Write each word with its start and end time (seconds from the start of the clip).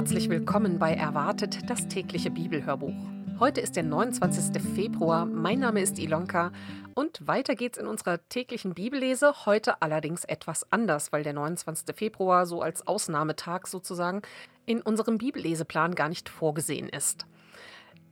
Herzlich 0.00 0.30
willkommen 0.30 0.78
bei 0.78 0.94
Erwartet, 0.94 1.68
das 1.68 1.86
tägliche 1.86 2.30
Bibelhörbuch. 2.30 2.94
Heute 3.38 3.60
ist 3.60 3.76
der 3.76 3.82
29. 3.82 4.62
Februar. 4.74 5.26
Mein 5.26 5.58
Name 5.58 5.82
ist 5.82 5.98
Ilonka 5.98 6.52
und 6.94 7.26
weiter 7.26 7.54
geht's 7.54 7.76
in 7.76 7.86
unserer 7.86 8.26
täglichen 8.30 8.72
Bibellese. 8.72 9.44
Heute 9.44 9.82
allerdings 9.82 10.24
etwas 10.24 10.64
anders, 10.72 11.12
weil 11.12 11.22
der 11.22 11.34
29. 11.34 11.94
Februar 11.94 12.46
so 12.46 12.62
als 12.62 12.86
Ausnahmetag 12.86 13.66
sozusagen 13.66 14.22
in 14.64 14.80
unserem 14.80 15.18
Bibelleseplan 15.18 15.94
gar 15.94 16.08
nicht 16.08 16.30
vorgesehen 16.30 16.88
ist. 16.88 17.26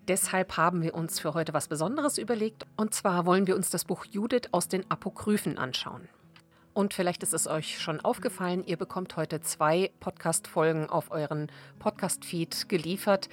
Deshalb 0.09 0.59
haben 0.59 0.83
wir 0.83 0.95
uns 0.95 1.19
für 1.19 1.33
heute 1.33 1.55
was 1.55 1.69
Besonderes 1.69 2.19
überlegt 2.19 2.67
und 2.77 2.93
zwar 2.93 3.25
wollen 3.25 3.47
wir 3.47 3.57
uns 3.57 3.71
das 3.71 3.87
Buch 3.87 4.05
Judith 4.05 4.49
aus 4.53 4.69
den 4.69 4.85
Apokryphen 4.91 5.57
anschauen. 5.57 6.07
Und 6.79 6.95
vielleicht 6.95 7.25
ist 7.25 7.35
es 7.35 7.49
euch 7.49 7.81
schon 7.81 7.99
aufgefallen, 8.03 8.63
ihr 8.65 8.77
bekommt 8.77 9.17
heute 9.17 9.41
zwei 9.41 9.91
Podcast-Folgen 9.99 10.89
auf 10.89 11.11
euren 11.11 11.51
Podcast-Feed 11.81 12.69
geliefert. 12.69 13.29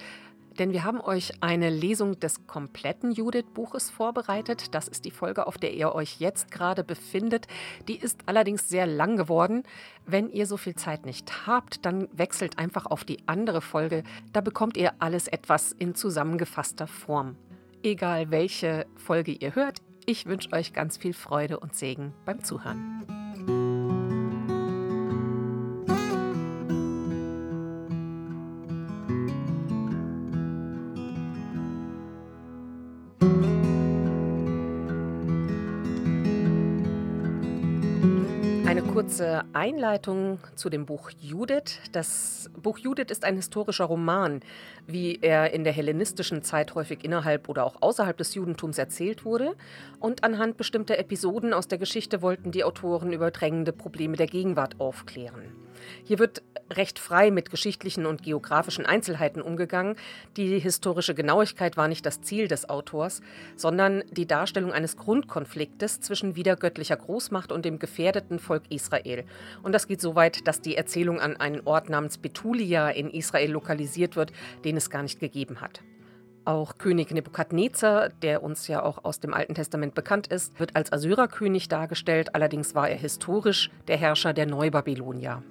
Denn 0.58 0.72
wir 0.72 0.82
haben 0.82 1.00
euch 1.00 1.30
eine 1.42 1.70
Lesung 1.70 2.18
des 2.18 2.48
kompletten 2.48 3.12
Judith-Buches 3.12 3.88
vorbereitet. 3.88 4.74
Das 4.74 4.88
ist 4.88 5.04
die 5.04 5.12
Folge, 5.12 5.46
auf 5.46 5.58
der 5.58 5.74
ihr 5.74 5.94
euch 5.94 6.18
jetzt 6.18 6.50
gerade 6.50 6.82
befindet. 6.82 7.46
Die 7.86 7.96
ist 7.96 8.18
allerdings 8.26 8.68
sehr 8.68 8.84
lang 8.84 9.16
geworden. 9.16 9.62
Wenn 10.06 10.28
ihr 10.28 10.48
so 10.48 10.56
viel 10.56 10.74
Zeit 10.74 11.06
nicht 11.06 11.46
habt, 11.46 11.86
dann 11.86 12.08
wechselt 12.10 12.58
einfach 12.58 12.86
auf 12.86 13.04
die 13.04 13.28
andere 13.28 13.60
Folge. 13.60 14.02
Da 14.32 14.40
bekommt 14.40 14.76
ihr 14.76 14.94
alles 14.98 15.28
etwas 15.28 15.70
in 15.70 15.94
zusammengefasster 15.94 16.88
Form. 16.88 17.36
Egal 17.84 18.32
welche 18.32 18.86
Folge 18.96 19.30
ihr 19.30 19.54
hört, 19.54 19.82
ich 20.04 20.26
wünsche 20.26 20.52
euch 20.52 20.72
ganz 20.72 20.96
viel 20.96 21.14
Freude 21.14 21.60
und 21.60 21.76
Segen 21.76 22.12
beim 22.24 22.42
Zuhören. 22.42 23.25
Kurze 39.06 39.44
Einleitung 39.52 40.40
zu 40.56 40.68
dem 40.68 40.84
Buch 40.84 41.10
Judith. 41.20 41.78
Das 41.92 42.50
Buch 42.60 42.76
Judith 42.76 43.06
ist 43.10 43.24
ein 43.24 43.36
historischer 43.36 43.84
Roman, 43.84 44.40
wie 44.88 45.20
er 45.22 45.54
in 45.54 45.62
der 45.62 45.72
hellenistischen 45.72 46.42
Zeit 46.42 46.74
häufig 46.74 47.04
innerhalb 47.04 47.48
oder 47.48 47.64
auch 47.64 47.76
außerhalb 47.82 48.16
des 48.16 48.34
Judentums 48.34 48.78
erzählt 48.78 49.24
wurde. 49.24 49.54
Und 50.00 50.24
anhand 50.24 50.56
bestimmter 50.56 50.98
Episoden 50.98 51.52
aus 51.52 51.68
der 51.68 51.78
Geschichte 51.78 52.20
wollten 52.20 52.50
die 52.50 52.64
Autoren 52.64 53.12
über 53.12 53.30
drängende 53.30 53.72
Probleme 53.72 54.16
der 54.16 54.26
Gegenwart 54.26 54.80
aufklären. 54.80 55.52
Hier 56.04 56.18
wird 56.18 56.42
recht 56.70 56.98
frei 56.98 57.30
mit 57.30 57.50
geschichtlichen 57.50 58.06
und 58.06 58.22
geografischen 58.22 58.86
Einzelheiten 58.86 59.40
umgegangen. 59.40 59.96
Die 60.36 60.58
historische 60.58 61.14
Genauigkeit 61.14 61.76
war 61.76 61.88
nicht 61.88 62.04
das 62.04 62.22
Ziel 62.22 62.48
des 62.48 62.68
Autors, 62.68 63.20
sondern 63.54 64.02
die 64.10 64.26
Darstellung 64.26 64.72
eines 64.72 64.96
Grundkonfliktes 64.96 66.00
zwischen 66.00 66.34
wiedergöttlicher 66.34 66.96
Großmacht 66.96 67.52
und 67.52 67.64
dem 67.64 67.78
gefährdeten 67.78 68.38
Volk 68.38 68.64
Israel. 68.68 68.95
Und 69.62 69.72
das 69.72 69.86
geht 69.86 70.00
so 70.00 70.14
weit, 70.14 70.46
dass 70.46 70.60
die 70.60 70.76
Erzählung 70.76 71.20
an 71.20 71.36
einen 71.36 71.62
Ort 71.64 71.88
namens 71.88 72.18
Betulia 72.18 72.90
in 72.90 73.10
Israel 73.10 73.50
lokalisiert 73.50 74.16
wird, 74.16 74.32
den 74.64 74.76
es 74.76 74.90
gar 74.90 75.02
nicht 75.02 75.20
gegeben 75.20 75.60
hat. 75.60 75.82
Auch 76.44 76.78
König 76.78 77.10
Nebukadnezar, 77.10 78.08
der 78.08 78.42
uns 78.42 78.68
ja 78.68 78.82
auch 78.82 79.04
aus 79.04 79.18
dem 79.18 79.34
Alten 79.34 79.54
Testament 79.54 79.94
bekannt 79.94 80.28
ist, 80.28 80.60
wird 80.60 80.76
als 80.76 80.92
Assyrerkönig 80.92 81.68
dargestellt, 81.68 82.36
allerdings 82.36 82.74
war 82.76 82.88
er 82.88 82.96
historisch 82.96 83.70
der 83.88 83.96
Herrscher 83.96 84.32
der 84.32 84.46
Neubabylonier. 84.46 85.42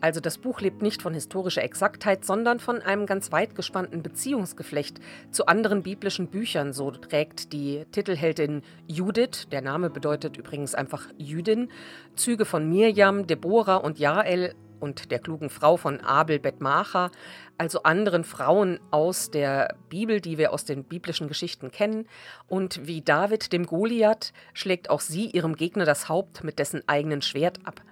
Also 0.00 0.20
das 0.20 0.38
Buch 0.38 0.60
lebt 0.60 0.82
nicht 0.82 1.02
von 1.02 1.12
historischer 1.12 1.62
Exaktheit, 1.62 2.24
sondern 2.24 2.58
von 2.58 2.80
einem 2.80 3.06
ganz 3.06 3.32
weit 3.32 3.54
gespannten 3.54 4.02
Beziehungsgeflecht 4.02 4.98
zu 5.30 5.46
anderen 5.46 5.82
biblischen 5.82 6.28
Büchern. 6.28 6.72
So 6.72 6.90
trägt 6.90 7.52
die 7.52 7.84
Titelheldin 7.92 8.62
Judith, 8.86 9.48
der 9.52 9.60
Name 9.60 9.90
bedeutet 9.90 10.36
übrigens 10.36 10.74
einfach 10.74 11.08
Jüdin, 11.18 11.70
Züge 12.16 12.44
von 12.44 12.68
Mirjam, 12.68 13.26
Deborah 13.26 13.76
und 13.76 13.98
Jael 13.98 14.54
und 14.80 15.10
der 15.10 15.18
klugen 15.18 15.50
Frau 15.50 15.76
von 15.76 16.00
Abel 16.00 16.38
Bethmacha, 16.38 17.10
also 17.58 17.82
anderen 17.82 18.24
Frauen 18.24 18.80
aus 18.90 19.30
der 19.30 19.76
Bibel, 19.90 20.22
die 20.22 20.38
wir 20.38 20.52
aus 20.54 20.64
den 20.64 20.84
biblischen 20.84 21.28
Geschichten 21.28 21.70
kennen. 21.70 22.08
Und 22.48 22.86
wie 22.86 23.02
David 23.02 23.52
dem 23.52 23.66
Goliath 23.66 24.32
schlägt 24.54 24.88
auch 24.88 25.00
sie 25.00 25.26
ihrem 25.26 25.54
Gegner 25.56 25.84
das 25.84 26.08
Haupt 26.08 26.42
mit 26.42 26.58
dessen 26.58 26.82
eigenen 26.88 27.20
Schwert 27.20 27.58
ab. 27.64 27.82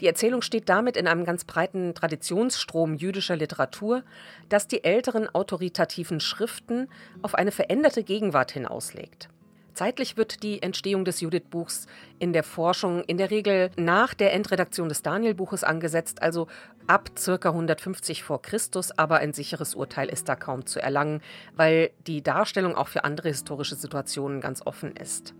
Die 0.00 0.06
Erzählung 0.06 0.42
steht 0.42 0.68
damit 0.68 0.96
in 0.96 1.06
einem 1.06 1.24
ganz 1.24 1.44
breiten 1.44 1.94
Traditionsstrom 1.94 2.94
jüdischer 2.94 3.36
Literatur, 3.36 4.02
das 4.48 4.68
die 4.68 4.84
älteren 4.84 5.28
autoritativen 5.34 6.20
Schriften 6.20 6.88
auf 7.22 7.34
eine 7.34 7.50
veränderte 7.50 8.04
Gegenwart 8.04 8.52
hinauslegt. 8.52 9.28
Zeitlich 9.72 10.16
wird 10.16 10.42
die 10.42 10.62
Entstehung 10.62 11.04
des 11.04 11.20
Judith-Buchs 11.20 11.86
in 12.18 12.32
der 12.32 12.44
Forschung 12.44 13.04
in 13.04 13.18
der 13.18 13.30
Regel 13.30 13.70
nach 13.76 14.14
der 14.14 14.32
Endredaktion 14.32 14.88
des 14.88 15.02
Daniel-Buches 15.02 15.64
angesetzt, 15.64 16.22
also 16.22 16.46
ab 16.86 17.10
ca. 17.14 17.50
150 17.50 18.22
vor 18.22 18.40
Christus, 18.40 18.90
aber 18.98 19.16
ein 19.18 19.34
sicheres 19.34 19.74
Urteil 19.74 20.08
ist 20.08 20.30
da 20.30 20.34
kaum 20.34 20.64
zu 20.64 20.80
erlangen, 20.80 21.20
weil 21.56 21.90
die 22.06 22.22
Darstellung 22.22 22.74
auch 22.74 22.88
für 22.88 23.04
andere 23.04 23.28
historische 23.28 23.74
Situationen 23.74 24.40
ganz 24.40 24.64
offen 24.64 24.96
ist. 24.96 25.34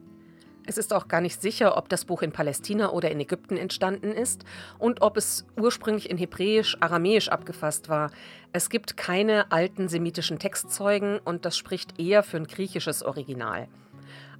Es 0.69 0.79
ist 0.79 0.93
auch 0.93 1.07
gar 1.07 1.21
nicht 1.21 1.41
sicher, 1.41 1.77
ob 1.77 1.89
das 1.89 2.05
Buch 2.05 2.23
in 2.23 2.33
Palästina 2.33 2.91
oder 2.91 3.11
in 3.11 3.21
Ägypten 3.21 3.57
entstanden 3.57 4.11
ist 4.11 4.45
und 4.79 5.01
ob 5.01 5.17
es 5.17 5.47
ursprünglich 5.57 6.11
in 6.11 6.19
Hebräisch, 6.19 6.77
Aramäisch 6.81 7.29
abgefasst 7.29 7.89
war. 7.89 8.11
Es 8.53 8.69
gibt 8.69 8.97
keine 8.97 9.53
alten 9.53 9.89
semitischen 9.89 10.41
Textzeugen 10.41 11.21
und 11.25 11.45
das 11.45 11.57
spricht 11.57 12.01
eher 12.01 12.25
für 12.25 12.39
ein 12.39 12.49
griechisches 12.49 13.05
Original. 13.05 13.69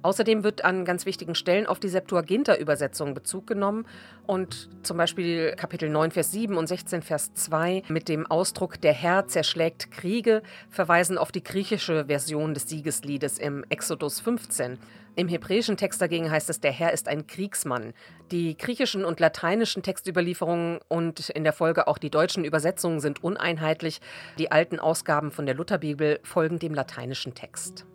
Außerdem 0.01 0.43
wird 0.43 0.63
an 0.63 0.85
ganz 0.85 1.05
wichtigen 1.05 1.33
Stellen 1.33 1.65
auf 1.65 1.79
die 1.79 1.89
Septuaginta-Übersetzung 1.89 3.13
Bezug 3.13 3.47
genommen 3.47 3.85
und 4.25 4.69
zum 4.83 4.97
Beispiel 4.97 5.53
Kapitel 5.55 5.89
9, 5.89 6.11
Vers 6.11 6.31
7 6.33 6.55
und 6.55 6.67
16, 6.67 7.01
Vers 7.01 7.33
2 7.33 7.83
mit 7.87 8.09
dem 8.09 8.27
Ausdruck 8.27 8.79
Der 8.81 8.93
Herr 8.93 9.27
zerschlägt 9.27 9.91
Kriege 9.91 10.43
verweisen 10.69 11.17
auf 11.17 11.31
die 11.31 11.43
griechische 11.43 12.05
Version 12.05 12.53
des 12.53 12.69
Siegesliedes 12.69 13.39
im 13.39 13.65
Exodus 13.69 14.19
15. 14.19 14.77
Im 15.17 15.27
hebräischen 15.27 15.77
Text 15.77 15.99
dagegen 15.99 16.29
heißt 16.29 16.47
es, 16.51 16.59
der 16.59 16.71
Herr 16.71 16.93
ist 16.93 17.07
ein 17.07 17.25
Kriegsmann. 17.25 17.95
Die 18.29 18.55
griechischen 18.55 19.03
und 19.03 19.19
lateinischen 19.19 19.81
Textüberlieferungen 19.81 20.77
und 20.89 21.29
in 21.29 21.43
der 21.43 21.53
Folge 21.53 21.87
auch 21.87 21.97
die 21.97 22.11
deutschen 22.11 22.45
Übersetzungen 22.45 22.99
sind 22.99 23.23
uneinheitlich. 23.23 23.99
Die 24.37 24.51
alten 24.51 24.79
Ausgaben 24.79 25.31
von 25.31 25.47
der 25.47 25.55
Lutherbibel 25.55 26.19
folgen 26.21 26.59
dem 26.59 26.75
lateinischen 26.75 27.33
Text. 27.33 27.87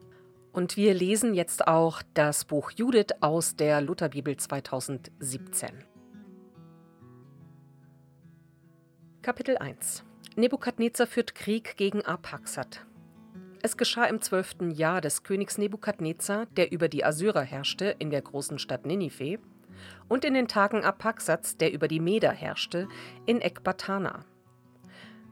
Und 0.53 0.77
wir 0.77 0.95
lesen 0.95 1.33
jetzt 1.33 1.69
auch 1.69 2.03
das 2.13 2.45
Buch 2.45 2.73
Judith 2.73 3.15
aus 3.21 3.55
der 3.55 3.81
Lutherbibel 3.81 4.37
2017. 4.37 5.85
Kapitel 9.23 9.59
1 9.59 10.03
Nebukadnezar 10.35 11.07
führt 11.07 11.37
Krieg 11.37 11.77
gegen 11.77 12.05
Arpaxad. 12.05 12.85
Es 13.65 13.77
geschah 13.77 14.07
im 14.07 14.21
zwölften 14.21 14.73
Jahr 14.73 15.01
des 15.01 15.23
Königs 15.23 15.57
Nebukadnezar, 15.57 16.47
der 16.57 16.73
über 16.73 16.89
die 16.89 17.05
Assyrer 17.05 17.43
herrschte, 17.43 17.95
in 18.01 18.11
der 18.11 18.21
großen 18.21 18.59
Stadt 18.59 18.87
Ninive, 18.87 19.39
und 20.09 20.25
in 20.25 20.35
den 20.35 20.49
Tagen 20.49 20.85
Arpaxads, 20.85 21.59
der 21.59 21.73
über 21.73 21.87
die 21.87 22.01
Meder 22.01 22.33
herrschte, 22.33 22.89
in 23.25 23.41
Ekbatana. 23.41 24.25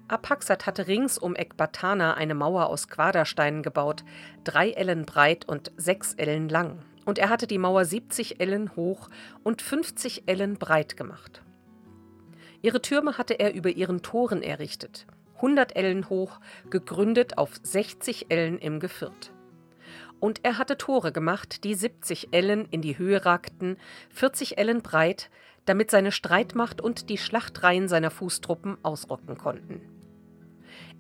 Apaxat 0.06 0.66
hatte 0.66 0.87
rings 0.87 1.19
um 1.19 1.34
Ekbatana 1.34 2.14
eine 2.14 2.34
Mauer 2.34 2.66
aus 2.66 2.87
Quadersteinen 2.87 3.64
gebaut, 3.64 4.05
drei 4.44 4.70
Ellen 4.70 5.06
breit 5.06 5.49
und 5.49 5.72
sechs 5.76 6.14
Ellen 6.14 6.49
lang. 6.49 6.82
Und 7.05 7.19
er 7.19 7.31
hatte 7.31 7.49
die 7.49 7.58
Mauer 7.58 7.84
70 7.84 8.40
Ellen 8.40 8.76
hoch 8.76 9.08
und 9.43 9.60
50 9.60 10.25
Ellen 10.26 10.55
breit 10.55 10.96
gemacht. 10.96 11.43
Ihre 12.62 12.81
Türme 12.81 13.19
hatte 13.19 13.34
er 13.34 13.55
über 13.55 13.70
ihren 13.70 14.02
Toren 14.02 14.43
errichtet, 14.43 15.06
100 15.40 15.75
Ellen 15.75 16.08
hoch, 16.10 16.38
gegründet 16.69 17.38
auf 17.38 17.50
60 17.62 18.26
Ellen 18.28 18.58
im 18.58 18.78
Geviert. 18.78 19.32
Und 20.20 20.44
er 20.44 20.58
hatte 20.58 20.76
Tore 20.76 21.12
gemacht, 21.12 21.64
die 21.64 21.75
70 21.75 22.28
Ellen 22.32 22.66
in 22.70 22.82
die 22.82 22.98
Höhe 22.98 23.25
ragten, 23.25 23.78
40 24.10 24.58
Ellen 24.58 24.82
breit, 24.82 25.31
damit 25.64 25.90
seine 25.90 26.12
Streitmacht 26.12 26.81
und 26.81 27.08
die 27.08 27.19
Schlachtreihen 27.19 27.88
seiner 27.88 28.10
Fußtruppen 28.10 28.76
ausrotten 28.82 29.38
konnten. 29.38 29.81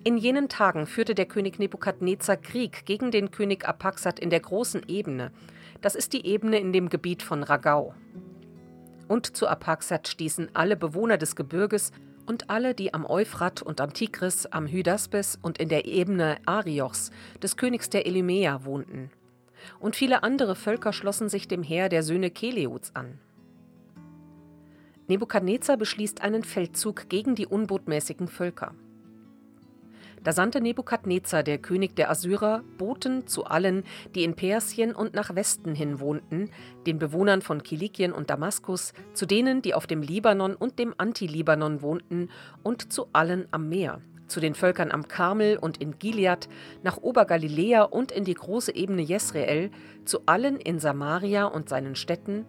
In 0.02 0.16
jenen 0.16 0.48
Tagen 0.48 0.86
führte 0.86 1.14
der 1.14 1.26
König 1.26 1.58
Nebukadnezar 1.58 2.38
Krieg 2.38 2.86
gegen 2.86 3.10
den 3.10 3.30
König 3.30 3.68
Apaxat 3.68 4.18
in 4.18 4.30
der 4.30 4.40
großen 4.40 4.88
Ebene. 4.88 5.30
Das 5.82 5.94
ist 5.94 6.14
die 6.14 6.24
Ebene 6.26 6.58
in 6.58 6.72
dem 6.72 6.88
Gebiet 6.88 7.22
von 7.22 7.42
Ragau. 7.42 7.94
Und 9.08 9.36
zu 9.36 9.46
Apaxat 9.46 10.08
stießen 10.08 10.50
alle 10.54 10.76
Bewohner 10.76 11.18
des 11.18 11.36
Gebirges 11.36 11.92
und 12.30 12.48
alle, 12.48 12.76
die 12.76 12.94
am 12.94 13.04
Euphrat 13.04 13.60
und 13.60 13.80
am 13.80 13.92
Tigris, 13.92 14.46
am 14.46 14.68
Hydaspes 14.68 15.36
und 15.42 15.58
in 15.58 15.68
der 15.68 15.84
Ebene 15.84 16.38
Ariochs, 16.46 17.10
des 17.42 17.56
Königs 17.56 17.90
der 17.90 18.06
Elymea, 18.06 18.64
wohnten. 18.64 19.10
Und 19.80 19.96
viele 19.96 20.22
andere 20.22 20.54
Völker 20.54 20.92
schlossen 20.92 21.28
sich 21.28 21.48
dem 21.48 21.64
Heer 21.64 21.88
der 21.88 22.04
Söhne 22.04 22.30
Keleuts 22.30 22.94
an. 22.94 23.18
Nebukadnezar 25.08 25.76
beschließt 25.76 26.22
einen 26.22 26.44
Feldzug 26.44 27.08
gegen 27.08 27.34
die 27.34 27.48
unbotmäßigen 27.48 28.28
Völker. 28.28 28.76
Da 30.22 30.32
sandte 30.32 30.60
Nebukadnezar, 30.60 31.42
der 31.42 31.56
König 31.56 31.96
der 31.96 32.10
Assyrer, 32.10 32.62
Boten 32.76 33.26
zu 33.26 33.46
allen, 33.46 33.84
die 34.14 34.24
in 34.24 34.34
Persien 34.34 34.94
und 34.94 35.14
nach 35.14 35.34
Westen 35.34 35.74
hin 35.74 35.98
wohnten, 35.98 36.50
den 36.86 36.98
Bewohnern 36.98 37.40
von 37.40 37.62
Kilikien 37.62 38.12
und 38.12 38.28
Damaskus, 38.28 38.92
zu 39.14 39.24
denen, 39.24 39.62
die 39.62 39.72
auf 39.72 39.86
dem 39.86 40.02
Libanon 40.02 40.54
und 40.54 40.78
dem 40.78 40.94
Anti-Libanon 40.98 41.80
wohnten, 41.80 42.28
und 42.62 42.92
zu 42.92 43.06
allen 43.14 43.48
am 43.50 43.70
Meer, 43.70 44.02
zu 44.26 44.40
den 44.40 44.54
Völkern 44.54 44.90
am 44.90 45.08
Karmel 45.08 45.56
und 45.56 45.78
in 45.78 45.98
Gilead, 45.98 46.50
nach 46.82 46.98
Obergaliläa 46.98 47.84
und 47.84 48.12
in 48.12 48.24
die 48.24 48.34
große 48.34 48.74
Ebene 48.74 49.00
Jesreel, 49.00 49.70
zu 50.04 50.26
allen 50.26 50.56
in 50.56 50.80
Samaria 50.80 51.46
und 51.46 51.70
seinen 51.70 51.94
Städten, 51.94 52.44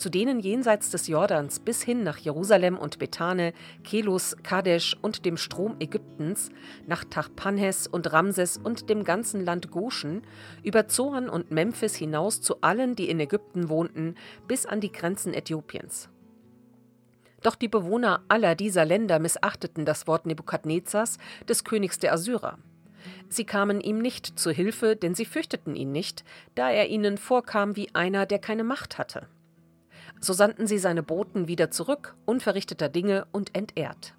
zu 0.00 0.08
denen 0.08 0.40
jenseits 0.40 0.90
des 0.90 1.06
Jordans 1.06 1.60
bis 1.60 1.82
hin 1.82 2.02
nach 2.02 2.16
Jerusalem 2.16 2.78
und 2.78 2.98
Bethane, 2.98 3.52
Kelus, 3.84 4.36
Kadesh 4.42 4.96
und 5.02 5.26
dem 5.26 5.36
Strom 5.36 5.76
Ägyptens, 5.78 6.50
nach 6.86 7.04
Tachpanhes 7.04 7.86
und 7.86 8.10
Ramses 8.12 8.56
und 8.56 8.88
dem 8.88 9.04
ganzen 9.04 9.44
Land 9.44 9.70
Goshen, 9.70 10.22
über 10.62 10.88
Zoan 10.88 11.28
und 11.28 11.50
Memphis 11.50 11.94
hinaus 11.94 12.40
zu 12.40 12.62
allen, 12.62 12.96
die 12.96 13.10
in 13.10 13.20
Ägypten 13.20 13.68
wohnten, 13.68 14.14
bis 14.48 14.64
an 14.64 14.80
die 14.80 14.90
Grenzen 14.90 15.34
Äthiopiens. 15.34 16.08
Doch 17.42 17.54
die 17.54 17.68
Bewohner 17.68 18.22
aller 18.28 18.54
dieser 18.54 18.84
Länder 18.84 19.18
missachteten 19.18 19.84
das 19.84 20.06
Wort 20.06 20.26
Nebukadnezars, 20.26 21.18
des 21.48 21.64
Königs 21.64 21.98
der 21.98 22.12
Assyrer. 22.12 22.58
Sie 23.28 23.44
kamen 23.44 23.80
ihm 23.80 23.98
nicht 23.98 24.38
zu 24.38 24.50
Hilfe, 24.50 24.96
denn 24.96 25.14
sie 25.14 25.24
fürchteten 25.24 25.76
ihn 25.76 25.92
nicht, 25.92 26.24
da 26.54 26.70
er 26.70 26.88
ihnen 26.88 27.18
vorkam 27.18 27.76
wie 27.76 27.94
einer, 27.94 28.26
der 28.26 28.38
keine 28.38 28.64
Macht 28.64 28.98
hatte. 28.98 29.26
So 30.20 30.32
sandten 30.34 30.66
sie 30.66 30.78
seine 30.78 31.02
Boten 31.02 31.48
wieder 31.48 31.70
zurück, 31.70 32.14
unverrichteter 32.26 32.88
Dinge 32.88 33.26
und 33.32 33.56
entehrt. 33.56 34.14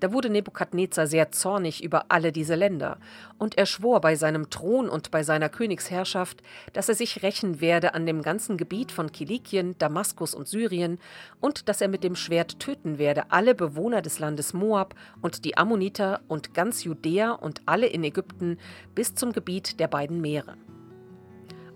Da 0.00 0.12
wurde 0.12 0.28
Nebukadnezar 0.28 1.06
sehr 1.06 1.32
zornig 1.32 1.82
über 1.82 2.06
alle 2.10 2.30
diese 2.30 2.56
Länder, 2.56 2.98
und 3.38 3.56
er 3.56 3.64
schwor 3.64 4.00
bei 4.00 4.16
seinem 4.16 4.50
Thron 4.50 4.88
und 4.88 5.10
bei 5.10 5.22
seiner 5.22 5.48
Königsherrschaft, 5.48 6.42
dass 6.74 6.88
er 6.88 6.94
sich 6.94 7.22
rächen 7.22 7.60
werde 7.60 7.94
an 7.94 8.04
dem 8.04 8.20
ganzen 8.20 8.56
Gebiet 8.56 8.92
von 8.92 9.12
Kilikien, 9.12 9.78
Damaskus 9.78 10.34
und 10.34 10.46
Syrien, 10.46 10.98
und 11.40 11.68
dass 11.68 11.80
er 11.80 11.88
mit 11.88 12.04
dem 12.04 12.16
Schwert 12.16 12.60
töten 12.60 12.98
werde 12.98 13.30
alle 13.30 13.54
Bewohner 13.54 14.02
des 14.02 14.18
Landes 14.18 14.52
Moab 14.52 14.94
und 15.22 15.44
die 15.44 15.56
Ammoniter 15.56 16.20
und 16.28 16.52
ganz 16.54 16.84
Judäa 16.84 17.30
und 17.30 17.62
alle 17.66 17.86
in 17.86 18.04
Ägypten 18.04 18.58
bis 18.94 19.14
zum 19.14 19.32
Gebiet 19.32 19.80
der 19.80 19.88
beiden 19.88 20.20
Meere 20.20 20.56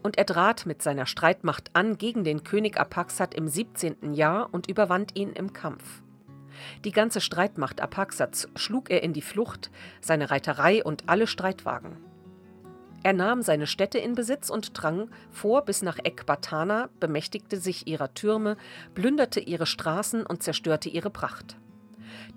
und 0.03 0.19
er 0.19 0.27
trat 0.27 0.67
mit 0.67 0.83
seiner 0.83 1.06
Streitmacht 1.06 1.71
an 1.75 1.99
gegen 1.99 2.25
den 2.25 2.45
König 2.45 2.79
Apaxat 2.79 3.35
im 3.35 3.49
17. 3.49 4.15
Jahr 4.15 4.49
und 4.53 4.69
überwand 4.69 5.17
ihn 5.17 5.33
im 5.33 5.53
Kampf. 5.53 6.03
Die 6.85 6.93
ganze 6.93 7.21
Streitmacht 7.21 7.81
Apaxats 7.81 8.49
schlug 8.56 8.91
er 8.91 9.03
in 9.03 9.12
die 9.12 9.23
Flucht, 9.23 9.71
seine 10.00 10.31
Reiterei 10.31 10.83
und 10.83 11.09
alle 11.09 11.27
Streitwagen. 11.27 11.97
Er 13.05 13.12
nahm 13.12 13.43
seine 13.43 13.67
Städte 13.67 13.99
in 13.99 14.15
Besitz 14.15 14.50
und 14.50 14.71
drang 14.75 15.09
vor 15.31 15.65
bis 15.65 15.83
nach 15.83 15.99
Ekbatana, 16.03 16.89
bemächtigte 16.99 17.59
sich 17.59 17.87
ihrer 17.87 18.12
Türme, 18.12 18.56
plünderte 18.94 19.41
ihre 19.41 19.67
Straßen 19.67 20.27
und 20.27 20.43
zerstörte 20.43 20.89
ihre 20.89 21.11
Pracht. 21.11 21.56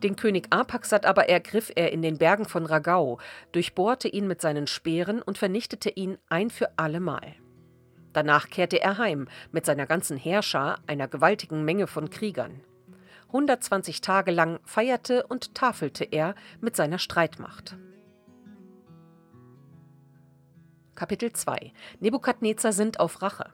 Den 0.04 0.16
König 0.16 0.48
Apaxat 0.52 1.06
aber 1.06 1.30
ergriff 1.30 1.72
er 1.76 1.92
in 1.92 2.02
den 2.02 2.18
Bergen 2.18 2.46
von 2.46 2.66
Ragau, 2.66 3.20
durchbohrte 3.52 4.08
ihn 4.08 4.28
mit 4.28 4.42
seinen 4.42 4.68
Speeren 4.68 5.22
und 5.22 5.38
vernichtete 5.38 5.90
ihn 5.90 6.18
ein 6.30 6.50
für 6.50 6.78
allemal. 6.78 7.36
Danach 8.14 8.50
kehrte 8.50 8.82
er 8.82 8.98
heim 8.98 9.28
mit 9.52 9.66
seiner 9.66 9.86
ganzen 9.86 10.18
Heerschar, 10.18 10.80
einer 10.88 11.08
gewaltigen 11.08 11.64
Menge 11.64 11.88
von 11.88 12.10
Kriegern. 12.10 12.62
120 13.28 14.02
Tage 14.02 14.32
lang 14.32 14.60
feierte 14.66 15.26
und 15.28 15.56
tafelte 15.56 16.04
er 16.04 16.36
mit 16.60 16.76
seiner 16.76 17.00
Streitmacht. 17.00 17.78
Kapitel 20.96 21.32
2 21.32 21.72
Nebukadnezar 22.00 22.74
sind 22.74 23.00
auf 23.00 23.22
Rache. 23.22 23.50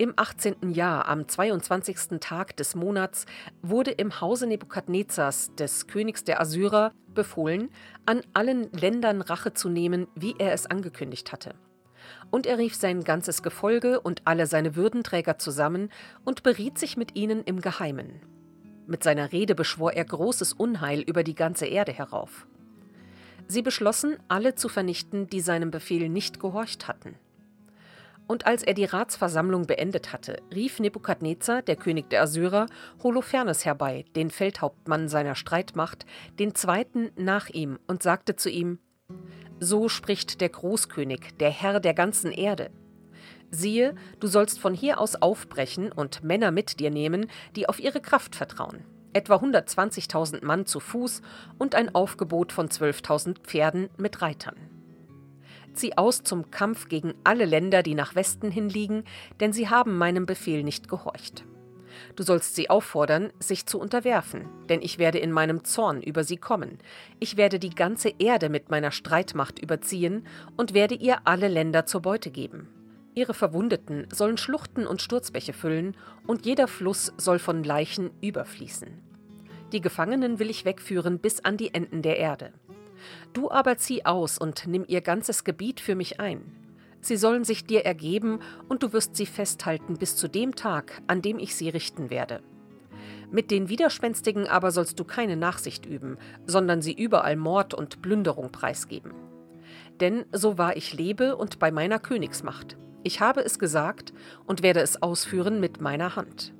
Im 0.00 0.12
18. 0.14 0.70
Jahr, 0.70 1.08
am 1.08 1.26
22. 1.26 2.20
Tag 2.20 2.56
des 2.56 2.76
Monats, 2.76 3.26
wurde 3.62 3.90
im 3.90 4.20
Hause 4.20 4.46
Nebukadnezars, 4.46 5.56
des 5.56 5.88
Königs 5.88 6.22
der 6.22 6.40
Assyrer, 6.40 6.92
befohlen, 7.12 7.70
an 8.06 8.22
allen 8.32 8.70
Ländern 8.70 9.22
Rache 9.22 9.54
zu 9.54 9.68
nehmen, 9.68 10.06
wie 10.14 10.36
er 10.38 10.52
es 10.52 10.66
angekündigt 10.66 11.32
hatte. 11.32 11.56
Und 12.30 12.46
er 12.46 12.58
rief 12.58 12.74
sein 12.74 13.04
ganzes 13.04 13.42
Gefolge 13.42 14.00
und 14.00 14.22
alle 14.24 14.46
seine 14.46 14.76
Würdenträger 14.76 15.38
zusammen 15.38 15.90
und 16.24 16.42
beriet 16.42 16.78
sich 16.78 16.96
mit 16.96 17.16
ihnen 17.16 17.42
im 17.44 17.60
Geheimen. 17.60 18.20
Mit 18.86 19.02
seiner 19.02 19.32
Rede 19.32 19.54
beschwor 19.54 19.92
er 19.92 20.04
großes 20.04 20.52
Unheil 20.52 21.00
über 21.00 21.22
die 21.22 21.34
ganze 21.34 21.66
Erde 21.66 21.92
herauf. 21.92 22.46
Sie 23.46 23.62
beschlossen, 23.62 24.16
alle 24.28 24.54
zu 24.54 24.68
vernichten, 24.68 25.26
die 25.28 25.40
seinem 25.40 25.70
Befehl 25.70 26.08
nicht 26.08 26.38
gehorcht 26.38 26.86
hatten. 26.86 27.16
Und 28.26 28.46
als 28.46 28.62
er 28.62 28.74
die 28.74 28.84
Ratsversammlung 28.84 29.66
beendet 29.66 30.12
hatte, 30.12 30.42
rief 30.54 30.80
Nebukadnezar, 30.80 31.62
der 31.62 31.76
König 31.76 32.10
der 32.10 32.22
Assyrer, 32.22 32.66
Holofernes 33.02 33.64
herbei, 33.64 34.04
den 34.16 34.30
Feldhauptmann 34.30 35.08
seiner 35.08 35.34
Streitmacht, 35.34 36.04
den 36.38 36.54
zweiten 36.54 37.10
nach 37.16 37.48
ihm, 37.48 37.78
und 37.86 38.02
sagte 38.02 38.36
zu 38.36 38.50
ihm: 38.50 38.80
so 39.60 39.88
spricht 39.88 40.40
der 40.40 40.48
Großkönig, 40.48 41.36
der 41.40 41.50
Herr 41.50 41.80
der 41.80 41.94
ganzen 41.94 42.32
Erde. 42.32 42.70
Siehe, 43.50 43.94
du 44.20 44.26
sollst 44.26 44.58
von 44.58 44.74
hier 44.74 45.00
aus 45.00 45.16
aufbrechen 45.16 45.90
und 45.90 46.22
Männer 46.22 46.50
mit 46.50 46.80
dir 46.80 46.90
nehmen, 46.90 47.26
die 47.56 47.68
auf 47.68 47.80
ihre 47.80 48.00
Kraft 48.00 48.36
vertrauen. 48.36 48.84
Etwa 49.14 49.36
120.000 49.36 50.44
Mann 50.44 50.66
zu 50.66 50.80
Fuß 50.80 51.22
und 51.56 51.74
ein 51.74 51.94
Aufgebot 51.94 52.52
von 52.52 52.68
12.000 52.68 53.38
Pferden 53.42 53.88
mit 53.96 54.20
Reitern. 54.20 54.56
Zieh 55.72 55.96
aus 55.96 56.22
zum 56.22 56.50
Kampf 56.50 56.88
gegen 56.88 57.14
alle 57.24 57.44
Länder, 57.44 57.82
die 57.82 57.94
nach 57.94 58.14
Westen 58.14 58.50
hin 58.50 58.68
liegen, 58.68 59.04
denn 59.40 59.52
sie 59.52 59.68
haben 59.68 59.96
meinem 59.96 60.26
Befehl 60.26 60.62
nicht 60.62 60.88
gehorcht. 60.88 61.44
Du 62.16 62.22
sollst 62.22 62.54
sie 62.54 62.70
auffordern, 62.70 63.32
sich 63.38 63.66
zu 63.66 63.78
unterwerfen, 63.78 64.48
denn 64.68 64.82
ich 64.82 64.98
werde 64.98 65.18
in 65.18 65.32
meinem 65.32 65.64
Zorn 65.64 66.02
über 66.02 66.24
sie 66.24 66.36
kommen. 66.36 66.78
Ich 67.20 67.36
werde 67.36 67.58
die 67.58 67.70
ganze 67.70 68.12
Erde 68.18 68.48
mit 68.48 68.70
meiner 68.70 68.90
Streitmacht 68.90 69.58
überziehen 69.58 70.26
und 70.56 70.74
werde 70.74 70.94
ihr 70.94 71.18
alle 71.24 71.48
Länder 71.48 71.86
zur 71.86 72.02
Beute 72.02 72.30
geben. 72.30 72.68
Ihre 73.14 73.34
Verwundeten 73.34 74.06
sollen 74.12 74.36
Schluchten 74.36 74.86
und 74.86 75.02
Sturzbäche 75.02 75.52
füllen, 75.52 75.96
und 76.26 76.46
jeder 76.46 76.68
Fluss 76.68 77.12
soll 77.16 77.38
von 77.38 77.64
Leichen 77.64 78.10
überfließen. 78.20 78.88
Die 79.72 79.80
Gefangenen 79.80 80.38
will 80.38 80.50
ich 80.50 80.64
wegführen 80.64 81.18
bis 81.18 81.44
an 81.44 81.56
die 81.56 81.74
Enden 81.74 82.02
der 82.02 82.18
Erde. 82.18 82.52
Du 83.32 83.50
aber 83.50 83.76
zieh 83.76 84.04
aus 84.04 84.38
und 84.38 84.66
nimm 84.66 84.84
ihr 84.86 85.00
ganzes 85.00 85.44
Gebiet 85.44 85.80
für 85.80 85.94
mich 85.94 86.20
ein. 86.20 86.42
Sie 87.00 87.16
sollen 87.16 87.44
sich 87.44 87.64
dir 87.64 87.84
ergeben, 87.84 88.40
und 88.68 88.82
du 88.82 88.92
wirst 88.92 89.16
sie 89.16 89.26
festhalten 89.26 89.96
bis 89.96 90.16
zu 90.16 90.28
dem 90.28 90.54
Tag, 90.54 91.00
an 91.06 91.22
dem 91.22 91.38
ich 91.38 91.54
sie 91.54 91.68
richten 91.68 92.10
werde. 92.10 92.42
Mit 93.30 93.50
den 93.50 93.68
Widerspenstigen 93.68 94.48
aber 94.48 94.70
sollst 94.70 94.98
du 94.98 95.04
keine 95.04 95.36
Nachsicht 95.36 95.84
üben, 95.84 96.16
sondern 96.46 96.80
sie 96.80 96.94
überall 96.94 97.36
Mord 97.36 97.74
und 97.74 98.00
Plünderung 98.00 98.50
preisgeben. 98.50 99.12
Denn 100.00 100.24
so 100.32 100.56
wahr 100.56 100.76
ich 100.76 100.94
lebe 100.94 101.36
und 101.36 101.58
bei 101.58 101.70
meiner 101.70 101.98
Königsmacht. 101.98 102.76
Ich 103.02 103.20
habe 103.20 103.42
es 103.42 103.58
gesagt 103.58 104.12
und 104.46 104.62
werde 104.62 104.80
es 104.80 105.02
ausführen 105.02 105.60
mit 105.60 105.80
meiner 105.80 106.16
Hand. 106.16 106.54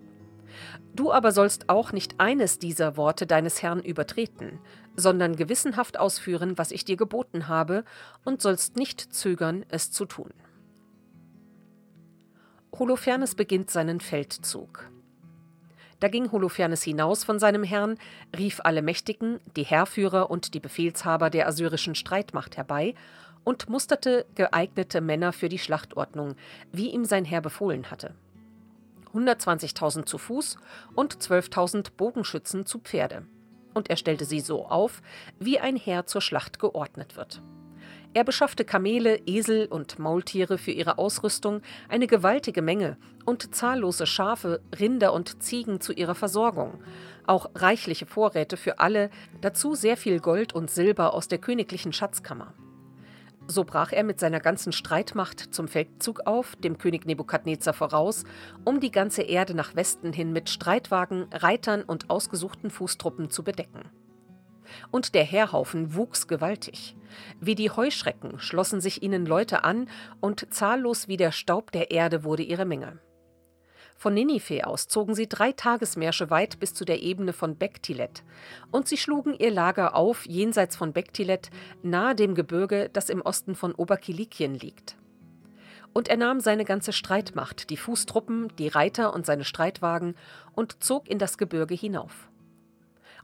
Du 0.94 1.12
aber 1.12 1.32
sollst 1.32 1.68
auch 1.68 1.92
nicht 1.92 2.18
eines 2.18 2.58
dieser 2.58 2.96
Worte 2.96 3.26
deines 3.26 3.62
Herrn 3.62 3.80
übertreten, 3.80 4.58
sondern 4.98 5.36
gewissenhaft 5.36 5.98
ausführen, 5.98 6.58
was 6.58 6.72
ich 6.72 6.84
dir 6.84 6.96
geboten 6.96 7.46
habe, 7.46 7.84
und 8.24 8.42
sollst 8.42 8.76
nicht 8.76 9.00
zögern, 9.00 9.64
es 9.68 9.92
zu 9.92 10.04
tun. 10.04 10.30
Holofernes 12.76 13.34
beginnt 13.34 13.70
seinen 13.70 14.00
Feldzug. 14.00 14.90
Da 16.00 16.08
ging 16.08 16.30
Holofernes 16.30 16.82
hinaus 16.82 17.24
von 17.24 17.38
seinem 17.38 17.64
Herrn, 17.64 17.96
rief 18.36 18.60
alle 18.62 18.82
Mächtigen, 18.82 19.40
die 19.56 19.64
Heerführer 19.64 20.30
und 20.30 20.54
die 20.54 20.60
Befehlshaber 20.60 21.30
der 21.30 21.48
assyrischen 21.48 21.94
Streitmacht 21.94 22.56
herbei 22.56 22.94
und 23.44 23.68
musterte 23.68 24.26
geeignete 24.34 25.00
Männer 25.00 25.32
für 25.32 25.48
die 25.48 25.58
Schlachtordnung, 25.58 26.34
wie 26.72 26.90
ihm 26.90 27.04
sein 27.04 27.24
Herr 27.24 27.40
befohlen 27.40 27.90
hatte. 27.90 28.14
120.000 29.14 30.06
zu 30.06 30.18
Fuß 30.18 30.56
und 30.94 31.16
12.000 31.16 31.92
Bogenschützen 31.96 32.66
zu 32.66 32.78
Pferde. 32.78 33.26
Und 33.78 33.90
er 33.90 33.96
stellte 33.96 34.24
sie 34.24 34.40
so 34.40 34.66
auf, 34.66 35.02
wie 35.38 35.60
ein 35.60 35.76
Heer 35.76 36.04
zur 36.04 36.20
Schlacht 36.20 36.58
geordnet 36.58 37.16
wird. 37.16 37.40
Er 38.12 38.24
beschaffte 38.24 38.64
Kamele, 38.64 39.20
Esel 39.24 39.66
und 39.66 40.00
Maultiere 40.00 40.58
für 40.58 40.72
ihre 40.72 40.98
Ausrüstung, 40.98 41.62
eine 41.88 42.08
gewaltige 42.08 42.60
Menge 42.60 42.96
und 43.24 43.54
zahllose 43.54 44.06
Schafe, 44.06 44.60
Rinder 44.80 45.12
und 45.12 45.44
Ziegen 45.44 45.80
zu 45.80 45.92
ihrer 45.92 46.16
Versorgung, 46.16 46.82
auch 47.24 47.50
reichliche 47.54 48.06
Vorräte 48.06 48.56
für 48.56 48.80
alle, 48.80 49.10
dazu 49.42 49.76
sehr 49.76 49.96
viel 49.96 50.18
Gold 50.18 50.52
und 50.52 50.72
Silber 50.72 51.14
aus 51.14 51.28
der 51.28 51.38
königlichen 51.38 51.92
Schatzkammer. 51.92 52.54
So 53.50 53.64
brach 53.64 53.92
er 53.92 54.04
mit 54.04 54.20
seiner 54.20 54.40
ganzen 54.40 54.72
Streitmacht 54.72 55.54
zum 55.54 55.68
Feldzug 55.68 56.26
auf, 56.26 56.54
dem 56.56 56.76
König 56.76 57.06
Nebukadnezar 57.06 57.72
voraus, 57.72 58.24
um 58.66 58.78
die 58.78 58.90
ganze 58.90 59.22
Erde 59.22 59.54
nach 59.54 59.74
Westen 59.74 60.12
hin 60.12 60.34
mit 60.34 60.50
Streitwagen, 60.50 61.28
Reitern 61.32 61.82
und 61.82 62.10
ausgesuchten 62.10 62.68
Fußtruppen 62.68 63.30
zu 63.30 63.42
bedecken. 63.42 63.88
Und 64.90 65.14
der 65.14 65.24
Heerhaufen 65.24 65.94
wuchs 65.94 66.28
gewaltig. 66.28 66.94
Wie 67.40 67.54
die 67.54 67.70
Heuschrecken 67.70 68.38
schlossen 68.38 68.82
sich 68.82 69.02
ihnen 69.02 69.24
Leute 69.24 69.64
an, 69.64 69.88
und 70.20 70.52
zahllos 70.52 71.08
wie 71.08 71.16
der 71.16 71.32
Staub 71.32 71.72
der 71.72 71.90
Erde 71.90 72.24
wurde 72.24 72.42
ihre 72.42 72.66
Menge. 72.66 72.98
Von 73.98 74.14
Ninive 74.14 74.64
aus 74.64 74.86
zogen 74.86 75.16
sie 75.16 75.28
drei 75.28 75.50
Tagesmärsche 75.50 76.30
weit 76.30 76.60
bis 76.60 76.72
zu 76.72 76.84
der 76.84 77.02
Ebene 77.02 77.32
von 77.32 77.56
Bektilet, 77.56 78.22
und 78.70 78.86
sie 78.86 78.96
schlugen 78.96 79.34
ihr 79.34 79.50
Lager 79.50 79.96
auf 79.96 80.24
jenseits 80.24 80.76
von 80.76 80.92
Bektilet, 80.92 81.50
nahe 81.82 82.14
dem 82.14 82.36
Gebirge, 82.36 82.90
das 82.92 83.10
im 83.10 83.20
Osten 83.22 83.56
von 83.56 83.74
Oberkilikien 83.74 84.54
liegt. 84.54 84.96
Und 85.94 86.06
er 86.06 86.16
nahm 86.16 86.38
seine 86.38 86.64
ganze 86.64 86.92
Streitmacht, 86.92 87.70
die 87.70 87.76
Fußtruppen, 87.76 88.52
die 88.56 88.68
Reiter 88.68 89.12
und 89.12 89.26
seine 89.26 89.42
Streitwagen, 89.42 90.14
und 90.54 90.80
zog 90.84 91.08
in 91.08 91.18
das 91.18 91.36
Gebirge 91.36 91.74
hinauf. 91.74 92.28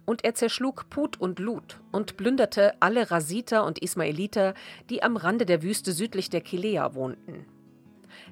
Und 0.07 0.25
er 0.25 0.35
zerschlug 0.35 0.91
Put 0.91 1.21
und 1.21 1.39
Lut 1.39 1.79
und 1.93 2.17
plünderte 2.17 2.75
alle 2.81 3.13
Rasiter 3.13 3.65
und 3.65 3.79
Ismaeliter, 3.79 4.55
die 4.91 5.05
am 5.05 5.17
Rande 5.17 5.47
der 5.47 5.63
Wüste 5.63 5.93
südlich 5.93 6.31
der 6.31 6.41
Kilea 6.41 6.97
wohnten. 6.97 7.47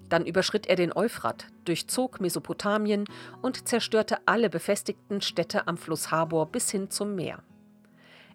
Dann 0.08 0.26
überschritt 0.26 0.66
er 0.66 0.76
den 0.76 0.94
Euphrat, 0.94 1.46
durchzog 1.64 2.20
Mesopotamien 2.20 3.04
und 3.40 3.68
zerstörte 3.68 4.18
alle 4.26 4.50
befestigten 4.50 5.20
Städte 5.20 5.66
am 5.66 5.76
Fluss 5.76 6.10
Habor 6.10 6.46
bis 6.46 6.70
hin 6.70 6.90
zum 6.90 7.14
Meer. 7.14 7.42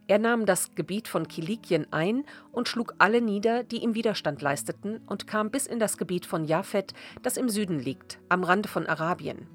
Er 0.08 0.20
nahm 0.20 0.46
das 0.46 0.74
Gebiet 0.74 1.10
von 1.10 1.28
Kilikien 1.28 1.88
ein 1.92 2.24
und 2.54 2.70
schlug 2.70 2.96
alle 2.98 3.22
nieder, 3.22 3.64
die 3.64 3.84
ihm 3.84 3.94
Widerstand 3.94 4.42
leisteten, 4.42 5.02
und 5.06 5.28
kam 5.28 5.52
bis 5.52 5.68
in 5.68 5.80
das 5.80 5.98
Gebiet 5.98 6.26
von 6.26 6.46
Japhet, 6.46 6.94
das 7.24 7.36
im 7.36 7.50
Süden 7.50 7.78
liegt, 7.78 8.20
am 8.30 8.46
Rande 8.46 8.70
von 8.70 8.88
Arabien. 8.88 9.48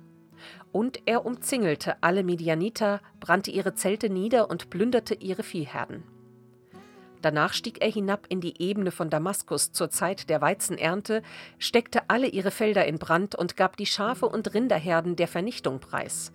Und 0.70 1.00
er 1.06 1.24
umzingelte 1.24 2.02
alle 2.02 2.22
Midianiter, 2.22 3.00
brannte 3.18 3.50
ihre 3.50 3.74
Zelte 3.74 4.10
nieder 4.10 4.50
und 4.50 4.68
plünderte 4.68 5.14
ihre 5.14 5.42
Viehherden. 5.42 6.02
Danach 7.22 7.52
stieg 7.52 7.80
er 7.80 7.90
hinab 7.90 8.26
in 8.28 8.40
die 8.40 8.60
Ebene 8.60 8.90
von 8.90 9.08
Damaskus 9.08 9.70
zur 9.70 9.90
Zeit 9.90 10.28
der 10.28 10.40
Weizenernte, 10.40 11.22
steckte 11.58 12.02
alle 12.08 12.26
ihre 12.26 12.50
Felder 12.50 12.84
in 12.84 12.98
Brand 12.98 13.36
und 13.36 13.56
gab 13.56 13.76
die 13.76 13.86
Schafe 13.86 14.26
und 14.26 14.52
Rinderherden 14.52 15.14
der 15.14 15.28
Vernichtung 15.28 15.78
preis. 15.78 16.32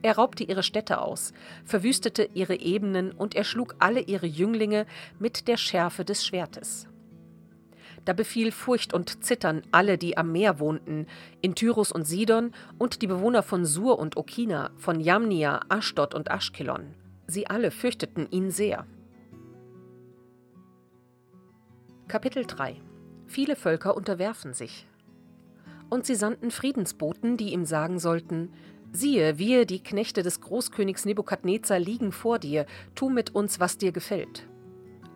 Er 0.00 0.16
raubte 0.16 0.44
ihre 0.44 0.62
Städte 0.62 1.00
aus, 1.00 1.32
verwüstete 1.64 2.28
ihre 2.34 2.58
Ebenen 2.58 3.12
und 3.12 3.34
erschlug 3.34 3.76
alle 3.78 4.00
ihre 4.00 4.26
Jünglinge 4.26 4.86
mit 5.18 5.46
der 5.46 5.58
Schärfe 5.58 6.04
des 6.04 6.26
Schwertes. 6.26 6.88
Da 8.04 8.12
befiel 8.12 8.52
Furcht 8.52 8.92
und 8.92 9.24
Zittern 9.24 9.62
alle, 9.72 9.96
die 9.96 10.16
am 10.16 10.32
Meer 10.32 10.58
wohnten, 10.58 11.06
in 11.40 11.54
Tyrus 11.54 11.90
und 11.90 12.04
Sidon 12.04 12.52
und 12.78 13.00
die 13.00 13.06
Bewohner 13.06 13.42
von 13.42 13.64
Sur 13.64 13.98
und 13.98 14.16
Okina, 14.16 14.70
von 14.76 15.00
Jamnia, 15.00 15.60
Aschdod 15.68 16.14
und 16.14 16.30
Aschkelon. 16.30 16.94
Sie 17.26 17.46
alle 17.46 17.70
fürchteten 17.70 18.26
ihn 18.30 18.50
sehr. 18.50 18.86
Kapitel 22.06 22.44
3 22.44 22.76
Viele 23.26 23.56
Völker 23.56 23.96
unterwerfen 23.96 24.52
sich. 24.52 24.86
Und 25.88 26.04
sie 26.04 26.14
sandten 26.14 26.50
Friedensboten, 26.50 27.38
die 27.38 27.52
ihm 27.54 27.64
sagen 27.64 27.98
sollten: 27.98 28.52
Siehe, 28.92 29.38
wir, 29.38 29.64
die 29.64 29.82
Knechte 29.82 30.22
des 30.22 30.42
Großkönigs 30.42 31.06
Nebukadnezar, 31.06 31.78
liegen 31.78 32.12
vor 32.12 32.38
dir, 32.38 32.66
tu 32.94 33.08
mit 33.08 33.34
uns, 33.34 33.58
was 33.58 33.78
dir 33.78 33.90
gefällt. 33.90 34.46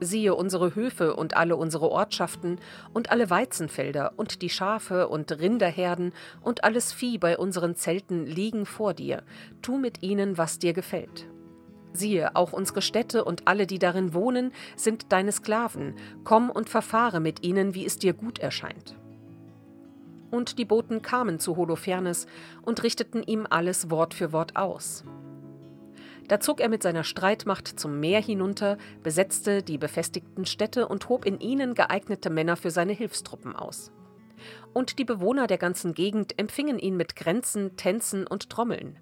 Siehe 0.00 0.34
unsere 0.34 0.74
Höfe 0.74 1.14
und 1.14 1.36
alle 1.36 1.56
unsere 1.56 1.90
Ortschaften 1.90 2.58
und 2.94 3.10
alle 3.10 3.28
Weizenfelder 3.28 4.14
und 4.16 4.40
die 4.40 4.50
Schafe 4.50 5.08
und 5.08 5.30
Rinderherden 5.30 6.14
und 6.40 6.64
alles 6.64 6.92
Vieh 6.94 7.18
bei 7.18 7.36
unseren 7.36 7.76
Zelten 7.76 8.24
liegen 8.24 8.64
vor 8.64 8.94
dir, 8.94 9.24
tu 9.60 9.76
mit 9.76 10.02
ihnen, 10.02 10.38
was 10.38 10.58
dir 10.58 10.72
gefällt. 10.72 11.26
Siehe, 11.98 12.34
auch 12.36 12.52
unsere 12.52 12.82
Städte 12.82 13.24
und 13.24 13.46
alle, 13.46 13.66
die 13.66 13.78
darin 13.78 14.14
wohnen, 14.14 14.52
sind 14.76 15.12
deine 15.12 15.32
Sklaven. 15.32 15.94
Komm 16.24 16.50
und 16.50 16.68
verfahre 16.68 17.20
mit 17.20 17.44
ihnen, 17.44 17.74
wie 17.74 17.84
es 17.84 17.98
dir 17.98 18.12
gut 18.12 18.38
erscheint. 18.38 18.96
Und 20.30 20.58
die 20.58 20.64
Boten 20.64 21.02
kamen 21.02 21.38
zu 21.38 21.56
Holofernes 21.56 22.26
und 22.62 22.82
richteten 22.82 23.22
ihm 23.22 23.46
alles 23.48 23.90
Wort 23.90 24.14
für 24.14 24.32
Wort 24.32 24.56
aus. 24.56 25.04
Da 26.28 26.40
zog 26.40 26.60
er 26.60 26.68
mit 26.68 26.82
seiner 26.82 27.04
Streitmacht 27.04 27.80
zum 27.80 28.00
Meer 28.00 28.20
hinunter, 28.20 28.76
besetzte 29.02 29.62
die 29.62 29.78
befestigten 29.78 30.44
Städte 30.44 30.86
und 30.86 31.08
hob 31.08 31.24
in 31.24 31.40
ihnen 31.40 31.72
geeignete 31.72 32.28
Männer 32.28 32.56
für 32.56 32.70
seine 32.70 32.92
Hilfstruppen 32.92 33.56
aus. 33.56 33.90
Und 34.74 34.98
die 34.98 35.06
Bewohner 35.06 35.46
der 35.46 35.58
ganzen 35.58 35.94
Gegend 35.94 36.38
empfingen 36.38 36.78
ihn 36.78 36.96
mit 36.96 37.16
Grenzen, 37.16 37.76
Tänzen 37.76 38.26
und 38.26 38.50
Trommeln. 38.50 38.98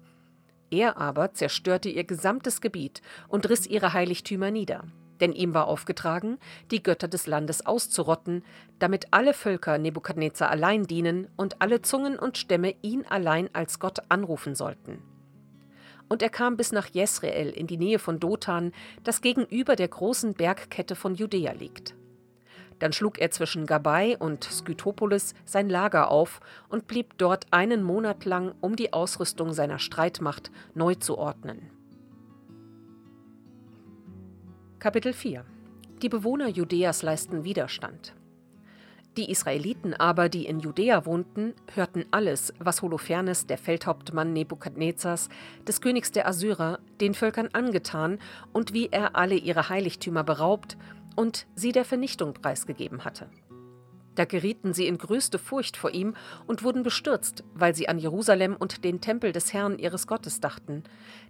Er 0.69 0.97
aber 0.97 1.33
zerstörte 1.33 1.89
ihr 1.89 2.03
gesamtes 2.03 2.61
Gebiet 2.61 3.01
und 3.27 3.49
riss 3.49 3.67
ihre 3.67 3.93
Heiligtümer 3.93 4.51
nieder. 4.51 4.83
Denn 5.19 5.33
ihm 5.33 5.53
war 5.53 5.67
aufgetragen, 5.67 6.37
die 6.69 6.83
Götter 6.83 7.07
des 7.07 7.25
Landes 7.25 7.65
auszurotten, 7.65 8.43
damit 8.77 9.07
alle 9.11 9.33
Völker 9.33 9.77
Nebukadnezar 9.77 10.49
allein 10.49 10.83
dienen 10.83 11.27
und 11.37 11.61
alle 11.61 11.81
Zungen 11.81 12.19
und 12.19 12.37
Stämme 12.37 12.75
ihn 12.81 13.05
allein 13.05 13.49
als 13.53 13.79
Gott 13.79 13.99
anrufen 14.09 14.53
sollten. 14.53 15.01
Und 16.09 16.21
er 16.21 16.29
kam 16.29 16.55
bis 16.55 16.71
nach 16.71 16.87
Jesreel 16.87 17.49
in 17.49 17.67
die 17.67 17.77
Nähe 17.77 17.99
von 17.99 18.19
Dothan, 18.19 18.71
das 19.03 19.21
gegenüber 19.21 19.75
der 19.75 19.87
großen 19.87 20.33
Bergkette 20.35 20.95
von 20.95 21.15
Judäa 21.15 21.51
liegt. 21.51 21.95
Dann 22.79 22.93
schlug 22.93 23.19
er 23.19 23.31
zwischen 23.31 23.65
Gabai 23.65 24.17
und 24.17 24.43
Skytopolis 24.43 25.33
sein 25.45 25.69
Lager 25.69 26.11
auf 26.11 26.39
und 26.69 26.87
blieb 26.87 27.17
dort 27.17 27.45
einen 27.51 27.83
Monat 27.83 28.25
lang, 28.25 28.53
um 28.61 28.75
die 28.75 28.93
Ausrüstung 28.93 29.53
seiner 29.53 29.79
Streitmacht 29.79 30.51
neu 30.75 30.95
zu 30.95 31.17
ordnen. 31.17 31.71
Kapitel 34.79 35.13
4 35.13 35.43
Die 36.01 36.09
Bewohner 36.09 36.49
Judäas 36.49 37.01
leisten 37.01 37.43
Widerstand. 37.43 38.13
Die 39.17 39.31
Israeliten 39.31 39.95
aber, 39.95 40.29
die 40.29 40.45
in 40.45 40.59
Judäa 40.59 41.07
wohnten, 41.07 41.55
hörten 41.73 42.05
alles, 42.11 42.53
was 42.59 42.83
Holofernes, 42.83 43.47
der 43.47 43.57
Feldhauptmann 43.57 44.31
Nebukadnezars, 44.31 45.29
des 45.67 45.81
Königs 45.81 46.11
der 46.11 46.27
Assyrer, 46.27 46.77
den 47.01 47.15
Völkern 47.15 47.49
angetan 47.51 48.19
und 48.53 48.73
wie 48.73 48.89
er 48.91 49.15
alle 49.15 49.33
ihre 49.33 49.69
Heiligtümer 49.69 50.23
beraubt 50.23 50.77
und 51.17 51.47
sie 51.55 51.73
der 51.73 51.83
Vernichtung 51.83 52.33
preisgegeben 52.33 53.03
hatte. 53.03 53.27
Da 54.17 54.25
gerieten 54.25 54.73
sie 54.73 54.87
in 54.87 54.97
größte 54.97 55.37
Furcht 55.37 55.77
vor 55.77 55.91
ihm 55.91 56.15
und 56.47 56.63
wurden 56.63 56.81
bestürzt, 56.81 57.43
weil 57.53 57.75
sie 57.75 57.87
an 57.87 57.99
Jerusalem 57.99 58.55
und 58.57 58.83
den 58.83 58.99
Tempel 58.99 59.31
des 59.31 59.53
Herrn 59.53 59.77
ihres 59.77 60.07
Gottes 60.07 60.39
dachten. 60.39 60.83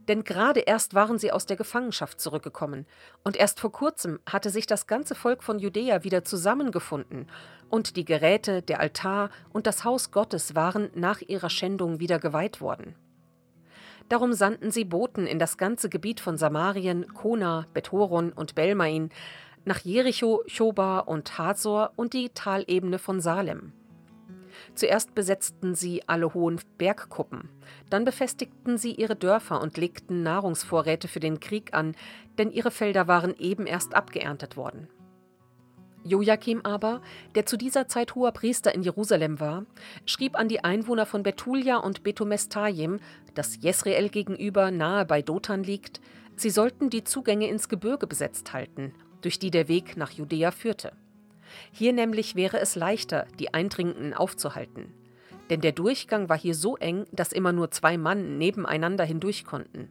Denn 0.08 0.24
gerade 0.24 0.62
erst 0.62 0.94
waren 0.94 1.18
sie 1.20 1.34
aus 1.34 1.46
der 1.46 1.58
Gefangenschaft 1.58 2.22
zurückgekommen, 2.22 2.86
und 3.26 3.36
erst 3.36 3.60
vor 3.60 3.74
kurzem 3.74 4.20
hatte 4.26 4.52
sich 4.52 4.68
das 4.68 4.88
ganze 4.88 5.16
Volk 5.16 5.44
von 5.44 5.60
Judäa 5.60 6.06
wieder 6.06 6.24
zusammengefunden, 6.24 7.28
und 7.70 7.98
die 7.98 8.06
Geräte, 8.06 8.62
der 8.62 8.80
Altar 8.80 9.32
und 9.52 9.68
das 9.68 9.84
Haus 9.84 10.12
Gottes 10.12 10.56
waren 10.56 10.90
nach 10.96 11.20
ihrer 11.20 11.50
Schändung 11.50 12.00
wieder 12.00 12.20
geweiht 12.20 12.62
worden. 12.62 12.96
Darum 14.08 14.32
sandten 14.32 14.72
sie 14.72 14.86
Boten 14.86 15.28
in 15.28 15.40
das 15.40 15.58
ganze 15.58 15.90
Gebiet 15.90 16.22
von 16.22 16.38
Samarien, 16.38 17.14
Kona, 17.14 17.68
Bethoron 17.74 18.32
und 18.32 18.56
Belmain, 18.56 19.10
nach 19.68 19.80
Jericho, 19.80 20.44
Choba 20.48 21.00
und 21.00 21.38
Hazor 21.38 21.92
und 21.98 22.14
die 22.14 22.30
Talebene 22.30 23.00
von 23.00 23.20
Salem. 23.20 23.74
Zuerst 24.76 25.14
besetzten 25.14 25.76
sie 25.76 26.08
alle 26.08 26.34
hohen 26.34 26.60
Bergkuppen, 26.78 27.50
dann 27.90 28.06
befestigten 28.06 28.78
sie 28.78 28.94
ihre 28.94 29.18
Dörfer 29.18 29.62
und 29.62 29.78
legten 29.78 30.24
Nahrungsvorräte 30.24 31.10
für 31.10 31.20
den 31.20 31.42
Krieg 31.42 31.74
an, 31.74 31.96
denn 32.38 32.50
ihre 32.50 32.72
Felder 32.72 33.08
waren 33.08 33.36
eben 33.38 33.68
erst 33.68 33.94
abgeerntet 33.94 34.56
worden. 34.56 34.88
Joachim 36.06 36.62
aber, 36.64 37.02
der 37.36 37.46
zu 37.46 37.58
dieser 37.58 37.90
Zeit 37.90 38.16
hoher 38.16 38.32
Priester 38.32 38.74
in 38.74 38.84
Jerusalem 38.84 39.42
war, 39.42 39.66
schrieb 40.06 40.40
an 40.40 40.48
die 40.48 40.64
Einwohner 40.64 41.06
von 41.06 41.24
Betulia 41.24 41.78
und 41.78 42.04
Betomestajim, 42.04 43.00
das 43.36 43.62
Jesreel 43.62 44.08
gegenüber 44.08 44.72
nahe 44.72 45.06
bei 45.06 45.22
Dothan 45.22 45.64
liegt, 45.64 46.00
sie 46.38 46.52
sollten 46.52 46.90
die 46.90 47.04
Zugänge 47.04 47.50
ins 47.50 47.68
Gebirge 47.68 48.08
besetzt 48.08 48.54
halten 48.54 48.94
durch 49.28 49.40
die 49.40 49.52
der 49.52 49.68
Weg 49.68 49.98
nach 49.98 50.12
Judäa 50.12 50.52
führte. 50.52 50.94
Hier 51.74 51.92
nämlich 51.92 52.36
wäre 52.36 52.62
es 52.62 52.78
leichter, 52.78 53.28
die 53.40 53.54
Eindringenden 53.54 54.14
aufzuhalten. 54.14 54.94
Denn 55.50 55.60
der 55.60 55.74
Durchgang 55.74 56.30
war 56.30 56.40
hier 56.40 56.56
so 56.56 56.78
eng, 56.78 57.06
dass 57.12 57.34
immer 57.34 57.52
nur 57.52 57.70
zwei 57.72 57.98
Mann 57.98 58.38
nebeneinander 58.38 59.04
hindurch 59.04 59.44
konnten. 59.44 59.90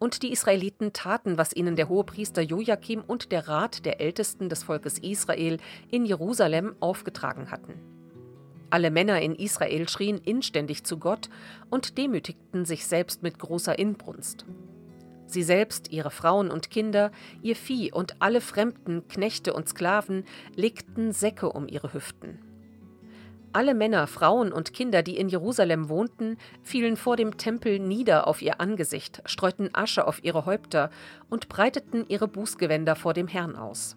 Und 0.00 0.24
die 0.24 0.32
Israeliten 0.32 0.92
taten, 0.92 1.38
was 1.38 1.54
ihnen 1.54 1.76
der 1.76 1.88
Hohepriester 1.88 2.42
Joachim 2.42 3.04
und 3.06 3.30
der 3.30 3.46
Rat 3.46 3.84
der 3.84 4.00
Ältesten 4.00 4.48
des 4.48 4.64
Volkes 4.64 4.98
Israel 4.98 5.58
in 5.92 6.04
Jerusalem 6.04 6.74
aufgetragen 6.80 7.52
hatten. 7.52 7.74
Alle 8.70 8.90
Männer 8.90 9.20
in 9.20 9.36
Israel 9.36 9.88
schrien 9.88 10.18
inständig 10.18 10.82
zu 10.82 10.98
Gott 10.98 11.30
und 11.70 11.98
demütigten 11.98 12.64
sich 12.64 12.88
selbst 12.88 13.22
mit 13.22 13.38
großer 13.38 13.78
Inbrunst. 13.78 14.44
Sie 15.26 15.42
selbst, 15.42 15.90
ihre 15.90 16.10
Frauen 16.10 16.50
und 16.50 16.70
Kinder, 16.70 17.10
ihr 17.42 17.56
Vieh 17.56 17.92
und 17.92 18.20
alle 18.20 18.40
Fremden, 18.40 19.08
Knechte 19.08 19.52
und 19.52 19.68
Sklaven 19.68 20.24
legten 20.54 21.12
Säcke 21.12 21.50
um 21.50 21.66
ihre 21.66 21.92
Hüften. 21.92 22.38
Alle 23.52 23.74
Männer, 23.74 24.08
Frauen 24.08 24.52
und 24.52 24.72
Kinder, 24.72 25.04
die 25.04 25.16
in 25.16 25.28
Jerusalem 25.28 25.88
wohnten, 25.88 26.38
fielen 26.62 26.96
vor 26.96 27.16
dem 27.16 27.36
Tempel 27.36 27.78
nieder 27.78 28.26
auf 28.26 28.42
ihr 28.42 28.60
Angesicht, 28.60 29.22
streuten 29.26 29.70
Asche 29.72 30.08
auf 30.08 30.24
ihre 30.24 30.44
Häupter 30.44 30.90
und 31.30 31.48
breiteten 31.48 32.04
ihre 32.08 32.26
Bußgewänder 32.26 32.96
vor 32.96 33.14
dem 33.14 33.28
Herrn 33.28 33.54
aus. 33.54 33.96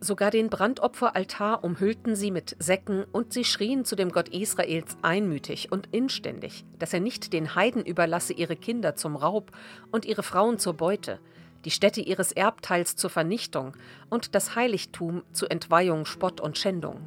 Sogar 0.00 0.30
den 0.30 0.48
Brandopferaltar 0.48 1.64
umhüllten 1.64 2.14
sie 2.14 2.30
mit 2.30 2.54
Säcken 2.60 3.04
und 3.10 3.32
sie 3.32 3.44
schrien 3.44 3.84
zu 3.84 3.96
dem 3.96 4.12
Gott 4.12 4.28
Israels 4.28 4.96
einmütig 5.02 5.72
und 5.72 5.88
inständig, 5.92 6.64
dass 6.78 6.94
er 6.94 7.00
nicht 7.00 7.32
den 7.32 7.56
Heiden 7.56 7.84
überlasse 7.84 8.32
ihre 8.32 8.54
Kinder 8.54 8.94
zum 8.94 9.16
Raub 9.16 9.50
und 9.90 10.04
ihre 10.04 10.22
Frauen 10.22 10.60
zur 10.60 10.74
Beute, 10.74 11.18
die 11.64 11.72
Stätte 11.72 12.00
ihres 12.00 12.30
Erbteils 12.30 12.94
zur 12.94 13.10
Vernichtung 13.10 13.76
und 14.08 14.36
das 14.36 14.54
Heiligtum 14.54 15.24
zur 15.32 15.50
Entweihung, 15.50 16.06
Spott 16.06 16.40
und 16.40 16.56
Schändung. 16.56 17.00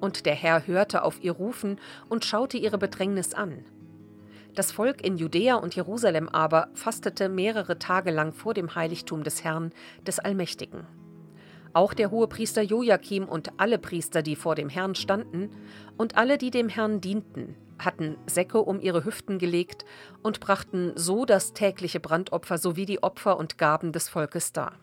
Und 0.00 0.24
der 0.24 0.34
Herr 0.34 0.66
hörte 0.66 1.02
auf 1.02 1.22
ihr 1.22 1.32
Rufen 1.32 1.78
und 2.08 2.24
schaute 2.24 2.56
ihre 2.56 2.78
Bedrängnis 2.78 3.34
an. 3.34 3.62
Das 4.54 4.72
Volk 4.72 5.04
in 5.04 5.18
Judäa 5.18 5.56
und 5.56 5.76
Jerusalem 5.76 6.30
aber 6.30 6.68
fastete 6.72 7.28
mehrere 7.28 7.78
Tage 7.78 8.10
lang 8.10 8.32
vor 8.32 8.54
dem 8.54 8.74
Heiligtum 8.74 9.22
des 9.22 9.44
Herrn, 9.44 9.72
des 10.06 10.18
Allmächtigen. 10.18 10.86
Auch 11.74 11.92
der 11.92 12.12
Hohepriester 12.12 12.62
Joachim 12.62 13.24
und 13.24 13.58
alle 13.58 13.78
Priester, 13.78 14.22
die 14.22 14.36
vor 14.36 14.54
dem 14.54 14.68
Herrn 14.68 14.94
standen, 14.94 15.50
und 15.96 16.16
alle, 16.16 16.38
die 16.38 16.52
dem 16.52 16.68
Herrn 16.68 17.00
dienten, 17.00 17.56
hatten 17.80 18.16
Säcke 18.26 18.60
um 18.60 18.80
ihre 18.80 19.04
Hüften 19.04 19.40
gelegt 19.40 19.84
und 20.22 20.38
brachten 20.38 20.92
so 20.94 21.24
das 21.24 21.52
tägliche 21.52 21.98
Brandopfer 21.98 22.58
sowie 22.58 22.86
die 22.86 23.02
Opfer 23.02 23.36
und 23.36 23.58
Gaben 23.58 23.90
des 23.90 24.08
Volkes 24.08 24.52
dar. 24.52 24.78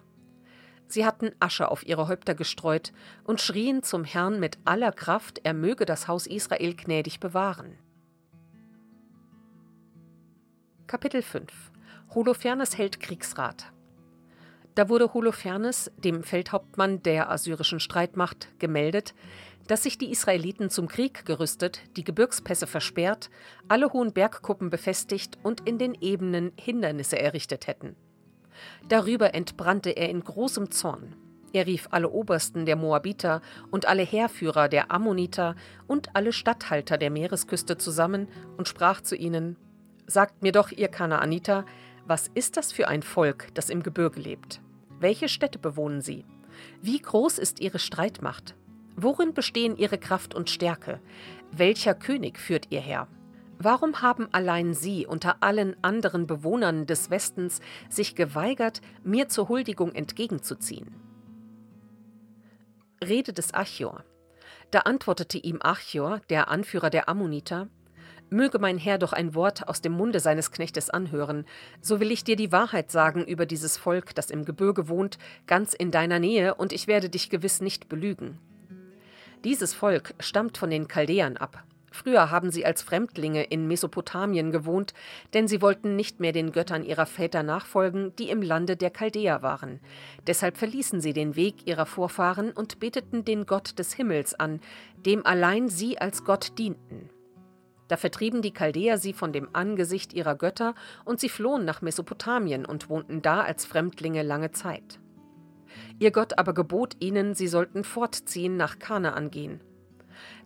Sie 0.87 1.05
hatten 1.05 1.31
Asche 1.39 1.71
auf 1.71 1.87
ihre 1.87 2.09
Häupter 2.09 2.35
gestreut 2.35 2.91
und 3.23 3.39
schrien 3.39 3.83
zum 3.83 4.03
Herrn 4.03 4.41
mit 4.41 4.57
aller 4.65 4.91
Kraft, 4.91 5.39
er 5.43 5.53
möge 5.53 5.85
das 5.85 6.09
Haus 6.09 6.27
Israel 6.27 6.75
gnädig 6.75 7.21
bewahren. 7.21 7.77
Kapitel 10.87 11.21
5 11.21 11.49
Holofernes 12.13 12.77
hält 12.77 12.99
Kriegsrat 12.99 13.70
da 14.75 14.89
wurde 14.89 15.13
Holofernes, 15.13 15.91
dem 15.97 16.23
Feldhauptmann 16.23 17.03
der 17.03 17.29
assyrischen 17.29 17.79
Streitmacht, 17.79 18.47
gemeldet, 18.59 19.13
dass 19.67 19.83
sich 19.83 19.97
die 19.97 20.11
Israeliten 20.11 20.69
zum 20.69 20.87
Krieg 20.87 21.25
gerüstet, 21.25 21.81
die 21.95 22.03
Gebirgspässe 22.03 22.67
versperrt, 22.67 23.29
alle 23.67 23.93
hohen 23.93 24.13
Bergkuppen 24.13 24.69
befestigt 24.69 25.37
und 25.43 25.67
in 25.67 25.77
den 25.77 25.95
Ebenen 25.99 26.51
Hindernisse 26.57 27.19
errichtet 27.19 27.67
hätten. 27.67 27.95
Darüber 28.87 29.33
entbrannte 29.33 29.91
er 29.91 30.09
in 30.09 30.23
großem 30.23 30.71
Zorn. 30.71 31.15
Er 31.53 31.67
rief 31.67 31.87
alle 31.91 32.09
Obersten 32.09 32.65
der 32.65 32.75
Moabiter 32.75 33.41
und 33.71 33.85
alle 33.85 34.03
Heerführer 34.03 34.69
der 34.69 34.91
Ammoniter 34.91 35.55
und 35.87 36.15
alle 36.15 36.31
Statthalter 36.31 36.97
der 36.97 37.09
Meeresküste 37.09 37.77
zusammen 37.77 38.29
und 38.57 38.67
sprach 38.67 39.01
zu 39.01 39.15
ihnen: 39.15 39.57
Sagt 40.07 40.41
mir 40.41 40.53
doch, 40.53 40.71
ihr 40.71 40.87
Kanaaniter, 40.87 41.65
was 42.05 42.29
ist 42.33 42.57
das 42.57 42.71
für 42.71 42.87
ein 42.87 43.03
Volk, 43.03 43.49
das 43.53 43.69
im 43.69 43.83
Gebirge 43.83 44.19
lebt? 44.19 44.61
Welche 44.99 45.29
Städte 45.29 45.59
bewohnen 45.59 46.01
sie? 46.01 46.25
Wie 46.81 46.99
groß 46.99 47.37
ist 47.37 47.59
ihre 47.59 47.79
Streitmacht? 47.79 48.55
Worin 48.95 49.33
bestehen 49.33 49.77
ihre 49.77 49.97
Kraft 49.97 50.35
und 50.35 50.49
Stärke? 50.49 50.99
Welcher 51.51 51.93
König 51.93 52.37
führt 52.39 52.67
ihr 52.69 52.81
her? 52.81 53.07
Warum 53.57 54.01
haben 54.01 54.27
allein 54.31 54.73
Sie 54.73 55.05
unter 55.05 55.43
allen 55.43 55.75
anderen 55.83 56.25
Bewohnern 56.25 56.87
des 56.87 57.11
Westens 57.11 57.61
sich 57.89 58.15
geweigert, 58.15 58.81
mir 59.03 59.29
zur 59.29 59.49
Huldigung 59.49 59.93
entgegenzuziehen? 59.93 60.95
Rede 63.03 63.33
des 63.33 63.53
Achior. 63.53 64.03
Da 64.71 64.79
antwortete 64.79 65.37
ihm 65.37 65.59
Achior, 65.61 66.21
der 66.29 66.47
Anführer 66.47 66.89
der 66.89 67.07
Ammoniter, 67.07 67.67
Möge 68.33 68.59
mein 68.59 68.77
Herr 68.77 68.97
doch 68.97 69.11
ein 69.11 69.35
Wort 69.35 69.67
aus 69.67 69.81
dem 69.81 69.91
Munde 69.91 70.21
seines 70.21 70.53
Knechtes 70.53 70.89
anhören, 70.89 71.43
so 71.81 71.99
will 71.99 72.11
ich 72.11 72.23
dir 72.23 72.37
die 72.37 72.53
Wahrheit 72.53 72.89
sagen 72.89 73.25
über 73.25 73.45
dieses 73.45 73.75
Volk, 73.75 74.15
das 74.15 74.31
im 74.31 74.45
Gebirge 74.45 74.87
wohnt, 74.87 75.17
ganz 75.47 75.73
in 75.73 75.91
deiner 75.91 76.17
Nähe, 76.17 76.55
und 76.55 76.71
ich 76.71 76.87
werde 76.87 77.09
dich 77.09 77.29
gewiss 77.29 77.59
nicht 77.59 77.89
belügen. 77.89 78.37
Dieses 79.43 79.73
Volk 79.73 80.13
stammt 80.21 80.57
von 80.57 80.69
den 80.69 80.87
Chaldäern 80.87 81.35
ab. 81.35 81.65
Früher 81.91 82.31
haben 82.31 82.51
sie 82.51 82.65
als 82.65 82.81
Fremdlinge 82.81 83.43
in 83.43 83.67
Mesopotamien 83.67 84.51
gewohnt, 84.51 84.93
denn 85.33 85.49
sie 85.49 85.61
wollten 85.61 85.97
nicht 85.97 86.21
mehr 86.21 86.31
den 86.31 86.53
Göttern 86.53 86.85
ihrer 86.85 87.07
Väter 87.07 87.43
nachfolgen, 87.43 88.15
die 88.15 88.29
im 88.29 88.41
Lande 88.41 88.77
der 88.77 88.91
Chaldäer 88.91 89.41
waren. 89.41 89.81
Deshalb 90.25 90.55
verließen 90.55 91.01
sie 91.01 91.11
den 91.11 91.35
Weg 91.35 91.67
ihrer 91.67 91.85
Vorfahren 91.85 92.53
und 92.53 92.79
beteten 92.79 93.25
den 93.25 93.45
Gott 93.45 93.77
des 93.77 93.91
Himmels 93.91 94.33
an, 94.33 94.61
dem 95.05 95.25
allein 95.25 95.67
sie 95.67 95.97
als 95.97 96.23
Gott 96.23 96.57
dienten. 96.57 97.09
Da 97.91 97.97
vertrieben 97.97 98.41
die 98.41 98.53
Chaldäer 98.53 98.97
sie 98.97 99.11
von 99.11 99.33
dem 99.33 99.49
Angesicht 99.51 100.13
ihrer 100.13 100.35
Götter 100.35 100.75
und 101.03 101.19
sie 101.19 101.27
flohen 101.27 101.65
nach 101.65 101.81
Mesopotamien 101.81 102.65
und 102.65 102.89
wohnten 102.89 103.21
da 103.21 103.41
als 103.41 103.65
Fremdlinge 103.65 104.23
lange 104.23 104.51
Zeit. 104.51 105.01
Ihr 105.99 106.11
Gott 106.11 106.39
aber 106.39 106.53
gebot 106.53 106.95
ihnen, 107.01 107.35
sie 107.35 107.49
sollten 107.49 107.83
fortziehen 107.83 108.55
nach 108.55 108.79
Kanaan 108.79 109.29
gehen. 109.29 109.59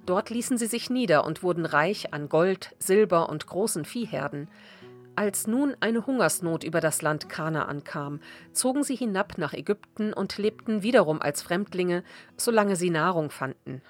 Dort 0.07 0.31
ließen 0.31 0.57
sie 0.57 0.65
sich 0.65 0.89
nieder 0.89 1.23
und 1.23 1.43
wurden 1.43 1.67
reich 1.67 2.15
an 2.15 2.29
Gold, 2.29 2.75
Silber 2.79 3.29
und 3.29 3.45
großen 3.45 3.85
Viehherden. 3.85 4.49
Als 5.15 5.45
nun 5.45 5.77
eine 5.81 6.07
Hungersnot 6.07 6.63
über 6.63 6.81
das 6.81 7.03
Land 7.03 7.29
Kanaan 7.29 7.83
kam, 7.83 8.21
zogen 8.53 8.83
sie 8.83 8.95
hinab 8.95 9.37
nach 9.37 9.53
Ägypten 9.53 10.13
und 10.13 10.39
lebten 10.39 10.81
wiederum 10.81 11.21
als 11.21 11.43
Fremdlinge, 11.43 12.03
solange 12.37 12.75
sie 12.75 12.89
Nahrung 12.89 13.29
fanden, 13.29 13.83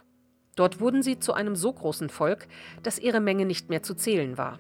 Dort 0.56 0.80
wurden 0.80 1.04
sie 1.04 1.20
zu 1.20 1.34
einem 1.34 1.56
so 1.56 1.72
großen 1.74 2.10
Volk, 2.10 2.48
dass 2.82 3.00
ihre 3.00 3.20
Menge 3.20 3.46
nicht 3.46 3.70
mehr 3.70 3.84
zu 3.84 3.94
zählen 3.94 4.38
war. 4.38 4.60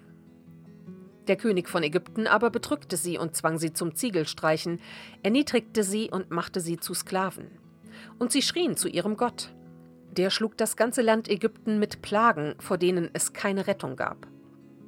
Der 1.27 1.37
König 1.37 1.69
von 1.69 1.83
Ägypten 1.83 2.27
aber 2.27 2.49
bedrückte 2.51 2.97
sie 2.97 3.17
und 3.17 3.35
zwang 3.35 3.57
sie 3.57 3.73
zum 3.73 3.95
Ziegelstreichen, 3.95 4.79
erniedrigte 5.23 5.83
sie 5.83 6.11
und 6.11 6.29
machte 6.29 6.59
sie 6.59 6.77
zu 6.77 6.93
Sklaven. 6.93 7.47
Und 8.19 8.31
sie 8.31 8.41
schrien 8.41 8.75
zu 8.75 8.87
ihrem 8.87 9.17
Gott. 9.17 9.53
Der 10.11 10.29
schlug 10.29 10.57
das 10.57 10.75
ganze 10.75 11.01
Land 11.01 11.27
Ägypten 11.29 11.79
mit 11.79 12.01
Plagen, 12.01 12.55
vor 12.59 12.77
denen 12.77 13.09
es 13.13 13.33
keine 13.33 13.67
Rettung 13.67 13.95
gab. 13.95 14.27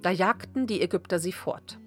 Da 0.01 0.11
jagten 0.11 0.67
die 0.67 0.81
Ägypter 0.81 1.19
sie 1.19 1.31
fort. 1.31 1.79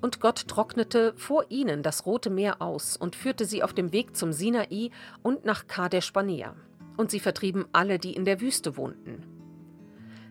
Und 0.00 0.20
Gott 0.20 0.46
trocknete 0.48 1.14
vor 1.16 1.46
ihnen 1.48 1.82
das 1.82 2.06
Rote 2.06 2.30
Meer 2.30 2.60
aus 2.62 2.96
und 2.96 3.16
führte 3.16 3.44
sie 3.44 3.62
auf 3.62 3.72
dem 3.72 3.92
Weg 3.92 4.16
zum 4.16 4.32
Sinai 4.32 4.90
und 5.22 5.44
nach 5.44 5.66
Kadesh 5.66 6.12
Barnea 6.12 6.54
und 7.02 7.10
sie 7.10 7.18
vertrieben 7.18 7.64
alle, 7.72 7.98
die 7.98 8.12
in 8.12 8.24
der 8.24 8.40
Wüste 8.40 8.76
wohnten. 8.76 9.24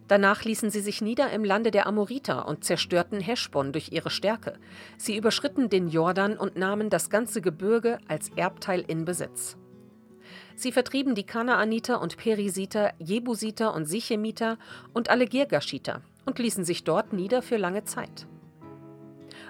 Danach 0.08 0.46
ließen 0.46 0.70
sie 0.70 0.80
sich 0.80 1.02
nieder 1.02 1.30
im 1.32 1.44
Lande 1.44 1.70
der 1.70 1.86
Amoriter 1.86 2.48
und 2.48 2.64
zerstörten 2.64 3.20
Heschbon 3.20 3.74
durch 3.74 3.92
ihre 3.92 4.10
Stärke. 4.10 4.54
Sie 4.98 5.18
überschritten 5.18 5.70
den 5.70 5.90
Jordan 5.90 6.38
und 6.38 6.56
nahmen 6.56 6.90
das 6.90 7.10
ganze 7.10 7.42
Gebirge 7.42 7.98
als 8.08 8.30
Erbteil 8.38 8.86
in 8.88 9.04
Besitz. 9.04 9.58
Sie 10.56 10.72
vertrieben 10.72 11.14
die 11.14 11.26
Kanaaniter 11.26 12.00
und 12.00 12.16
Perisiter, 12.16 12.94
Jebusiter 13.00 13.74
und 13.74 13.86
Sichemiter 13.86 14.58
und 14.94 15.10
alle 15.10 15.26
Girgashiter 15.28 16.02
und 16.26 16.40
ließen 16.40 16.64
sich 16.64 16.86
dort 16.86 17.12
nieder 17.12 17.42
für 17.42 17.58
lange 17.58 17.84
Zeit. 17.84 18.28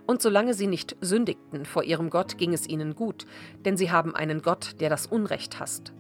Und 0.08 0.24
solange 0.24 0.56
sie 0.56 0.68
nicht 0.68 0.96
sündigten 1.02 1.66
vor 1.66 1.84
ihrem 1.84 2.10
Gott, 2.10 2.40
ging 2.40 2.52
es 2.52 2.68
ihnen 2.68 2.96
gut, 2.96 3.28
denn 3.64 3.78
sie 3.78 3.92
haben 3.92 4.16
einen 4.16 4.42
Gott, 4.42 4.80
der 4.80 4.90
das 4.90 5.06
Unrecht 5.06 5.60
hasst. 5.60 5.94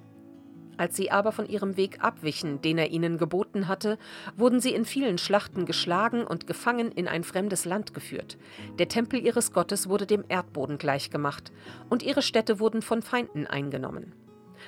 Als 0.81 0.95
sie 0.95 1.11
aber 1.11 1.31
von 1.31 1.47
ihrem 1.47 1.77
Weg 1.77 2.03
abwichen, 2.03 2.59
den 2.63 2.79
er 2.79 2.89
ihnen 2.89 3.19
geboten 3.19 3.67
hatte, 3.67 3.99
wurden 4.35 4.59
sie 4.59 4.73
in 4.73 4.83
vielen 4.83 5.19
Schlachten 5.19 5.67
geschlagen 5.67 6.25
und 6.25 6.47
gefangen 6.47 6.91
in 6.91 7.07
ein 7.07 7.23
fremdes 7.23 7.65
Land 7.65 7.93
geführt. 7.93 8.39
Der 8.79 8.87
Tempel 8.87 9.23
ihres 9.23 9.53
Gottes 9.53 9.89
wurde 9.89 10.07
dem 10.07 10.23
Erdboden 10.27 10.79
gleichgemacht, 10.79 11.51
und 11.91 12.01
ihre 12.01 12.23
Städte 12.23 12.59
wurden 12.59 12.81
von 12.81 13.03
Feinden 13.03 13.45
eingenommen. 13.45 14.15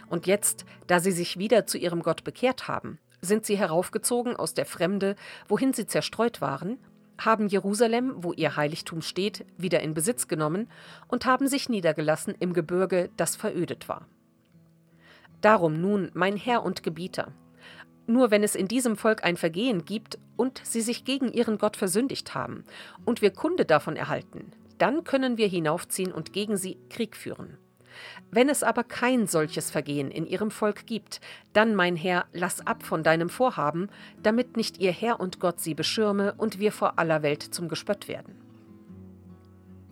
Und 0.07 0.27
jetzt, 0.27 0.65
da 0.85 0.99
sie 0.99 1.11
sich 1.11 1.39
wieder 1.39 1.65
zu 1.65 1.79
ihrem 1.79 2.03
Gott 2.03 2.23
bekehrt 2.23 2.67
haben, 2.67 2.99
sind 3.21 3.47
sie 3.47 3.57
heraufgezogen 3.57 4.35
aus 4.35 4.53
der 4.53 4.67
Fremde, 4.67 5.15
wohin 5.47 5.73
sie 5.73 5.87
zerstreut 5.87 6.41
waren, 6.41 6.77
haben 7.17 7.47
Jerusalem, 7.47 8.13
wo 8.17 8.33
ihr 8.33 8.55
Heiligtum 8.55 9.01
steht, 9.01 9.47
wieder 9.57 9.79
in 9.79 9.95
Besitz 9.95 10.27
genommen 10.27 10.69
und 11.07 11.25
haben 11.25 11.47
sich 11.47 11.69
niedergelassen 11.69 12.35
im 12.39 12.53
Gebirge, 12.53 13.09
das 13.17 13.35
verödet 13.35 13.89
war. 13.89 14.05
Darum 15.43 15.81
nun, 15.81 16.09
mein 16.13 16.37
Herr 16.37 16.63
und 16.63 16.83
Gebieter, 16.83 17.33
nur 18.07 18.31
wenn 18.31 18.43
es 18.43 18.55
in 18.55 18.69
diesem 18.69 18.95
Volk 18.95 19.25
ein 19.25 19.35
Vergehen 19.35 19.83
gibt 19.83 20.17
und 20.37 20.61
sie 20.63 20.79
sich 20.79 21.03
gegen 21.03 21.33
ihren 21.33 21.57
Gott 21.57 21.75
versündigt 21.75 22.33
haben 22.33 22.63
und 23.03 23.21
wir 23.21 23.31
Kunde 23.31 23.65
davon 23.65 23.97
erhalten, 23.97 24.53
dann 24.77 25.03
können 25.03 25.37
wir 25.37 25.49
hinaufziehen 25.49 26.13
und 26.13 26.31
gegen 26.31 26.55
sie 26.55 26.77
Krieg 26.89 27.17
führen. 27.17 27.57
Wenn 28.31 28.47
es 28.47 28.63
aber 28.63 28.85
kein 28.85 29.27
solches 29.27 29.69
Vergehen 29.69 30.11
in 30.11 30.25
ihrem 30.25 30.49
Volk 30.49 30.87
gibt, 30.87 31.19
dann, 31.51 31.75
mein 31.75 31.97
Herr, 31.97 32.25
lass 32.31 32.65
ab 32.65 32.83
von 32.83 33.03
deinem 33.03 33.27
Vorhaben, 33.27 33.89
damit 34.21 34.55
nicht 34.55 34.77
ihr 34.77 34.93
Herr 34.93 35.19
und 35.19 35.41
Gott 35.41 35.59
sie 35.59 35.73
beschirme 35.73 36.35
und 36.37 36.59
wir 36.59 36.71
vor 36.71 36.97
aller 36.97 37.21
Welt 37.21 37.43
zum 37.43 37.67
Gespött 37.67 38.07
werden. 38.07 38.41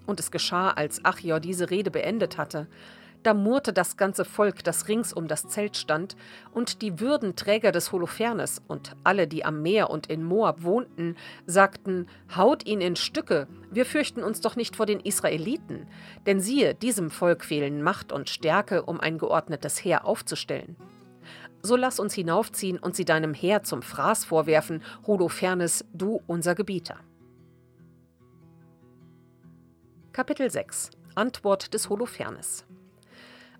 Und 0.05 0.21
es 0.21 0.31
geschah, 0.31 0.69
als 0.69 1.03
Achior 1.03 1.41
diese 1.41 1.69
Rede 1.69 1.91
beendet 1.91 2.37
hatte, 2.37 2.67
Da 3.23 3.35
murrte 3.35 3.71
das 3.71 3.97
ganze 3.97 4.25
Volk, 4.25 4.63
das 4.63 4.87
rings 4.87 5.13
um 5.13 5.27
das 5.27 5.47
Zelt 5.47 5.77
stand, 5.77 6.15
und 6.53 6.81
die 6.81 6.99
Würdenträger 6.99 7.71
des 7.71 7.91
Holofernes 7.91 8.61
und 8.67 8.95
alle, 9.03 9.27
die 9.27 9.45
am 9.45 9.61
Meer 9.61 9.91
und 9.91 10.07
in 10.07 10.23
Moab 10.23 10.63
wohnten, 10.63 11.15
sagten: 11.45 12.07
Haut 12.35 12.65
ihn 12.65 12.81
in 12.81 12.95
Stücke, 12.95 13.47
wir 13.69 13.85
fürchten 13.85 14.23
uns 14.23 14.41
doch 14.41 14.55
nicht 14.55 14.75
vor 14.75 14.87
den 14.87 14.99
Israeliten, 14.99 15.87
denn 16.25 16.39
siehe, 16.39 16.73
diesem 16.73 17.11
Volk 17.11 17.45
fehlen 17.45 17.83
Macht 17.83 18.11
und 18.11 18.29
Stärke, 18.29 18.83
um 18.83 18.99
ein 18.99 19.19
geordnetes 19.19 19.83
Heer 19.83 20.05
aufzustellen. 20.05 20.75
So 21.61 21.75
lass 21.75 21.99
uns 21.99 22.15
hinaufziehen 22.15 22.79
und 22.79 22.95
sie 22.95 23.05
deinem 23.05 23.35
Heer 23.35 23.61
zum 23.61 23.83
Fraß 23.83 24.25
vorwerfen, 24.25 24.81
Holofernes, 25.05 25.85
du 25.93 26.21
unser 26.25 26.55
Gebieter. 26.55 26.97
Kapitel 30.11 30.49
6 30.49 30.89
Antwort 31.13 31.73
des 31.73 31.89
Holofernes 31.89 32.65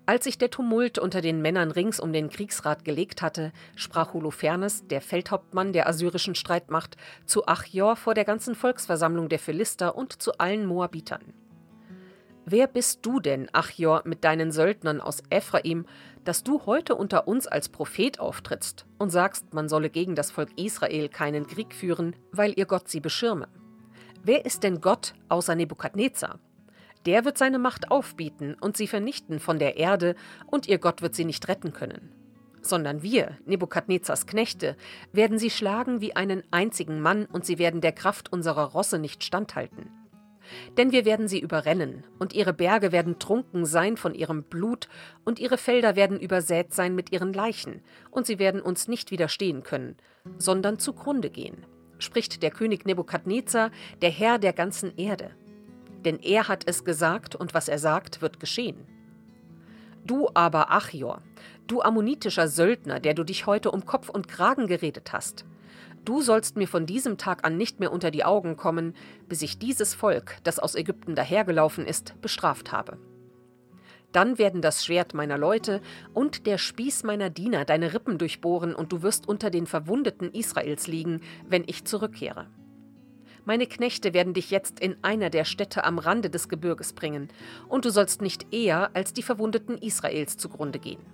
als 0.06 0.24
sich 0.24 0.38
der 0.38 0.50
Tumult 0.50 0.98
unter 0.98 1.20
den 1.20 1.42
Männern 1.42 1.70
rings 1.70 2.00
um 2.00 2.12
den 2.12 2.28
Kriegsrat 2.28 2.84
gelegt 2.84 3.22
hatte, 3.22 3.52
sprach 3.76 4.12
Holofernes, 4.12 4.86
der 4.88 5.00
Feldhauptmann 5.00 5.72
der 5.72 5.88
assyrischen 5.88 6.34
Streitmacht, 6.34 6.96
zu 7.24 7.46
Achior 7.46 7.96
vor 7.96 8.14
der 8.14 8.24
ganzen 8.24 8.54
Volksversammlung 8.54 9.28
der 9.28 9.38
Philister 9.38 9.94
und 9.94 10.20
zu 10.20 10.32
allen 10.38 10.66
Moabitern. 10.66 11.34
Wer 12.44 12.66
bist 12.66 13.06
du 13.06 13.20
denn, 13.20 13.48
Achior, 13.52 14.02
mit 14.04 14.24
deinen 14.24 14.50
Söldnern 14.50 15.00
aus 15.00 15.22
Ephraim, 15.30 15.86
dass 16.24 16.42
du 16.42 16.66
heute 16.66 16.96
unter 16.96 17.28
uns 17.28 17.46
als 17.46 17.68
Prophet 17.68 18.18
auftrittst 18.18 18.84
und 18.98 19.10
sagst, 19.10 19.54
man 19.54 19.68
solle 19.68 19.90
gegen 19.90 20.16
das 20.16 20.32
Volk 20.32 20.50
Israel 20.56 21.08
keinen 21.08 21.46
Krieg 21.46 21.72
führen, 21.72 22.16
weil 22.32 22.52
ihr 22.56 22.66
Gott 22.66 22.88
sie 22.88 23.00
beschirme? 23.00 23.46
Wer 24.24 24.44
ist 24.44 24.64
denn 24.64 24.80
Gott 24.80 25.14
außer 25.28 25.54
Nebukadnezar? 25.54 26.40
Der 27.06 27.24
wird 27.24 27.36
seine 27.36 27.58
Macht 27.58 27.90
aufbieten 27.90 28.56
und 28.60 28.76
sie 28.76 28.86
vernichten 28.86 29.40
von 29.40 29.58
der 29.58 29.76
Erde, 29.76 30.14
und 30.46 30.68
ihr 30.68 30.78
Gott 30.78 31.02
wird 31.02 31.14
sie 31.14 31.24
nicht 31.24 31.48
retten 31.48 31.72
können. 31.72 32.12
Sondern 32.60 33.02
wir, 33.02 33.38
Nebukadnezars 33.44 34.26
Knechte, 34.26 34.76
werden 35.12 35.38
sie 35.38 35.50
schlagen 35.50 36.00
wie 36.00 36.14
einen 36.14 36.44
einzigen 36.52 37.00
Mann, 37.00 37.26
und 37.26 37.44
sie 37.44 37.58
werden 37.58 37.80
der 37.80 37.92
Kraft 37.92 38.32
unserer 38.32 38.66
Rosse 38.66 39.00
nicht 39.00 39.24
standhalten. 39.24 39.90
Denn 40.76 40.92
wir 40.92 41.04
werden 41.04 41.26
sie 41.26 41.40
überrennen, 41.40 42.04
und 42.20 42.34
ihre 42.34 42.52
Berge 42.52 42.92
werden 42.92 43.18
trunken 43.18 43.64
sein 43.64 43.96
von 43.96 44.14
ihrem 44.14 44.44
Blut, 44.44 44.88
und 45.24 45.40
ihre 45.40 45.58
Felder 45.58 45.96
werden 45.96 46.20
übersät 46.20 46.72
sein 46.72 46.94
mit 46.94 47.10
ihren 47.10 47.32
Leichen, 47.32 47.82
und 48.10 48.26
sie 48.26 48.38
werden 48.38 48.60
uns 48.60 48.86
nicht 48.86 49.10
widerstehen 49.10 49.64
können, 49.64 49.96
sondern 50.38 50.78
zugrunde 50.78 51.30
gehen, 51.30 51.66
spricht 51.98 52.44
der 52.44 52.50
König 52.52 52.84
Nebukadnezar, 52.84 53.72
der 54.02 54.10
Herr 54.10 54.38
der 54.38 54.52
ganzen 54.52 54.96
Erde 54.96 55.32
denn 56.04 56.18
er 56.18 56.48
hat 56.48 56.64
es 56.66 56.84
gesagt 56.84 57.34
und 57.34 57.54
was 57.54 57.68
er 57.68 57.78
sagt, 57.78 58.22
wird 58.22 58.40
geschehen. 58.40 58.86
Du 60.04 60.28
aber, 60.34 60.72
Achior, 60.72 61.22
du 61.66 61.80
ammonitischer 61.80 62.48
Söldner, 62.48 63.00
der 63.00 63.14
du 63.14 63.24
dich 63.24 63.46
heute 63.46 63.70
um 63.70 63.86
Kopf 63.86 64.08
und 64.08 64.28
Kragen 64.28 64.66
geredet 64.66 65.12
hast, 65.12 65.44
du 66.04 66.20
sollst 66.22 66.56
mir 66.56 66.66
von 66.66 66.86
diesem 66.86 67.18
Tag 67.18 67.46
an 67.46 67.56
nicht 67.56 67.78
mehr 67.78 67.92
unter 67.92 68.10
die 68.10 68.24
Augen 68.24 68.56
kommen, 68.56 68.94
bis 69.28 69.42
ich 69.42 69.58
dieses 69.58 69.94
Volk, 69.94 70.38
das 70.42 70.58
aus 70.58 70.74
Ägypten 70.74 71.14
dahergelaufen 71.14 71.86
ist, 71.86 72.20
bestraft 72.20 72.72
habe. 72.72 72.98
Dann 74.10 74.38
werden 74.38 74.60
das 74.60 74.84
Schwert 74.84 75.14
meiner 75.14 75.38
Leute 75.38 75.80
und 76.12 76.46
der 76.46 76.58
Spieß 76.58 77.04
meiner 77.04 77.30
Diener 77.30 77.64
deine 77.64 77.94
Rippen 77.94 78.18
durchbohren, 78.18 78.74
und 78.74 78.92
du 78.92 79.02
wirst 79.02 79.26
unter 79.26 79.48
den 79.50 79.66
Verwundeten 79.66 80.32
Israels 80.32 80.86
liegen, 80.86 81.22
wenn 81.48 81.64
ich 81.66 81.84
zurückkehre. 81.84 82.46
Meine 83.44 83.66
Knechte 83.66 84.14
werden 84.14 84.34
dich 84.34 84.50
jetzt 84.50 84.78
in 84.78 84.96
einer 85.02 85.28
der 85.28 85.44
Städte 85.44 85.84
am 85.84 85.98
Rande 85.98 86.30
des 86.30 86.48
Gebirges 86.48 86.92
bringen, 86.92 87.28
und 87.68 87.84
du 87.84 87.90
sollst 87.90 88.22
nicht 88.22 88.52
eher 88.52 88.94
als 88.94 89.12
die 89.12 89.22
Verwundeten 89.22 89.78
Israels 89.78 90.36
zugrunde 90.36 90.78
gehen. 90.78 91.04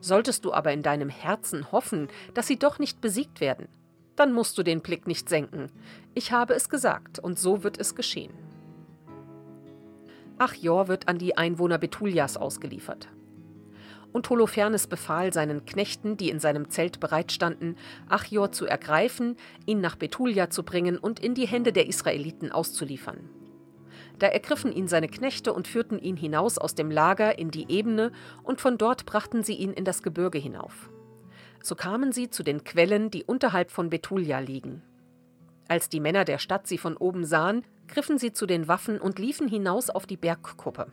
Solltest 0.00 0.44
du 0.44 0.52
aber 0.52 0.72
in 0.72 0.82
deinem 0.82 1.08
Herzen 1.08 1.70
hoffen, 1.70 2.08
dass 2.34 2.46
sie 2.46 2.58
doch 2.58 2.78
nicht 2.78 3.00
besiegt 3.00 3.40
werden, 3.40 3.68
dann 4.16 4.32
musst 4.32 4.58
du 4.58 4.62
den 4.62 4.80
Blick 4.80 5.06
nicht 5.06 5.28
senken. 5.28 5.70
Ich 6.14 6.32
habe 6.32 6.54
es 6.54 6.68
gesagt, 6.68 7.18
und 7.18 7.38
so 7.38 7.62
wird 7.62 7.78
es 7.78 7.94
geschehen. 7.94 8.32
Achjor 10.38 10.88
wird 10.88 11.08
an 11.08 11.18
die 11.18 11.36
Einwohner 11.36 11.78
Betulias 11.78 12.36
ausgeliefert 12.36 13.08
und 14.14 14.30
Holofernes 14.30 14.86
befahl 14.86 15.32
seinen 15.32 15.66
Knechten, 15.66 16.16
die 16.16 16.30
in 16.30 16.38
seinem 16.38 16.70
Zelt 16.70 17.00
bereitstanden, 17.00 17.76
Achior 18.08 18.52
zu 18.52 18.64
ergreifen, 18.64 19.36
ihn 19.66 19.80
nach 19.80 19.96
Betulia 19.96 20.50
zu 20.50 20.62
bringen 20.62 20.96
und 20.96 21.18
in 21.18 21.34
die 21.34 21.48
Hände 21.48 21.72
der 21.72 21.88
Israeliten 21.88 22.52
auszuliefern. 22.52 23.28
Da 24.20 24.28
ergriffen 24.28 24.72
ihn 24.72 24.86
seine 24.86 25.08
Knechte 25.08 25.52
und 25.52 25.66
führten 25.66 25.98
ihn 25.98 26.16
hinaus 26.16 26.58
aus 26.58 26.76
dem 26.76 26.92
Lager 26.92 27.40
in 27.40 27.50
die 27.50 27.68
Ebene, 27.68 28.12
und 28.44 28.60
von 28.60 28.78
dort 28.78 29.04
brachten 29.04 29.42
sie 29.42 29.54
ihn 29.54 29.72
in 29.72 29.84
das 29.84 30.04
Gebirge 30.04 30.38
hinauf. 30.38 30.90
So 31.60 31.74
kamen 31.74 32.12
sie 32.12 32.30
zu 32.30 32.44
den 32.44 32.62
Quellen, 32.62 33.10
die 33.10 33.24
unterhalb 33.24 33.72
von 33.72 33.90
Betulia 33.90 34.38
liegen. 34.38 34.82
Als 35.66 35.88
die 35.88 35.98
Männer 35.98 36.24
der 36.24 36.38
Stadt 36.38 36.68
sie 36.68 36.78
von 36.78 36.96
oben 36.96 37.24
sahen, 37.24 37.64
griffen 37.88 38.18
sie 38.18 38.32
zu 38.32 38.46
den 38.46 38.68
Waffen 38.68 39.00
und 39.00 39.18
liefen 39.18 39.48
hinaus 39.48 39.90
auf 39.90 40.06
die 40.06 40.16
Bergkuppe. 40.16 40.92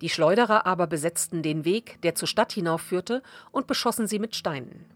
Die 0.00 0.08
Schleuderer 0.08 0.66
aber 0.66 0.86
besetzten 0.86 1.42
den 1.42 1.64
Weg, 1.64 2.00
der 2.02 2.14
zur 2.14 2.28
Stadt 2.28 2.52
hinaufführte, 2.52 3.22
und 3.52 3.66
beschossen 3.66 4.06
sie 4.06 4.18
mit 4.18 4.34
Steinen. 4.34 4.86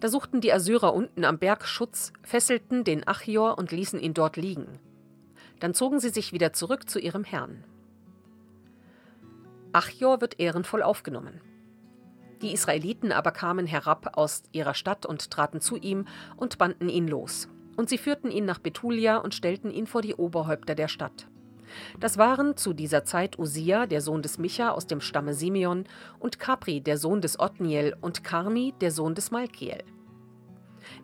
Da 0.00 0.08
suchten 0.08 0.40
die 0.40 0.52
Assyrer 0.52 0.94
unten 0.94 1.24
am 1.24 1.38
Berg 1.38 1.66
Schutz, 1.66 2.12
fesselten 2.22 2.84
den 2.84 3.06
Achior 3.06 3.58
und 3.58 3.72
ließen 3.72 3.98
ihn 3.98 4.14
dort 4.14 4.36
liegen. 4.36 4.78
Dann 5.58 5.74
zogen 5.74 5.98
sie 5.98 6.10
sich 6.10 6.32
wieder 6.32 6.52
zurück 6.52 6.88
zu 6.88 7.00
ihrem 7.00 7.24
Herrn. 7.24 7.64
Achior 9.72 10.20
wird 10.20 10.38
ehrenvoll 10.38 10.82
aufgenommen. 10.82 11.40
Die 12.42 12.52
Israeliten 12.52 13.10
aber 13.10 13.32
kamen 13.32 13.66
herab 13.66 14.16
aus 14.16 14.44
ihrer 14.52 14.74
Stadt 14.74 15.04
und 15.04 15.30
traten 15.30 15.60
zu 15.60 15.76
ihm 15.76 16.06
und 16.36 16.58
banden 16.58 16.88
ihn 16.88 17.08
los. 17.08 17.48
Und 17.76 17.88
sie 17.88 17.98
führten 17.98 18.30
ihn 18.30 18.44
nach 18.44 18.60
Betulia 18.60 19.18
und 19.18 19.34
stellten 19.34 19.70
ihn 19.70 19.86
vor 19.86 20.02
die 20.02 20.14
Oberhäupter 20.14 20.76
der 20.76 20.88
Stadt. 20.88 21.28
Das 22.00 22.18
waren 22.18 22.56
zu 22.56 22.72
dieser 22.72 23.04
Zeit 23.04 23.38
Usia, 23.38 23.86
der 23.86 24.00
Sohn 24.00 24.22
des 24.22 24.38
Micha 24.38 24.70
aus 24.70 24.86
dem 24.86 25.00
Stamme 25.00 25.34
Simeon, 25.34 25.84
und 26.18 26.38
Capri, 26.38 26.80
der 26.80 26.98
Sohn 26.98 27.20
des 27.20 27.38
Othniel, 27.38 27.96
und 28.00 28.24
Karmi, 28.24 28.74
der 28.80 28.90
Sohn 28.90 29.14
des 29.14 29.30
Malkiel. 29.30 29.82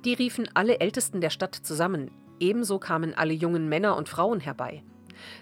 Die 0.05 0.15
riefen 0.15 0.49
alle 0.55 0.81
Ältesten 0.81 1.21
der 1.21 1.31
Stadt 1.31 1.55
zusammen, 1.55 2.11
ebenso 2.41 2.79
kamen 2.79 3.15
alle 3.15 3.35
jungen 3.35 3.69
Männer 3.69 3.97
und 3.97 4.09
Frauen 4.09 4.41
herbei. 4.41 4.83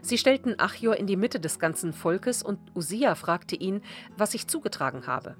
Sie 0.01 0.19
stellten 0.19 0.59
Achior 0.59 0.97
in 0.97 1.07
die 1.07 1.17
Mitte 1.17 1.41
des 1.41 1.59
ganzen 1.59 1.93
Volkes, 1.93 2.43
und 2.43 2.59
Usia 2.75 3.15
fragte 3.15 3.57
ihn, 3.57 3.83
was 4.17 4.33
sich 4.33 4.47
zugetragen 4.47 5.07
habe. 5.07 5.37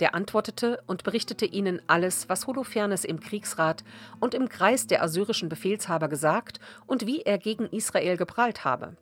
Der 0.00 0.14
antwortete 0.14 0.82
und 0.86 1.04
berichtete 1.04 1.46
ihnen 1.46 1.80
alles, 1.86 2.28
was 2.28 2.46
Holofernes 2.46 3.04
im 3.04 3.20
Kriegsrat 3.20 3.84
und 4.20 4.34
im 4.34 4.48
Kreis 4.48 4.86
der 4.86 5.02
assyrischen 5.02 5.48
Befehlshaber 5.48 6.08
gesagt 6.08 6.58
und 6.86 7.06
wie 7.06 7.22
er 7.22 7.38
gegen 7.38 7.66
Israel 7.66 8.16
geprahlt 8.16 8.64
habe. 8.64 8.96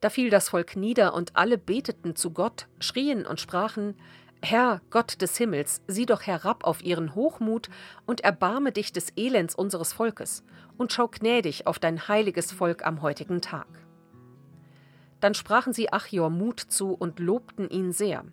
Da 0.00 0.10
fiel 0.10 0.30
das 0.30 0.50
Volk 0.50 0.76
nieder 0.76 1.14
und 1.14 1.34
alle 1.36 1.58
beteten 1.58 2.14
zu 2.14 2.30
Gott, 2.30 2.68
schrien 2.78 3.26
und 3.26 3.40
sprachen: 3.40 3.96
Herr, 4.42 4.80
Gott 4.90 5.20
des 5.20 5.36
Himmels, 5.36 5.82
sieh 5.88 6.06
doch 6.06 6.22
herab 6.22 6.64
auf 6.64 6.84
ihren 6.84 7.14
Hochmut 7.14 7.68
und 8.04 8.20
erbarme 8.20 8.70
dich 8.70 8.92
des 8.92 9.10
Elends 9.16 9.54
unseres 9.54 9.92
Volkes 9.92 10.44
und 10.76 10.92
schau 10.92 11.08
gnädig 11.08 11.66
auf 11.66 11.78
dein 11.78 12.06
heiliges 12.06 12.52
Volk 12.52 12.86
am 12.86 13.02
heutigen 13.02 13.40
Tag. 13.40 13.66
Dann 15.20 15.34
sprachen 15.34 15.72
sie 15.72 15.92
Achior 15.92 16.30
Mut 16.30 16.60
zu 16.60 16.92
und 16.92 17.18
lobten 17.18 17.68
ihn 17.70 17.92
sehr. 17.92 18.24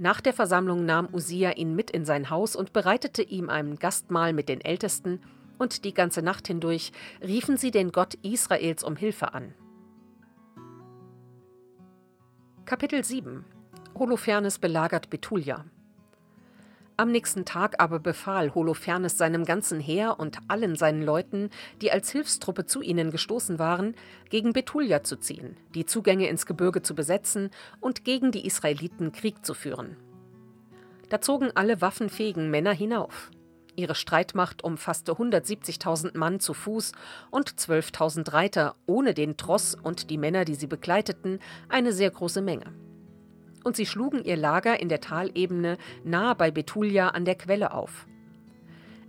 Nach 0.00 0.20
der 0.20 0.32
Versammlung 0.32 0.86
nahm 0.86 1.08
Usia 1.12 1.50
ihn 1.56 1.74
mit 1.74 1.90
in 1.90 2.04
sein 2.04 2.30
Haus 2.30 2.54
und 2.54 2.72
bereitete 2.72 3.22
ihm 3.22 3.50
ein 3.50 3.76
Gastmahl 3.76 4.32
mit 4.32 4.48
den 4.48 4.60
Ältesten, 4.60 5.20
und 5.58 5.84
die 5.84 5.92
ganze 5.92 6.22
Nacht 6.22 6.46
hindurch 6.46 6.92
riefen 7.20 7.56
sie 7.56 7.72
den 7.72 7.90
Gott 7.90 8.14
Israels 8.22 8.84
um 8.84 8.94
Hilfe 8.94 9.34
an. 9.34 9.54
Kapitel 12.64 13.02
7 13.02 13.44
Holofernes 13.98 14.60
belagert 14.60 15.10
Betulia 15.10 15.64
am 16.98 17.12
nächsten 17.12 17.44
Tag 17.44 17.76
aber 17.78 18.00
befahl 18.00 18.54
Holofernes 18.54 19.16
seinem 19.16 19.44
ganzen 19.44 19.78
Heer 19.78 20.18
und 20.18 20.38
allen 20.48 20.74
seinen 20.74 21.02
Leuten, 21.02 21.50
die 21.80 21.92
als 21.92 22.10
Hilfstruppe 22.10 22.66
zu 22.66 22.82
ihnen 22.82 23.12
gestoßen 23.12 23.58
waren, 23.60 23.94
gegen 24.30 24.52
Betulia 24.52 25.04
zu 25.04 25.16
ziehen, 25.16 25.56
die 25.74 25.86
Zugänge 25.86 26.28
ins 26.28 26.44
Gebirge 26.44 26.82
zu 26.82 26.96
besetzen 26.96 27.50
und 27.80 28.04
gegen 28.04 28.32
die 28.32 28.44
Israeliten 28.44 29.12
Krieg 29.12 29.46
zu 29.46 29.54
führen. 29.54 29.96
Da 31.08 31.20
zogen 31.20 31.52
alle 31.54 31.80
waffenfähigen 31.80 32.50
Männer 32.50 32.72
hinauf. 32.72 33.30
Ihre 33.76 33.94
Streitmacht 33.94 34.64
umfasste 34.64 35.12
170.000 35.12 36.18
Mann 36.18 36.40
zu 36.40 36.52
Fuß 36.52 36.92
und 37.30 37.48
12.000 37.48 38.32
Reiter, 38.32 38.74
ohne 38.86 39.14
den 39.14 39.36
Tross 39.36 39.76
und 39.80 40.10
die 40.10 40.18
Männer, 40.18 40.44
die 40.44 40.56
sie 40.56 40.66
begleiteten, 40.66 41.38
eine 41.68 41.92
sehr 41.92 42.10
große 42.10 42.42
Menge 42.42 42.72
und 43.68 43.76
sie 43.76 43.86
schlugen 43.86 44.24
ihr 44.24 44.36
Lager 44.36 44.80
in 44.80 44.88
der 44.88 45.00
Talebene 45.00 45.76
nahe 46.02 46.34
bei 46.34 46.50
Betulia 46.50 47.08
an 47.10 47.26
der 47.26 47.34
Quelle 47.34 47.74
auf. 47.74 48.06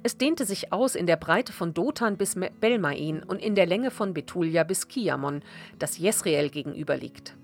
Es 0.03 0.17
dehnte 0.17 0.45
sich 0.45 0.73
aus 0.73 0.95
in 0.95 1.07
der 1.07 1.15
Breite 1.15 1.53
von 1.53 1.73
Dothan 1.73 2.17
bis 2.17 2.35
Belmain 2.59 3.23
und 3.23 3.41
in 3.41 3.55
der 3.55 3.65
Länge 3.65 3.89
von 3.89 4.13
Betulia 4.13 4.63
bis 4.63 4.89
Kiamon, 4.89 5.43
das 5.79 5.97
Jesreel 5.97 6.49
gegenüber 6.49 6.97
liegt. 6.97 7.37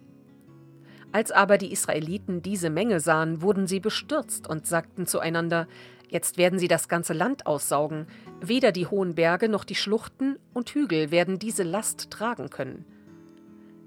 Als 1.13 1.32
aber 1.32 1.58
die 1.58 1.71
Israeliten 1.71 2.41
diese 2.41 2.69
Menge 2.69 2.99
sahen, 2.99 3.41
wurden 3.41 3.65
sie 3.65 3.80
bestürzt 3.80 4.47
und 4.47 4.67
sagten 4.67 5.08
zueinander, 5.08 5.67
Jetzt 6.10 6.38
werden 6.38 6.60
sie 6.60 6.67
das 6.67 6.88
ganze 6.88 7.13
Land 7.13 7.47
aussaugen, 7.47 8.08
weder 8.39 8.71
die 8.71 8.88
hohen 8.88 9.15
Berge 9.15 9.49
noch 9.49 9.63
die 9.63 9.75
Schluchten 9.75 10.38
und 10.54 10.69
Hügel 10.69 11.12
werden 11.12 11.39
diese 11.39 11.63
Last 11.63 12.12
tragen 12.12 12.49
können. 12.49 12.86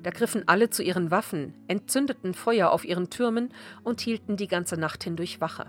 Da 0.02 0.10
griffen 0.10 0.46
alle 0.46 0.70
zu 0.70 0.82
ihren 0.82 1.10
Waffen, 1.10 1.54
entzündeten 1.66 2.34
Feuer 2.34 2.70
auf 2.70 2.84
ihren 2.84 3.10
Türmen 3.10 3.52
und 3.82 4.00
hielten 4.00 4.36
die 4.36 4.48
ganze 4.48 4.76
Nacht 4.76 5.04
hindurch 5.04 5.40
Wache. 5.40 5.66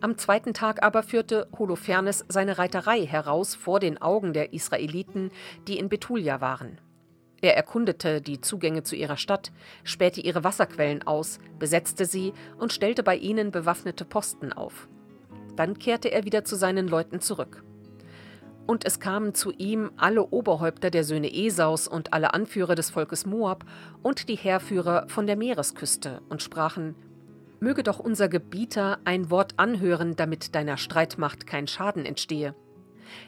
Am 0.00 0.18
zweiten 0.18 0.52
Tag 0.52 0.82
aber 0.82 1.04
führte 1.04 1.46
Holofernes 1.56 2.24
seine 2.28 2.58
Reiterei 2.58 3.06
heraus 3.06 3.54
vor 3.54 3.78
den 3.78 4.02
Augen 4.02 4.32
der 4.32 4.52
Israeliten, 4.52 5.30
die 5.68 5.78
in 5.78 5.88
Betulia 5.88 6.40
waren. 6.40 6.80
Er 7.40 7.56
erkundete 7.56 8.20
die 8.20 8.40
Zugänge 8.40 8.82
zu 8.82 8.96
ihrer 8.96 9.16
Stadt, 9.16 9.52
spähte 9.84 10.20
ihre 10.20 10.42
Wasserquellen 10.42 11.04
aus, 11.04 11.38
besetzte 11.58 12.04
sie 12.04 12.32
und 12.58 12.72
stellte 12.72 13.04
bei 13.04 13.16
ihnen 13.16 13.52
bewaffnete 13.52 14.04
Posten 14.04 14.52
auf. 14.52 14.88
Dann 15.54 15.78
kehrte 15.78 16.10
er 16.10 16.24
wieder 16.24 16.44
zu 16.44 16.56
seinen 16.56 16.88
Leuten 16.88 17.20
zurück. 17.20 17.62
Und 18.66 18.84
es 18.84 19.00
kamen 19.00 19.34
zu 19.34 19.50
ihm 19.50 19.90
alle 19.96 20.24
Oberhäupter 20.24 20.90
der 20.90 21.04
Söhne 21.04 21.32
Esaus 21.32 21.88
und 21.88 22.12
alle 22.12 22.32
Anführer 22.32 22.74
des 22.74 22.90
Volkes 22.90 23.26
Moab 23.26 23.64
und 24.02 24.28
die 24.28 24.36
Heerführer 24.36 25.08
von 25.08 25.26
der 25.26 25.36
Meeresküste 25.36 26.22
und 26.28 26.42
sprachen: 26.42 26.94
Möge 27.60 27.82
doch 27.82 27.98
unser 27.98 28.28
Gebieter 28.28 28.98
ein 29.04 29.30
Wort 29.30 29.54
anhören, 29.56 30.14
damit 30.16 30.54
deiner 30.54 30.76
Streitmacht 30.76 31.46
kein 31.46 31.66
Schaden 31.66 32.06
entstehe. 32.06 32.54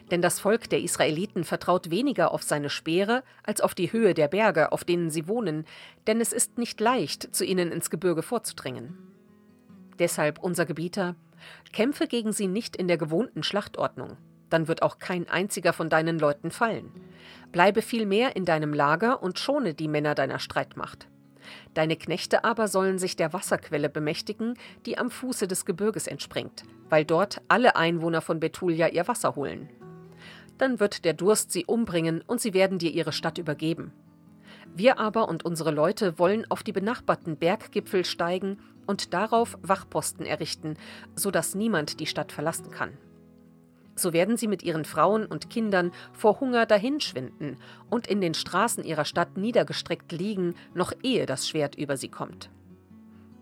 Denn 0.09 0.21
das 0.21 0.39
Volk 0.39 0.69
der 0.69 0.81
Israeliten 0.81 1.43
vertraut 1.43 1.91
weniger 1.91 2.31
auf 2.31 2.41
seine 2.41 2.69
Speere 2.69 3.23
als 3.43 3.61
auf 3.61 3.75
die 3.75 3.91
Höhe 3.91 4.13
der 4.13 4.29
Berge, 4.29 4.71
auf 4.71 4.83
denen 4.83 5.11
sie 5.11 5.27
wohnen, 5.27 5.65
denn 6.07 6.21
es 6.21 6.33
ist 6.33 6.57
nicht 6.57 6.79
leicht, 6.79 7.35
zu 7.35 7.45
ihnen 7.45 7.71
ins 7.71 7.89
Gebirge 7.89 8.23
vorzudringen. 8.23 8.97
Deshalb, 9.99 10.39
unser 10.39 10.65
Gebieter, 10.65 11.15
kämpfe 11.71 12.07
gegen 12.07 12.31
sie 12.31 12.47
nicht 12.47 12.75
in 12.75 12.87
der 12.87 12.97
gewohnten 12.97 13.43
Schlachtordnung 13.43 14.17
dann 14.49 14.67
wird 14.67 14.81
auch 14.81 14.99
kein 14.99 15.27
einziger 15.29 15.73
von 15.73 15.89
deinen 15.89 16.19
Leuten 16.19 16.51
fallen. 16.51 16.91
Bleibe 17.51 17.81
vielmehr 17.81 18.35
in 18.35 18.45
deinem 18.45 18.73
Lager 18.73 19.23
und 19.23 19.39
schone 19.39 19.73
die 19.73 19.87
Männer 19.87 20.15
deiner 20.15 20.39
Streitmacht. 20.39 21.07
Deine 21.73 21.95
Knechte 21.95 22.43
aber 22.43 22.67
sollen 22.67 22.97
sich 22.97 23.15
der 23.15 23.33
Wasserquelle 23.33 23.89
bemächtigen, 23.89 24.55
die 24.85 24.97
am 24.97 25.11
Fuße 25.11 25.47
des 25.47 25.65
Gebirges 25.65 26.07
entspringt, 26.07 26.63
weil 26.89 27.05
dort 27.05 27.41
alle 27.47 27.75
Einwohner 27.75 28.21
von 28.21 28.39
Betulia 28.39 28.87
ihr 28.87 29.07
Wasser 29.07 29.35
holen. 29.35 29.69
Dann 30.57 30.79
wird 30.79 31.05
der 31.05 31.13
Durst 31.13 31.51
sie 31.51 31.65
umbringen 31.65 32.23
und 32.25 32.41
sie 32.41 32.53
werden 32.53 32.79
dir 32.79 32.91
ihre 32.91 33.11
Stadt 33.11 33.37
übergeben. 33.37 33.91
Wir 34.73 34.99
aber 34.99 35.29
und 35.29 35.45
unsere 35.45 35.71
Leute 35.71 36.17
wollen 36.17 36.49
auf 36.49 36.63
die 36.63 36.71
benachbarten 36.71 37.37
Berggipfel 37.37 38.05
steigen 38.05 38.57
und 38.87 39.13
darauf 39.13 39.57
Wachposten 39.61 40.25
errichten, 40.25 40.75
so 41.15 41.31
dass 41.31 41.55
niemand 41.55 41.99
die 41.99 42.07
Stadt 42.07 42.31
verlassen 42.31 42.71
kann 42.71 42.97
so 43.95 44.13
werden 44.13 44.37
sie 44.37 44.47
mit 44.47 44.63
ihren 44.63 44.85
Frauen 44.85 45.25
und 45.25 45.49
Kindern 45.49 45.91
vor 46.13 46.39
Hunger 46.39 46.65
dahinschwinden 46.65 47.57
und 47.89 48.07
in 48.07 48.21
den 48.21 48.33
Straßen 48.33 48.83
ihrer 48.83 49.05
Stadt 49.05 49.37
niedergestreckt 49.37 50.11
liegen, 50.11 50.55
noch 50.73 50.93
ehe 51.01 51.25
das 51.25 51.47
Schwert 51.47 51.75
über 51.75 51.97
sie 51.97 52.09
kommt. 52.09 52.49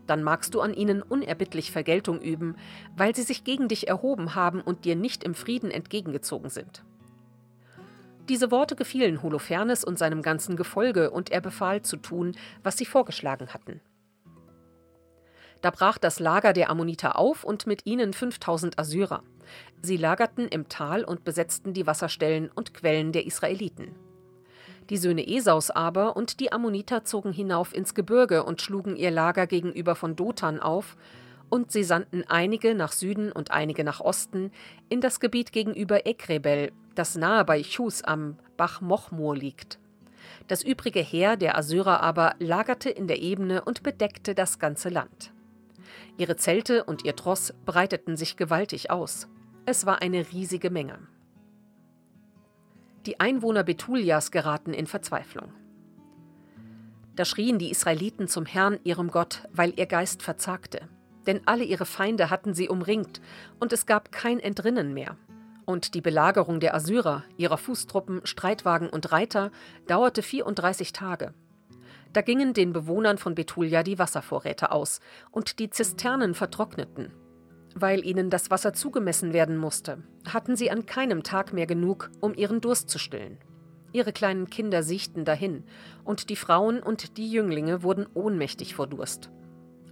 Dann 0.07 0.23
magst 0.23 0.53
du 0.53 0.61
an 0.61 0.73
ihnen 0.73 1.01
unerbittlich 1.01 1.71
Vergeltung 1.71 2.21
üben, 2.21 2.55
weil 2.95 3.15
sie 3.15 3.23
sich 3.23 3.43
gegen 3.43 3.67
dich 3.67 3.87
erhoben 3.87 4.35
haben 4.35 4.61
und 4.61 4.85
dir 4.85 4.95
nicht 4.95 5.23
im 5.23 5.33
Frieden 5.33 5.71
entgegengezogen 5.71 6.49
sind. 6.49 6.83
Diese 8.29 8.51
Worte 8.51 8.75
gefielen 8.75 9.21
Holofernes 9.21 9.83
und 9.83 9.99
seinem 9.99 10.21
ganzen 10.21 10.55
Gefolge, 10.55 11.11
und 11.11 11.31
er 11.31 11.41
befahl 11.41 11.81
zu 11.81 11.97
tun, 11.97 12.35
was 12.63 12.77
sie 12.77 12.85
vorgeschlagen 12.85 13.53
hatten. 13.53 13.81
Da 15.61 15.71
brach 15.71 15.97
das 15.97 16.19
Lager 16.19 16.51
der 16.53 16.69
Ammoniter 16.69 17.17
auf 17.17 17.43
und 17.43 17.67
mit 17.67 17.85
ihnen 17.85 18.13
5000 18.13 18.77
Assyrer. 18.77 19.23
Sie 19.86 19.98
lagerten 19.98 20.48
im 20.48 20.69
Tal 20.69 21.04
und 21.04 21.26
besetzten 21.26 21.74
die 21.74 21.86
Wasserstellen 21.86 22.50
und 22.56 22.74
Quellen 22.74 23.12
der 23.12 23.26
Israeliten. 23.26 23.93
Die 24.89 24.96
Söhne 24.96 25.28
Esaus 25.28 25.72
aber 25.72 26.15
und 26.15 26.39
die 26.39 26.54
Ammoniter 26.54 27.04
zogen 27.04 27.34
hinauf 27.34 27.76
ins 27.76 27.93
Gebirge 27.93 28.46
und 28.46 28.62
schlugen 28.62 28.96
ihr 28.96 29.12
Lager 29.12 29.46
gegenüber 29.46 29.96
von 29.96 30.15
Dothan 30.15 30.62
auf, 30.62 30.96
und 31.50 31.72
sie 31.72 31.84
sandten 31.84 32.24
einige 32.30 32.76
nach 32.76 32.93
Süden 32.93 33.32
und 33.32 33.52
einige 33.52 33.84
nach 33.84 34.00
Osten 34.00 34.52
in 34.88 35.02
das 35.02 35.19
Gebiet 35.19 35.52
gegenüber 35.52 36.06
Ekrebel, 36.06 36.72
das 36.96 37.15
nahe 37.15 37.43
bei 37.43 37.62
Chus 37.62 38.04
am 38.04 38.38
Bach 38.56 38.80
Mochmor 38.80 39.36
liegt. 39.36 39.80
Das 40.48 40.63
übrige 40.63 41.02
Heer 41.02 41.36
der 41.36 41.58
Assyrer 41.58 42.02
aber 42.02 42.36
lagerte 42.39 42.89
in 42.89 43.08
der 43.08 43.22
Ebene 43.22 43.63
und 43.63 43.84
bedeckte 43.84 44.34
das 44.34 44.60
ganze 44.60 44.88
Land. 44.88 45.34
Ihre 46.17 46.38
Zelte 46.38 46.86
und 46.86 47.04
ihr 47.04 47.17
Tross 47.17 47.54
breiteten 47.65 48.15
sich 48.15 48.38
gewaltig 48.38 48.89
aus. 48.89 49.28
Es 49.65 49.86
war 49.86 50.02
eine 50.02 50.26
riesige 50.34 50.69
Menge. 50.69 50.99
Die 53.06 53.21
Einwohner 53.21 53.63
Betulias 53.63 54.30
geraten 54.30 54.73
in 54.73 54.88
Verzweiflung. 54.88 55.54
Da 57.15 57.23
schrien 57.23 57.60
die 57.60 57.71
Israeliten 57.71 58.28
zum 58.28 58.45
Herrn, 58.45 58.78
ihrem 58.84 59.10
Gott, 59.10 59.47
weil 59.54 59.73
ihr 59.78 59.86
Geist 59.86 60.21
verzagte. 60.21 60.89
Denn 61.28 61.41
alle 61.45 61.63
ihre 61.63 61.86
Feinde 61.86 62.30
hatten 62.30 62.54
sie 62.54 62.67
umringt, 62.67 63.21
und 63.62 63.71
es 63.71 63.86
gab 63.86 64.12
kein 64.12 64.41
Entrinnen 64.41 64.93
mehr. 64.93 65.15
Und 65.63 65.93
die 65.93 66.02
Belagerung 66.02 66.60
der 66.60 66.76
Assyrer, 66.76 67.23
ihrer 67.38 67.58
Fußtruppen, 67.58 68.26
Streitwagen 68.26 68.89
und 68.89 69.13
Reiter 69.13 69.49
dauerte 69.88 70.23
34 70.23 70.91
Tage. 70.91 71.34
Da 72.12 72.21
gingen 72.21 72.54
den 72.54 72.73
Bewohnern 72.73 73.17
von 73.17 73.34
Betulia 73.34 73.82
die 73.82 73.97
Wasservorräte 73.97 74.73
aus 74.73 74.99
und 75.32 75.60
die 75.60 75.69
Zisternen 75.69 76.34
vertrockneten. 76.34 77.13
Weil 77.75 78.05
ihnen 78.05 78.29
das 78.29 78.51
Wasser 78.51 78.73
zugemessen 78.73 79.33
werden 79.33 79.57
musste, 79.57 80.03
hatten 80.27 80.55
sie 80.55 80.69
an 80.69 80.86
keinem 80.86 81.23
Tag 81.23 81.53
mehr 81.53 81.65
genug, 81.65 82.12
um 82.21 82.36
ihren 82.36 82.62
Durst 82.62 82.89
zu 82.89 82.99
stillen. 82.99 83.38
Ihre 83.91 84.13
kleinen 84.13 84.49
Kinder 84.49 84.83
siechten 84.83 85.25
dahin, 85.25 85.63
und 86.03 86.29
die 86.29 86.36
Frauen 86.36 86.81
und 86.81 87.17
die 87.17 87.31
Jünglinge 87.31 87.83
wurden 87.83 88.07
ohnmächtig 88.13 88.75
vor 88.75 88.88
Durst. 88.88 89.29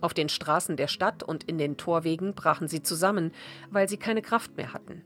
Auf 0.02 0.14
den 0.14 0.30
Straßen 0.30 0.76
der 0.76 0.88
Stadt 0.88 1.22
und 1.22 1.44
in 1.44 1.60
den 1.60 1.78
Torwegen 1.78 2.34
brachen 2.34 2.68
sie 2.68 2.82
zusammen, 2.82 3.32
weil 3.70 3.88
sie 3.88 3.98
keine 3.98 4.24
Kraft 4.24 4.58
mehr 4.58 4.74
hatten. 4.74 5.04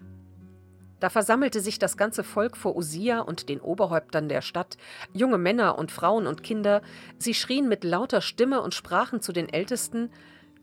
Da 1.01 1.09
versammelte 1.09 1.59
sich 1.59 1.77
das 1.77 1.97
ganze 1.97 2.23
Volk 2.23 2.55
vor 2.55 2.77
Usia 2.77 3.19
und 3.19 3.49
den 3.49 3.59
Oberhäuptern 3.59 4.29
der 4.29 4.41
Stadt, 4.41 4.77
junge 5.13 5.37
Männer 5.37 5.77
und 5.77 5.91
Frauen 5.91 6.25
und 6.25 6.41
Kinder, 6.41 6.81
sie 7.17 7.33
schrien 7.33 7.67
mit 7.67 7.83
lauter 7.83 8.21
Stimme 8.21 8.61
und 8.61 8.73
sprachen 8.73 9.21
zu 9.21 9.33
den 9.33 9.49
Ältesten 9.49 10.09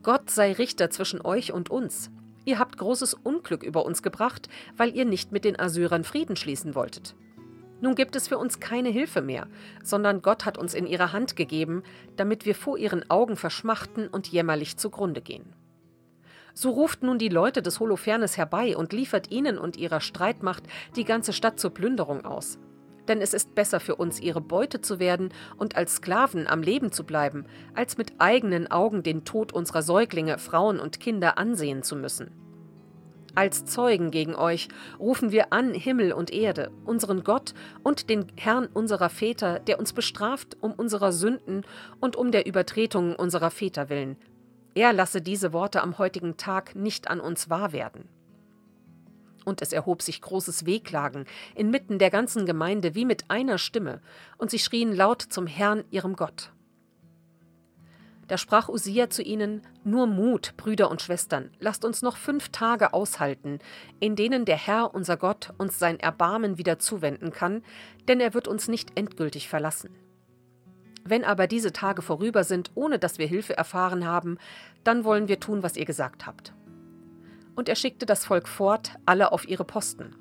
Gott 0.03 0.29
sei 0.29 0.51
Richter 0.51 0.89
zwischen 0.89 1.21
euch 1.21 1.53
und 1.53 1.71
uns. 1.71 2.11
Ihr 2.43 2.59
habt 2.59 2.77
großes 2.77 3.13
Unglück 3.13 3.63
über 3.63 3.85
uns 3.85 4.03
gebracht, 4.03 4.49
weil 4.75 4.93
ihr 4.93 5.05
nicht 5.05 5.31
mit 5.31 5.45
den 5.45 5.57
Assyrern 5.57 6.03
Frieden 6.03 6.35
schließen 6.35 6.75
wolltet. 6.75 7.15
Nun 7.79 7.95
gibt 7.95 8.17
es 8.17 8.27
für 8.27 8.37
uns 8.37 8.59
keine 8.59 8.89
Hilfe 8.89 9.21
mehr, 9.21 9.47
sondern 9.81 10.21
Gott 10.21 10.45
hat 10.45 10.57
uns 10.57 10.73
in 10.73 10.85
ihre 10.85 11.13
Hand 11.13 11.37
gegeben, 11.37 11.83
damit 12.17 12.45
wir 12.45 12.53
vor 12.53 12.77
ihren 12.77 13.09
Augen 13.09 13.37
verschmachten 13.37 14.09
und 14.09 14.27
jämmerlich 14.27 14.75
zugrunde 14.75 15.21
gehen. 15.21 15.55
So 16.53 16.71
ruft 16.71 17.01
nun 17.01 17.17
die 17.17 17.29
Leute 17.29 17.61
des 17.61 17.79
Holofernes 17.79 18.37
herbei 18.37 18.75
und 18.75 18.93
liefert 18.93 19.31
ihnen 19.31 19.57
und 19.57 19.77
ihrer 19.77 20.01
Streitmacht 20.01 20.63
die 20.97 21.05
ganze 21.05 21.31
Stadt 21.33 21.59
zur 21.59 21.73
Plünderung 21.73 22.25
aus. 22.25 22.59
Denn 23.07 23.21
es 23.21 23.33
ist 23.33 23.55
besser 23.55 23.79
für 23.79 23.95
uns, 23.95 24.19
ihre 24.19 24.41
Beute 24.41 24.81
zu 24.81 24.99
werden 24.99 25.29
und 25.57 25.75
als 25.75 25.95
Sklaven 25.95 26.47
am 26.47 26.61
Leben 26.61 26.91
zu 26.91 27.03
bleiben, 27.03 27.45
als 27.73 27.97
mit 27.97 28.13
eigenen 28.19 28.71
Augen 28.71 29.03
den 29.03 29.25
Tod 29.25 29.51
unserer 29.51 29.81
Säuglinge, 29.81 30.37
Frauen 30.37 30.79
und 30.79 30.99
Kinder 30.99 31.37
ansehen 31.37 31.83
zu 31.83 31.95
müssen. 31.95 32.31
Als 33.35 33.65
Zeugen 33.65 34.11
gegen 34.11 34.35
euch 34.35 34.67
rufen 34.99 35.31
wir 35.31 35.53
an 35.53 35.73
Himmel 35.73 36.13
und 36.13 36.31
Erde, 36.31 36.71
unseren 36.85 37.23
Gott 37.23 37.55
und 37.81 38.09
den 38.09 38.27
Herrn 38.37 38.67
unserer 38.67 39.09
Väter, 39.09 39.59
der 39.59 39.79
uns 39.79 39.91
bestraft 39.91 40.55
um 40.61 40.71
unserer 40.71 41.11
Sünden 41.11 41.63
und 41.99 42.15
um 42.15 42.31
der 42.31 42.45
Übertretungen 42.45 43.15
unserer 43.15 43.49
Väter 43.49 43.89
willen, 43.89 44.17
er 44.75 44.91
lasse 44.91 45.21
diese 45.21 45.53
Worte 45.53 45.81
am 45.81 45.97
heutigen 45.97 46.37
Tag 46.37 46.75
nicht 46.75 47.07
an 47.07 47.19
uns 47.19 47.49
wahr 47.49 47.73
werden. 47.73 48.09
Und 49.45 49.61
es 49.61 49.73
erhob 49.73 50.01
sich 50.01 50.21
großes 50.21 50.65
Wehklagen 50.65 51.25
inmitten 51.55 51.99
der 51.99 52.09
ganzen 52.09 52.45
Gemeinde 52.45 52.95
wie 52.95 53.05
mit 53.05 53.29
einer 53.29 53.57
Stimme, 53.57 54.01
und 54.37 54.51
sie 54.51 54.59
schrien 54.59 54.95
laut 54.95 55.21
zum 55.21 55.47
Herrn, 55.47 55.83
ihrem 55.91 56.15
Gott. 56.15 56.51
Da 58.27 58.37
sprach 58.37 58.69
Usia 58.69 59.09
zu 59.09 59.21
ihnen: 59.21 59.61
Nur 59.83 60.07
Mut, 60.07 60.53
Brüder 60.55 60.89
und 60.89 61.01
Schwestern, 61.01 61.51
lasst 61.59 61.83
uns 61.83 62.01
noch 62.01 62.17
fünf 62.17 62.49
Tage 62.49 62.93
aushalten, 62.93 63.59
in 63.99 64.15
denen 64.15 64.45
der 64.45 64.57
Herr, 64.57 64.93
unser 64.93 65.17
Gott, 65.17 65.53
uns 65.57 65.77
sein 65.77 65.99
Erbarmen 65.99 66.57
wieder 66.57 66.79
zuwenden 66.79 67.31
kann, 67.31 67.63
denn 68.07 68.19
er 68.19 68.33
wird 68.33 68.47
uns 68.47 68.67
nicht 68.67 68.97
endgültig 68.97 69.49
verlassen. 69.49 69.89
Wenn 71.05 71.25
aber 71.25 71.47
diese 71.47 71.73
Tage 71.73 72.01
vorüber 72.01 72.45
sind, 72.45 72.71
ohne 72.75 72.97
dass 72.97 73.17
wir 73.17 73.27
Hilfe 73.27 73.57
erfahren 73.57 74.05
haben, 74.05 74.37
dann 74.85 75.03
wollen 75.03 75.27
wir 75.27 75.39
tun, 75.41 75.61
was 75.61 75.75
ihr 75.75 75.85
gesagt 75.85 76.25
habt. 76.25 76.53
Und 77.55 77.69
er 77.69 77.75
schickte 77.75 78.05
das 78.05 78.25
Volk 78.25 78.47
fort, 78.47 78.93
alle 79.05 79.31
auf 79.31 79.47
ihre 79.47 79.63
Posten. 79.63 80.15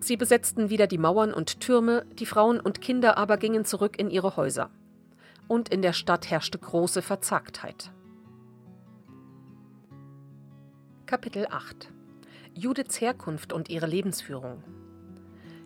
Sie 0.00 0.16
besetzten 0.16 0.70
wieder 0.70 0.86
die 0.86 0.98
Mauern 0.98 1.34
und 1.34 1.60
Türme, 1.60 2.06
die 2.14 2.26
Frauen 2.26 2.60
und 2.60 2.80
Kinder 2.80 3.18
aber 3.18 3.36
gingen 3.36 3.64
zurück 3.64 3.98
in 3.98 4.10
ihre 4.10 4.36
Häuser. 4.36 4.70
und 5.50 5.68
in 5.68 5.82
der 5.82 5.92
Stadt 5.92 6.30
herrschte 6.30 6.58
große 6.58 7.02
Verzagtheit. 7.02 7.90
Kapitel 11.06 11.48
8 11.50 11.92
Judiths 12.54 13.00
Herkunft 13.00 13.52
und 13.52 13.68
ihre 13.68 13.88
Lebensführung 13.88 14.62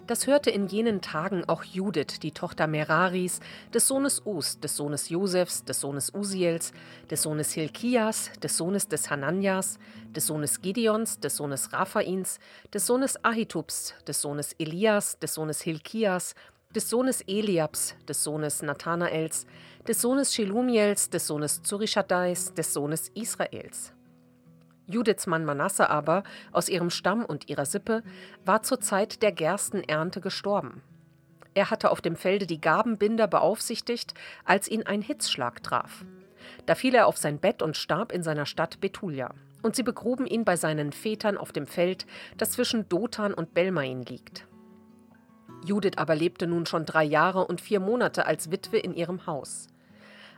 das 0.06 0.26
hörte 0.26 0.50
in 0.50 0.66
jenen 0.66 1.00
Tagen 1.00 1.44
auch 1.46 1.64
Judith, 1.64 2.20
die 2.20 2.32
Tochter 2.32 2.66
Meraris, 2.66 3.40
des 3.72 3.88
Sohnes 3.88 4.22
Us, 4.24 4.60
des 4.60 4.76
Sohnes 4.76 5.08
Josefs, 5.08 5.64
des 5.64 5.80
Sohnes 5.80 6.10
Usiels, 6.14 6.72
des 7.10 7.22
Sohnes 7.22 7.44
Hilkias, 7.44 8.30
des 8.42 8.56
Sohnes 8.56 8.82
des 8.90 9.10
Hananias, 9.10 9.78
des 10.14 10.26
Sohnes 10.26 10.48
Gideons, 10.62 11.20
des 11.22 11.36
Sohnes 11.36 11.58
Raphains, 11.72 12.38
des 12.72 12.86
Sohnes 12.86 13.10
Ahitubs, 13.22 13.94
des 14.06 14.20
Sohnes 14.20 14.44
Elias, 14.58 15.16
des 15.20 15.32
Sohnes 15.32 15.54
Hilkias, 15.54 16.34
des 16.74 16.90
Sohnes 16.90 17.14
Eliabs, 17.26 17.94
des 18.06 18.22
Sohnes 18.22 18.52
Nathanaels, 18.62 19.46
des 19.86 20.00
Sohnes 20.00 20.24
Shelumiels, 20.24 21.10
des 21.12 21.26
Sohnes 21.26 21.48
Zurishaddais, 21.48 22.52
des 22.56 22.72
Sohnes 22.72 22.98
Israels. 23.14 23.93
Judiths 24.86 25.26
Mann 25.26 25.44
Manasse 25.44 25.88
aber, 25.88 26.24
aus 26.52 26.68
ihrem 26.68 26.90
Stamm 26.90 27.24
und 27.24 27.48
ihrer 27.48 27.64
Sippe, 27.64 28.02
war 28.44 28.62
zur 28.62 28.80
Zeit 28.80 29.22
der 29.22 29.32
Gerstenernte 29.32 30.20
gestorben. 30.20 30.82
Er 31.54 31.70
hatte 31.70 31.90
auf 31.90 32.00
dem 32.00 32.16
Felde 32.16 32.46
die 32.46 32.60
Gabenbinder 32.60 33.26
beaufsichtigt, 33.26 34.14
als 34.44 34.68
ihn 34.68 34.82
ein 34.82 35.02
Hitzschlag 35.02 35.62
traf. 35.62 36.04
Da 36.66 36.74
fiel 36.74 36.94
er 36.94 37.06
auf 37.06 37.16
sein 37.16 37.38
Bett 37.38 37.62
und 37.62 37.76
starb 37.76 38.12
in 38.12 38.22
seiner 38.22 38.46
Stadt 38.46 38.80
Betulia. 38.80 39.32
Und 39.62 39.76
sie 39.76 39.82
begruben 39.82 40.26
ihn 40.26 40.44
bei 40.44 40.56
seinen 40.56 40.92
Vätern 40.92 41.38
auf 41.38 41.52
dem 41.52 41.66
Feld, 41.66 42.06
das 42.36 42.50
zwischen 42.50 42.88
Dothan 42.88 43.32
und 43.32 43.54
Belmain 43.54 44.02
liegt. 44.02 44.46
Judith 45.64 45.96
aber 45.96 46.14
lebte 46.14 46.46
nun 46.46 46.66
schon 46.66 46.84
drei 46.84 47.04
Jahre 47.04 47.46
und 47.46 47.62
vier 47.62 47.80
Monate 47.80 48.26
als 48.26 48.50
Witwe 48.50 48.78
in 48.78 48.92
ihrem 48.92 49.26
Haus. 49.26 49.68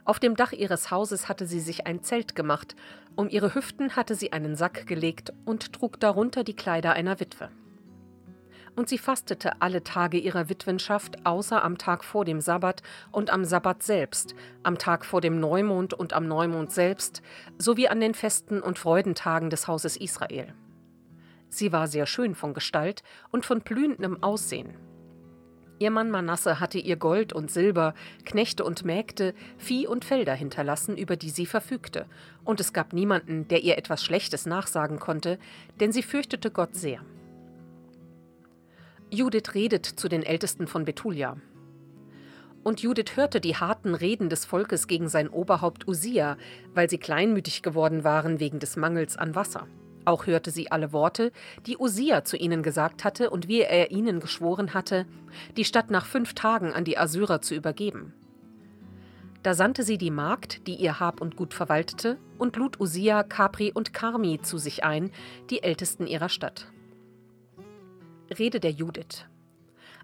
Auf 0.04 0.20
dem 0.20 0.36
Dach 0.36 0.52
ihres 0.52 0.92
Hauses 0.92 1.28
hatte 1.28 1.46
sie 1.46 1.58
sich 1.58 1.88
ein 1.88 2.04
Zelt 2.04 2.36
gemacht, 2.36 2.76
um 3.16 3.28
ihre 3.30 3.54
Hüften 3.54 3.96
hatte 3.96 4.14
sie 4.14 4.32
einen 4.32 4.56
Sack 4.56 4.86
gelegt 4.86 5.32
und 5.44 5.72
trug 5.72 5.98
darunter 5.98 6.44
die 6.44 6.54
Kleider 6.54 6.92
einer 6.92 7.18
Witwe. 7.18 7.48
Und 8.76 8.90
sie 8.90 8.98
fastete 8.98 9.62
alle 9.62 9.82
Tage 9.82 10.18
ihrer 10.18 10.50
Witwenschaft, 10.50 11.24
außer 11.24 11.64
am 11.64 11.78
Tag 11.78 12.04
vor 12.04 12.26
dem 12.26 12.42
Sabbat 12.42 12.82
und 13.10 13.30
am 13.30 13.46
Sabbat 13.46 13.82
selbst, 13.82 14.34
am 14.62 14.76
Tag 14.76 15.06
vor 15.06 15.22
dem 15.22 15.40
Neumond 15.40 15.94
und 15.94 16.12
am 16.12 16.28
Neumond 16.28 16.70
selbst, 16.70 17.22
sowie 17.56 17.88
an 17.88 18.00
den 18.00 18.12
Festen 18.12 18.60
und 18.60 18.78
Freudentagen 18.78 19.48
des 19.48 19.66
Hauses 19.66 19.96
Israel. 19.96 20.52
Sie 21.48 21.72
war 21.72 21.88
sehr 21.88 22.04
schön 22.04 22.34
von 22.34 22.52
Gestalt 22.52 23.02
und 23.30 23.46
von 23.46 23.62
blühendem 23.62 24.22
Aussehen. 24.22 24.74
Ihr 25.78 25.90
Mann 25.90 26.10
Manasse 26.10 26.58
hatte 26.58 26.78
ihr 26.78 26.96
Gold 26.96 27.34
und 27.34 27.50
Silber, 27.50 27.94
Knechte 28.24 28.64
und 28.64 28.84
Mägde, 28.84 29.34
Vieh 29.58 29.86
und 29.86 30.06
Felder 30.06 30.34
hinterlassen, 30.34 30.96
über 30.96 31.16
die 31.16 31.28
sie 31.28 31.44
verfügte, 31.44 32.06
und 32.44 32.60
es 32.60 32.72
gab 32.72 32.94
niemanden, 32.94 33.46
der 33.48 33.62
ihr 33.62 33.76
etwas 33.76 34.02
Schlechtes 34.02 34.46
nachsagen 34.46 34.98
konnte, 34.98 35.38
denn 35.78 35.92
sie 35.92 36.02
fürchtete 36.02 36.50
Gott 36.50 36.74
sehr. 36.74 37.00
Judith 39.10 39.54
redet 39.54 39.84
zu 39.84 40.08
den 40.08 40.22
Ältesten 40.22 40.66
von 40.66 40.84
Betulia. 40.86 41.36
Und 42.64 42.80
Judith 42.80 43.14
hörte 43.14 43.40
die 43.40 43.56
harten 43.56 43.94
Reden 43.94 44.28
des 44.30 44.44
Volkes 44.46 44.88
gegen 44.88 45.08
sein 45.08 45.28
Oberhaupt 45.28 45.86
Usia, 45.86 46.38
weil 46.74 46.90
sie 46.90 46.98
kleinmütig 46.98 47.62
geworden 47.62 48.02
waren 48.02 48.40
wegen 48.40 48.58
des 48.58 48.76
Mangels 48.76 49.16
an 49.16 49.34
Wasser. 49.34 49.68
Auch 50.06 50.26
hörte 50.26 50.52
sie 50.52 50.70
alle 50.70 50.92
Worte, 50.92 51.32
die 51.66 51.76
Usia 51.76 52.24
zu 52.24 52.36
ihnen 52.36 52.62
gesagt 52.62 53.02
hatte 53.04 53.28
und 53.28 53.48
wie 53.48 53.62
er 53.62 53.90
ihnen 53.90 54.20
geschworen 54.20 54.72
hatte, 54.72 55.04
die 55.56 55.64
Stadt 55.64 55.90
nach 55.90 56.06
fünf 56.06 56.32
Tagen 56.32 56.72
an 56.72 56.84
die 56.84 56.96
Assyrer 56.96 57.42
zu 57.42 57.56
übergeben. 57.56 58.14
Da 59.42 59.54
sandte 59.54 59.82
sie 59.82 59.98
die 59.98 60.12
Magd, 60.12 60.68
die 60.68 60.76
ihr 60.76 61.00
Hab 61.00 61.20
und 61.20 61.34
Gut 61.34 61.54
verwaltete, 61.54 62.18
und 62.38 62.54
lud 62.56 62.78
Usia, 62.78 63.24
Capri 63.24 63.72
und 63.72 63.92
Carmi 63.92 64.40
zu 64.40 64.58
sich 64.58 64.84
ein, 64.84 65.10
die 65.50 65.64
Ältesten 65.64 66.06
ihrer 66.06 66.28
Stadt. 66.28 66.68
Rede 68.38 68.60
der 68.60 68.72
Judith. 68.72 69.26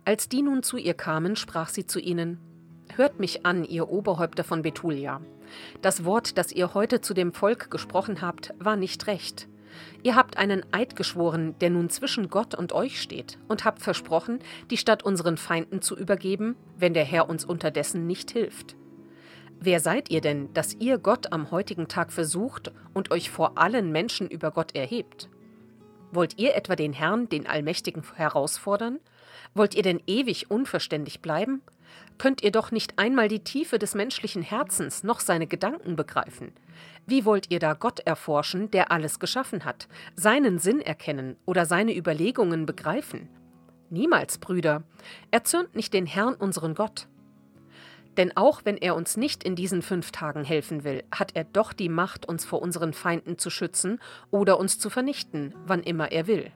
Als 0.05 0.29
die 0.29 0.43
nun 0.43 0.65
zu 0.65 0.79
ihr 0.79 0.95
kamen, 0.95 1.37
sprach 1.37 1.69
sie 1.69 1.87
zu 1.87 2.01
ihnen: 2.01 2.39
Hört 2.97 3.21
mich 3.21 3.47
an, 3.47 3.65
ihr 3.65 3.89
Oberhäupter 3.89 4.43
von 4.43 4.63
Betulia. 4.63 5.21
Das 5.81 6.05
Wort, 6.05 6.39
das 6.39 6.51
ihr 6.51 6.75
heute 6.75 7.01
zu 7.01 7.15
dem 7.15 7.33
Volk 7.33 7.71
gesprochen 7.71 8.21
habt, 8.21 8.53
war 8.59 8.75
nicht 8.75 9.07
recht. 9.07 9.49
Ihr 10.03 10.17
habt 10.17 10.37
einen 10.37 10.65
Eid 10.73 10.97
geschworen, 10.97 11.55
der 11.61 11.71
nun 11.71 11.91
zwischen 11.91 12.29
Gott 12.29 12.55
und 12.55 12.73
euch 12.73 13.01
steht, 13.01 13.39
und 13.49 13.65
habt 13.65 13.83
versprochen, 13.83 14.39
die 14.71 14.77
Stadt 14.77 15.03
unseren 15.03 15.37
Feinden 15.37 15.83
zu 15.83 15.97
übergeben, 15.97 16.57
wenn 16.79 16.95
der 16.95 17.05
Herr 17.05 17.29
uns 17.29 17.45
unterdessen 17.45 18.07
nicht 18.07 18.31
hilft. 18.31 18.77
Wer 19.61 19.79
seid 19.79 20.11
ihr 20.11 20.21
denn, 20.21 20.53
dass 20.55 20.75
ihr 20.75 20.99
Gott 20.99 21.33
am 21.33 21.53
heutigen 21.53 21.87
Tag 21.87 22.13
versucht 22.13 22.73
und 22.95 23.13
euch 23.13 23.31
vor 23.31 23.59
allen 23.59 23.93
Menschen 23.93 24.29
über 24.29 24.51
Gott 24.51 24.75
erhebt? 24.75 25.29
Wollt 26.11 26.39
ihr 26.39 26.57
etwa 26.57 26.75
den 26.75 26.93
Herrn, 26.93 27.29
den 27.29 27.47
Allmächtigen, 27.47 28.03
herausfordern? 28.17 28.99
Wollt 29.55 29.75
ihr 29.75 29.83
denn 29.83 30.03
ewig 30.07 30.51
unverständig 30.51 31.21
bleiben? 31.21 31.63
Könnt 32.19 32.43
ihr 32.43 32.51
doch 32.51 32.71
nicht 32.71 32.99
einmal 32.99 33.29
die 33.29 33.45
Tiefe 33.45 33.79
des 33.79 33.95
menschlichen 33.95 34.43
Herzens 34.43 35.05
noch 35.05 35.21
seine 35.21 35.47
Gedanken 35.47 35.97
begreifen? 35.97 36.53
Wie 37.07 37.25
wollt 37.25 37.51
ihr 37.51 37.59
da 37.59 37.75
Gott 37.75 38.01
erforschen, 38.01 38.71
der 38.71 38.93
alles 38.93 39.19
geschaffen 39.19 39.65
hat, 39.65 39.89
seinen 40.15 40.59
Sinn 40.59 40.81
erkennen 40.81 41.37
oder 41.47 41.67
seine 41.67 41.97
Überlegungen 41.97 42.65
begreifen? 42.65 43.29
Niemals, 43.91 44.39
Brüder. 44.39 44.85
Erzürnt 45.31 45.75
nicht 45.75 45.93
den 45.93 46.07
Herrn 46.07 46.35
unseren 46.35 46.75
Gott. 46.75 47.09
Denn 48.17 48.37
auch 48.37 48.63
wenn 48.65 48.77
er 48.77 48.95
uns 48.95 49.17
nicht 49.17 49.43
in 49.43 49.57
diesen 49.57 49.83
fünf 49.83 50.13
Tagen 50.13 50.45
helfen 50.45 50.85
will, 50.85 51.03
hat 51.11 51.35
er 51.35 51.45
doch 51.45 51.73
die 51.73 51.89
Macht, 51.89 52.27
uns 52.27 52.45
vor 52.45 52.63
unseren 52.63 52.93
Feinden 52.93 53.39
zu 53.39 53.51
schützen 53.51 53.99
oder 54.31 54.59
uns 54.59 54.79
zu 54.79 54.91
vernichten, 54.91 55.55
wann 55.67 55.83
immer 55.83 56.13
er 56.13 56.27
will. 56.27 56.53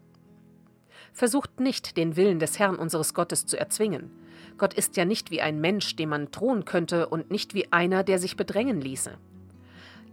Versucht 1.13 1.61
nicht, 1.61 1.97
den 1.97 2.17
Willen 2.17 2.39
des 2.39 2.59
Herrn 2.59 2.77
unseres 2.77 3.15
Gottes 3.15 3.47
zu 3.47 3.59
erzwingen. 3.59 4.11
Gott 4.59 4.75
ist 4.75 4.97
ja 4.97 5.07
nicht 5.07 5.31
wie 5.31 5.41
ein 5.41 5.61
Mensch, 5.61 5.97
dem 5.97 6.11
man 6.11 6.31
drohen 6.31 6.67
könnte, 6.67 7.09
und 7.09 7.31
nicht 7.31 7.55
wie 7.55 7.73
einer, 7.73 8.05
der 8.05 8.19
sich 8.19 8.37
bedrängen 8.37 8.81
ließe. 8.81 9.17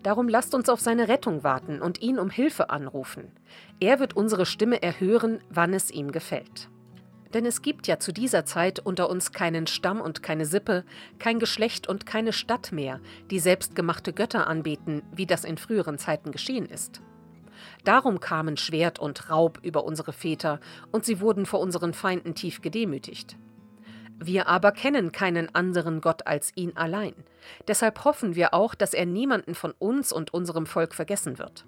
Darum 0.03 0.27
lasst 0.27 0.53
uns 0.53 0.67
auf 0.67 0.81
seine 0.81 1.07
Rettung 1.07 1.43
warten 1.43 1.81
und 1.81 2.01
ihn 2.01 2.19
um 2.19 2.29
Hilfe 2.29 2.69
anrufen. 2.69 3.31
Er 3.79 3.99
wird 3.99 4.15
unsere 4.15 4.45
Stimme 4.45 4.83
erhören, 4.83 5.41
wann 5.49 5.73
es 5.73 5.91
ihm 5.91 6.11
gefällt. 6.11 6.69
Denn 7.33 7.45
es 7.45 7.61
gibt 7.61 7.87
ja 7.87 7.97
zu 7.97 8.11
dieser 8.11 8.45
Zeit 8.45 8.79
unter 8.79 9.09
uns 9.09 9.31
keinen 9.31 9.65
Stamm 9.65 10.01
und 10.01 10.21
keine 10.21 10.45
Sippe, 10.45 10.83
kein 11.17 11.39
Geschlecht 11.39 11.87
und 11.87 12.05
keine 12.05 12.33
Stadt 12.33 12.71
mehr, 12.71 12.99
die 13.31 13.39
selbstgemachte 13.39 14.13
Götter 14.13 14.47
anbeten, 14.47 15.01
wie 15.15 15.25
das 15.25 15.45
in 15.45 15.57
früheren 15.57 15.97
Zeiten 15.97 16.31
geschehen 16.31 16.67
ist. 16.67 17.01
Darum 17.85 18.19
kamen 18.19 18.57
Schwert 18.57 18.99
und 18.99 19.29
Raub 19.29 19.59
über 19.63 19.85
unsere 19.85 20.13
Väter, 20.13 20.59
und 20.91 21.05
sie 21.05 21.21
wurden 21.21 21.45
vor 21.45 21.59
unseren 21.59 21.93
Feinden 21.93 22.35
tief 22.35 22.61
gedemütigt. 22.61 23.37
Wir 24.19 24.47
aber 24.47 24.71
kennen 24.71 25.11
keinen 25.11 25.53
anderen 25.53 26.01
Gott 26.01 26.27
als 26.27 26.51
ihn 26.55 26.75
allein. 26.75 27.13
Deshalb 27.67 28.05
hoffen 28.05 28.35
wir 28.35 28.53
auch, 28.53 28.75
dass 28.75 28.93
er 28.93 29.05
niemanden 29.05 29.55
von 29.55 29.73
uns 29.79 30.11
und 30.11 30.33
unserem 30.33 30.65
Volk 30.65 30.93
vergessen 30.93 31.39
wird. 31.39 31.65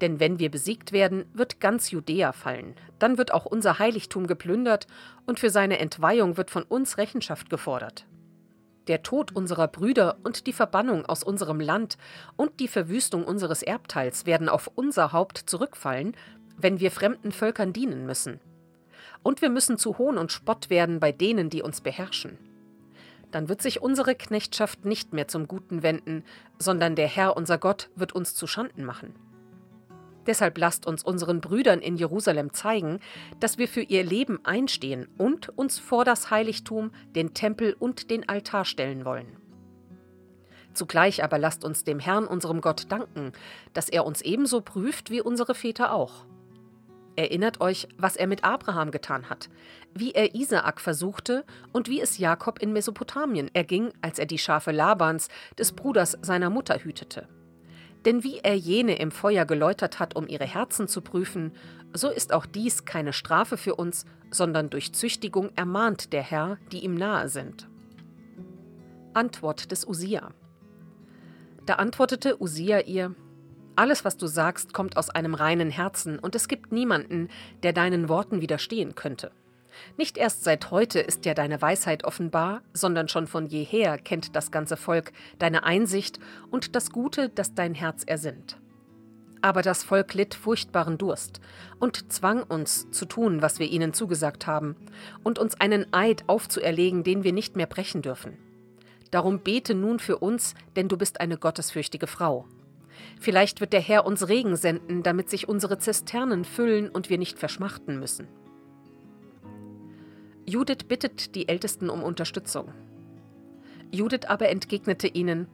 Denn 0.00 0.20
wenn 0.20 0.38
wir 0.38 0.50
besiegt 0.50 0.92
werden, 0.92 1.24
wird 1.32 1.60
ganz 1.60 1.90
Judäa 1.90 2.32
fallen. 2.32 2.74
Dann 2.98 3.16
wird 3.16 3.32
auch 3.32 3.46
unser 3.46 3.78
Heiligtum 3.78 4.26
geplündert 4.26 4.86
und 5.24 5.40
für 5.40 5.48
seine 5.48 5.78
Entweihung 5.78 6.36
wird 6.36 6.50
von 6.50 6.64
uns 6.64 6.98
Rechenschaft 6.98 7.48
gefordert. 7.48 8.06
Der 8.88 9.02
Tod 9.02 9.34
unserer 9.34 9.68
Brüder 9.68 10.18
und 10.22 10.46
die 10.46 10.52
Verbannung 10.52 11.06
aus 11.06 11.24
unserem 11.24 11.60
Land 11.60 11.96
und 12.36 12.60
die 12.60 12.68
Verwüstung 12.68 13.24
unseres 13.24 13.62
Erbteils 13.62 14.26
werden 14.26 14.48
auf 14.48 14.70
unser 14.74 15.12
Haupt 15.12 15.38
zurückfallen, 15.38 16.14
wenn 16.56 16.78
wir 16.78 16.90
fremden 16.90 17.32
Völkern 17.32 17.72
dienen 17.72 18.06
müssen 18.06 18.40
und 19.26 19.42
wir 19.42 19.50
müssen 19.50 19.76
zu 19.76 19.98
Hohn 19.98 20.18
und 20.18 20.30
Spott 20.30 20.70
werden 20.70 21.00
bei 21.00 21.10
denen, 21.10 21.50
die 21.50 21.60
uns 21.60 21.80
beherrschen. 21.80 22.38
Dann 23.32 23.48
wird 23.48 23.60
sich 23.60 23.82
unsere 23.82 24.14
Knechtschaft 24.14 24.84
nicht 24.84 25.12
mehr 25.12 25.26
zum 25.26 25.48
Guten 25.48 25.82
wenden, 25.82 26.22
sondern 26.60 26.94
der 26.94 27.08
Herr 27.08 27.36
unser 27.36 27.58
Gott 27.58 27.90
wird 27.96 28.12
uns 28.12 28.36
zu 28.36 28.46
Schanden 28.46 28.84
machen. 28.84 29.16
Deshalb 30.26 30.56
lasst 30.58 30.86
uns 30.86 31.02
unseren 31.02 31.40
Brüdern 31.40 31.80
in 31.80 31.96
Jerusalem 31.96 32.52
zeigen, 32.52 33.00
dass 33.40 33.58
wir 33.58 33.66
für 33.66 33.82
ihr 33.82 34.04
Leben 34.04 34.38
einstehen 34.44 35.08
und 35.18 35.48
uns 35.58 35.80
vor 35.80 36.04
das 36.04 36.30
Heiligtum, 36.30 36.92
den 37.16 37.34
Tempel 37.34 37.74
und 37.76 38.10
den 38.10 38.28
Altar 38.28 38.64
stellen 38.64 39.04
wollen. 39.04 39.38
Zugleich 40.72 41.24
aber 41.24 41.38
lasst 41.38 41.64
uns 41.64 41.82
dem 41.82 41.98
Herrn 41.98 42.28
unserem 42.28 42.60
Gott 42.60 42.92
danken, 42.92 43.32
dass 43.72 43.88
er 43.88 44.06
uns 44.06 44.20
ebenso 44.20 44.60
prüft 44.60 45.10
wie 45.10 45.20
unsere 45.20 45.56
Väter 45.56 45.92
auch. 45.92 46.26
Erinnert 47.16 47.62
euch, 47.62 47.88
was 47.96 48.16
er 48.16 48.26
mit 48.26 48.44
Abraham 48.44 48.90
getan 48.90 49.30
hat, 49.30 49.48
wie 49.94 50.12
er 50.12 50.34
Isaak 50.34 50.80
versuchte 50.80 51.44
und 51.72 51.88
wie 51.88 52.00
es 52.00 52.18
Jakob 52.18 52.60
in 52.60 52.74
Mesopotamien 52.74 53.50
erging, 53.54 53.90
als 54.02 54.18
er 54.18 54.26
die 54.26 54.38
Schafe 54.38 54.70
Labans, 54.70 55.28
des 55.58 55.72
Bruders 55.72 56.18
seiner 56.20 56.50
Mutter, 56.50 56.78
hütete. 56.78 57.26
Denn 58.04 58.22
wie 58.22 58.38
er 58.38 58.54
jene 58.54 58.98
im 58.98 59.10
Feuer 59.10 59.46
geläutert 59.46 59.98
hat, 59.98 60.14
um 60.14 60.28
ihre 60.28 60.44
Herzen 60.44 60.88
zu 60.88 61.00
prüfen, 61.00 61.52
so 61.94 62.10
ist 62.10 62.32
auch 62.34 62.44
dies 62.44 62.84
keine 62.84 63.14
Strafe 63.14 63.56
für 63.56 63.74
uns, 63.74 64.04
sondern 64.30 64.68
durch 64.68 64.92
Züchtigung 64.92 65.50
ermahnt 65.56 66.12
der 66.12 66.22
Herr, 66.22 66.58
die 66.70 66.84
ihm 66.84 66.94
nahe 66.94 67.28
sind. 67.28 67.66
Antwort 69.14 69.72
des 69.72 69.86
Usia. 69.88 70.30
Da 71.64 71.74
antwortete 71.76 72.40
Usia 72.40 72.80
ihr: 72.80 73.14
Alles, 73.76 74.06
was 74.06 74.16
du 74.16 74.26
sagst, 74.26 74.72
kommt 74.72 74.96
aus 74.96 75.10
einem 75.10 75.34
reinen 75.34 75.70
Herzen, 75.70 76.18
und 76.18 76.34
es 76.34 76.48
gibt 76.48 76.72
niemanden, 76.72 77.28
der 77.62 77.74
deinen 77.74 78.08
Worten 78.08 78.40
widerstehen 78.40 78.94
könnte. 78.94 79.30
Nicht 79.98 80.16
erst 80.16 80.44
seit 80.44 80.70
heute 80.70 81.00
ist 81.00 81.26
dir 81.26 81.34
deine 81.34 81.60
Weisheit 81.60 82.04
offenbar, 82.04 82.62
sondern 82.72 83.08
schon 83.08 83.26
von 83.26 83.44
jeher 83.46 83.98
kennt 83.98 84.34
das 84.34 84.50
ganze 84.50 84.78
Volk 84.78 85.12
deine 85.38 85.64
Einsicht 85.64 86.18
und 86.50 86.74
das 86.74 86.90
Gute, 86.90 87.28
das 87.28 87.54
dein 87.54 87.74
Herz 87.74 88.02
ersinnt. 88.04 88.56
Aber 89.42 89.60
das 89.60 89.84
Volk 89.84 90.14
litt 90.14 90.34
furchtbaren 90.34 90.96
Durst 90.96 91.40
und 91.78 92.10
zwang 92.10 92.42
uns 92.42 92.90
zu 92.90 93.04
tun, 93.04 93.42
was 93.42 93.58
wir 93.58 93.68
ihnen 93.68 93.92
zugesagt 93.92 94.46
haben, 94.46 94.76
und 95.22 95.38
uns 95.38 95.60
einen 95.60 95.92
Eid 95.92 96.24
aufzuerlegen, 96.26 97.04
den 97.04 97.22
wir 97.22 97.34
nicht 97.34 97.54
mehr 97.54 97.66
brechen 97.66 98.00
dürfen. 98.00 98.38
Darum 99.10 99.40
bete 99.40 99.74
nun 99.74 99.98
für 99.98 100.16
uns, 100.18 100.54
denn 100.74 100.88
du 100.88 100.96
bist 100.96 101.20
eine 101.20 101.36
gottesfürchtige 101.36 102.06
Frau. 102.06 102.46
Vielleicht 103.20 103.60
wird 103.60 103.72
der 103.72 103.80
Herr 103.80 104.06
uns 104.06 104.28
Regen 104.28 104.56
senden, 104.56 105.02
damit 105.02 105.30
sich 105.30 105.48
unsere 105.48 105.78
Zisternen 105.78 106.44
füllen 106.44 106.88
und 106.88 107.10
wir 107.10 107.18
nicht 107.18 107.38
verschmachten 107.38 107.98
müssen. 107.98 108.28
Judith 110.44 110.84
bittet 110.86 111.34
die 111.34 111.48
Ältesten 111.48 111.90
um 111.90 112.02
Unterstützung. 112.02 112.72
Judith 113.90 114.26
aber 114.28 114.48
entgegnete 114.48 115.08
ihnen, 115.08 115.48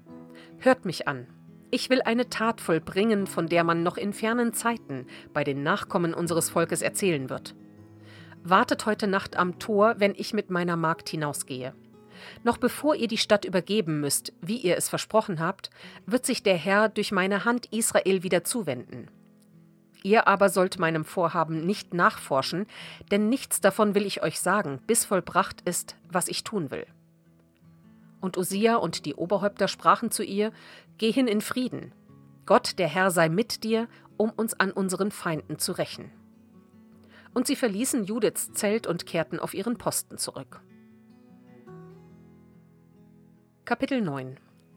Hört 0.59 0.84
mich 0.84 1.09
an, 1.09 1.26
ich 1.74 1.88
will 1.88 2.03
eine 2.03 2.28
Tat 2.28 2.61
vollbringen, 2.61 3.26
von 3.26 3.47
der 3.47 3.64
man 3.64 3.82
noch 3.82 3.97
in 3.97 4.12
fernen 4.12 4.53
Zeiten 4.53 5.07
bei 5.32 5.43
den 5.43 5.62
Nachkommen 5.62 6.12
unseres 6.12 6.51
Volkes 6.51 6.82
erzählen 6.82 7.30
wird. 7.30 7.55
Wartet 8.45 8.84
heute 8.84 9.07
Nacht 9.07 9.36
am 9.36 9.59
Tor, 9.59 9.95
wenn 9.97 10.14
ich 10.14 10.34
mit 10.34 10.51
meiner 10.51 10.76
Magd 10.76 11.09
hinausgehe. 11.09 11.74
Noch 12.44 12.56
bevor 12.58 12.94
ihr 12.94 13.08
die 13.08 13.18
Stadt 13.18 13.44
übergeben 13.44 14.00
müsst, 14.00 14.32
wie 14.40 14.56
ihr 14.56 14.76
es 14.76 14.88
versprochen 14.88 15.40
habt, 15.40 15.70
wird 16.06 16.26
sich 16.26 16.42
der 16.42 16.56
Herr 16.56 16.88
durch 16.88 17.12
meine 17.12 17.44
Hand 17.44 17.66
Israel 17.72 18.22
wieder 18.22 18.44
zuwenden. 18.44 19.08
Ihr 20.02 20.26
aber 20.26 20.48
sollt 20.48 20.78
meinem 20.78 21.04
Vorhaben 21.04 21.64
nicht 21.64 21.94
nachforschen, 21.94 22.66
denn 23.10 23.28
nichts 23.28 23.60
davon 23.60 23.94
will 23.94 24.04
ich 24.04 24.22
euch 24.22 24.40
sagen, 24.40 24.80
bis 24.86 25.04
vollbracht 25.04 25.60
ist, 25.62 25.96
was 26.10 26.28
ich 26.28 26.42
tun 26.42 26.70
will. 26.70 26.86
Und 28.20 28.36
Usia 28.36 28.76
und 28.76 29.04
die 29.04 29.14
Oberhäupter 29.14 29.68
sprachen 29.68 30.10
zu 30.10 30.22
ihr: 30.22 30.52
Geh 30.98 31.12
hin 31.12 31.28
in 31.28 31.40
Frieden. 31.40 31.92
Gott, 32.46 32.78
der 32.78 32.88
Herr, 32.88 33.10
sei 33.10 33.28
mit 33.28 33.62
dir, 33.62 33.88
um 34.16 34.30
uns 34.30 34.54
an 34.54 34.72
unseren 34.72 35.10
Feinden 35.10 35.58
zu 35.58 35.72
rächen. 35.72 36.10
Und 37.34 37.46
sie 37.46 37.56
verließen 37.56 38.04
Judiths 38.04 38.52
Zelt 38.52 38.86
und 38.86 39.06
kehrten 39.06 39.38
auf 39.38 39.54
ihren 39.54 39.78
Posten 39.78 40.18
zurück. 40.18 40.60
Kapitel 43.72 44.02
9 44.02 44.36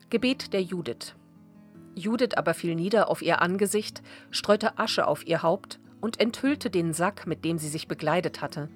Gebet 0.10 0.54
der 0.54 0.62
Judith 0.62 1.16
Judith 1.96 2.38
aber 2.38 2.54
fiel 2.54 2.76
nieder 2.76 3.10
auf 3.10 3.22
ihr 3.22 3.42
Angesicht, 3.42 4.02
streute 4.32 4.80
Asche 4.80 5.06
auf 5.06 5.28
ihr 5.28 5.44
Haupt 5.44 5.82
und 6.00 6.22
enthüllte 6.22 6.70
den 6.70 6.94
Sack, 6.94 7.28
mit 7.28 7.44
dem 7.44 7.58
sie 7.58 7.68
sich 7.68 7.90
bekleidet 7.90 8.42
hatte. 8.42 8.70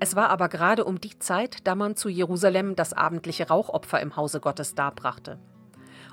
Es 0.00 0.16
war 0.16 0.28
aber 0.28 0.50
gerade 0.50 0.84
um 0.84 1.00
die 1.00 1.18
Zeit, 1.18 1.66
da 1.66 1.74
man 1.74 1.96
zu 1.96 2.10
Jerusalem 2.10 2.76
das 2.76 2.92
abendliche 2.92 3.48
Rauchopfer 3.48 4.02
im 4.02 4.16
Hause 4.16 4.38
Gottes 4.38 4.74
darbrachte. 4.74 5.38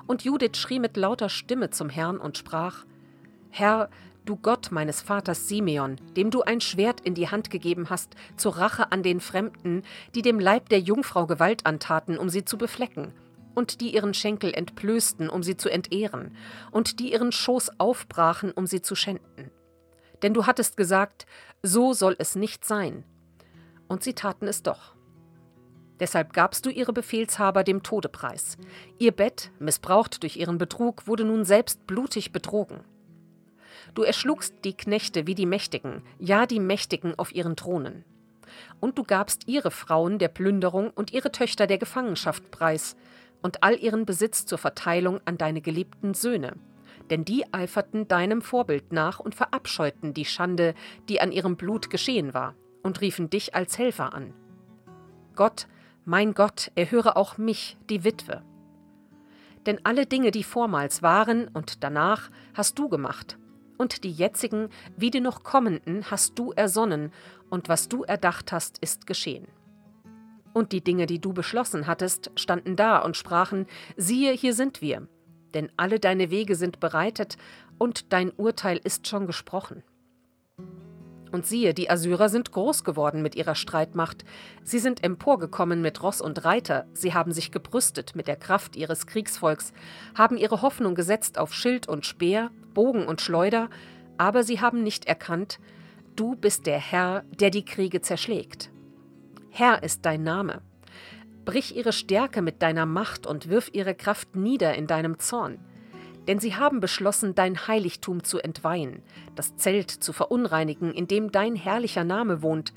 Und 0.06 0.24
Judith 0.24 0.56
schrie 0.56 0.78
mit 0.78 0.96
lauter 0.96 1.28
Stimme 1.28 1.68
zum 1.68 1.90
Herrn 1.90 2.16
und 2.16 2.38
sprach: 2.38 2.86
Herr, 3.50 3.90
du 4.30 4.36
Gott 4.36 4.70
meines 4.70 5.02
Vaters 5.02 5.48
Simeon, 5.48 5.96
dem 6.16 6.30
du 6.30 6.42
ein 6.42 6.60
Schwert 6.60 7.00
in 7.00 7.14
die 7.14 7.28
Hand 7.28 7.50
gegeben 7.50 7.90
hast, 7.90 8.14
zur 8.36 8.58
Rache 8.58 8.92
an 8.92 9.02
den 9.02 9.18
Fremden, 9.18 9.82
die 10.14 10.22
dem 10.22 10.38
Leib 10.38 10.68
der 10.68 10.78
Jungfrau 10.78 11.26
Gewalt 11.26 11.66
antaten, 11.66 12.16
um 12.16 12.28
sie 12.28 12.44
zu 12.44 12.56
beflecken, 12.56 13.12
und 13.56 13.80
die 13.80 13.92
ihren 13.92 14.14
Schenkel 14.14 14.54
entblößten, 14.54 15.28
um 15.28 15.42
sie 15.42 15.56
zu 15.56 15.68
entehren, 15.68 16.36
und 16.70 17.00
die 17.00 17.12
ihren 17.12 17.32
Schoß 17.32 17.80
aufbrachen, 17.80 18.52
um 18.52 18.68
sie 18.68 18.82
zu 18.82 18.94
schänden. 18.94 19.50
Denn 20.22 20.32
du 20.32 20.46
hattest 20.46 20.76
gesagt, 20.76 21.26
so 21.64 21.92
soll 21.92 22.14
es 22.20 22.36
nicht 22.36 22.64
sein. 22.64 23.02
Und 23.88 24.04
sie 24.04 24.14
taten 24.14 24.46
es 24.46 24.62
doch. 24.62 24.94
Deshalb 25.98 26.34
gabst 26.34 26.64
du 26.66 26.70
ihre 26.70 26.92
Befehlshaber 26.92 27.64
dem 27.64 27.82
Tode 27.82 28.08
preis. 28.08 28.58
Ihr 29.00 29.10
Bett, 29.10 29.50
missbraucht 29.58 30.22
durch 30.22 30.36
ihren 30.36 30.56
Betrug, 30.56 31.08
wurde 31.08 31.24
nun 31.24 31.44
selbst 31.44 31.84
blutig 31.88 32.30
betrogen. 32.30 32.84
Du 33.94 34.02
erschlugst 34.02 34.54
die 34.64 34.76
Knechte 34.76 35.26
wie 35.26 35.34
die 35.34 35.46
Mächtigen, 35.46 36.02
ja 36.18 36.46
die 36.46 36.60
Mächtigen 36.60 37.18
auf 37.18 37.34
ihren 37.34 37.56
Thronen. 37.56 38.04
Und 38.80 38.98
du 38.98 39.04
gabst 39.04 39.46
ihre 39.46 39.70
Frauen 39.70 40.18
der 40.18 40.28
Plünderung 40.28 40.90
und 40.90 41.12
ihre 41.12 41.32
Töchter 41.32 41.66
der 41.66 41.78
Gefangenschaft 41.78 42.50
preis, 42.50 42.96
und 43.42 43.62
all 43.62 43.78
ihren 43.78 44.04
Besitz 44.04 44.44
zur 44.44 44.58
Verteilung 44.58 45.20
an 45.24 45.38
deine 45.38 45.60
geliebten 45.60 46.14
Söhne. 46.14 46.56
Denn 47.08 47.24
die 47.24 47.52
eiferten 47.52 48.06
deinem 48.06 48.42
Vorbild 48.42 48.92
nach 48.92 49.18
und 49.18 49.34
verabscheuten 49.34 50.14
die 50.14 50.26
Schande, 50.26 50.74
die 51.08 51.20
an 51.20 51.32
ihrem 51.32 51.56
Blut 51.56 51.90
geschehen 51.90 52.34
war, 52.34 52.54
und 52.82 53.00
riefen 53.00 53.30
dich 53.30 53.54
als 53.54 53.78
Helfer 53.78 54.12
an. 54.14 54.34
Gott, 55.34 55.66
mein 56.04 56.34
Gott, 56.34 56.70
erhöre 56.74 57.16
auch 57.16 57.38
mich, 57.38 57.76
die 57.88 58.04
Witwe. 58.04 58.42
Denn 59.66 59.80
alle 59.84 60.06
Dinge, 60.06 60.30
die 60.30 60.44
vormals 60.44 61.02
waren 61.02 61.48
und 61.48 61.82
danach, 61.82 62.30
hast 62.54 62.78
du 62.78 62.88
gemacht, 62.88 63.38
und 63.80 64.04
die 64.04 64.12
jetzigen 64.12 64.68
wie 64.98 65.10
die 65.10 65.22
noch 65.22 65.42
kommenden 65.42 66.10
hast 66.10 66.38
du 66.38 66.52
ersonnen, 66.52 67.12
und 67.48 67.70
was 67.70 67.88
du 67.88 68.04
erdacht 68.04 68.52
hast, 68.52 68.76
ist 68.78 69.06
geschehen. 69.06 69.48
Und 70.52 70.72
die 70.72 70.84
Dinge, 70.84 71.06
die 71.06 71.18
du 71.18 71.32
beschlossen 71.32 71.86
hattest, 71.86 72.30
standen 72.36 72.76
da 72.76 72.98
und 72.98 73.16
sprachen, 73.16 73.66
siehe, 73.96 74.32
hier 74.32 74.52
sind 74.52 74.82
wir, 74.82 75.08
denn 75.54 75.72
alle 75.78 75.98
deine 75.98 76.30
Wege 76.30 76.56
sind 76.56 76.78
bereitet, 76.78 77.38
und 77.78 78.12
dein 78.12 78.30
Urteil 78.32 78.78
ist 78.84 79.08
schon 79.08 79.26
gesprochen. 79.26 79.82
Und 81.32 81.46
siehe, 81.46 81.72
die 81.72 81.88
Assyrer 81.88 82.28
sind 82.28 82.52
groß 82.52 82.84
geworden 82.84 83.22
mit 83.22 83.34
ihrer 83.34 83.54
Streitmacht, 83.54 84.24
sie 84.62 84.78
sind 84.78 85.02
emporgekommen 85.02 85.80
mit 85.80 86.02
Ross 86.02 86.20
und 86.20 86.44
Reiter, 86.44 86.86
sie 86.92 87.14
haben 87.14 87.32
sich 87.32 87.50
gebrüstet 87.50 88.14
mit 88.14 88.28
der 88.28 88.36
Kraft 88.36 88.76
ihres 88.76 89.06
Kriegsvolks, 89.06 89.72
haben 90.14 90.36
ihre 90.36 90.60
Hoffnung 90.60 90.94
gesetzt 90.94 91.38
auf 91.38 91.54
Schild 91.54 91.88
und 91.88 92.04
Speer, 92.04 92.50
Bogen 92.74 93.06
und 93.06 93.20
Schleuder, 93.20 93.68
aber 94.18 94.42
sie 94.42 94.60
haben 94.60 94.82
nicht 94.82 95.06
erkannt, 95.06 95.58
du 96.16 96.36
bist 96.36 96.66
der 96.66 96.78
Herr, 96.78 97.24
der 97.38 97.50
die 97.50 97.64
Kriege 97.64 98.00
zerschlägt. 98.00 98.70
Herr 99.50 99.82
ist 99.82 100.04
dein 100.06 100.22
Name. 100.22 100.62
Brich 101.44 101.76
ihre 101.76 101.92
Stärke 101.92 102.42
mit 102.42 102.62
deiner 102.62 102.86
Macht 102.86 103.26
und 103.26 103.48
wirf 103.48 103.70
ihre 103.72 103.94
Kraft 103.94 104.36
nieder 104.36 104.74
in 104.74 104.86
deinem 104.86 105.18
Zorn. 105.18 105.58
Denn 106.28 106.38
sie 106.38 106.54
haben 106.54 106.80
beschlossen, 106.80 107.34
dein 107.34 107.66
Heiligtum 107.66 108.22
zu 108.22 108.38
entweihen, 108.38 109.02
das 109.34 109.56
Zelt 109.56 109.90
zu 109.90 110.12
verunreinigen, 110.12 110.92
in 110.92 111.08
dem 111.08 111.32
dein 111.32 111.56
herrlicher 111.56 112.04
Name 112.04 112.42
wohnt, 112.42 112.72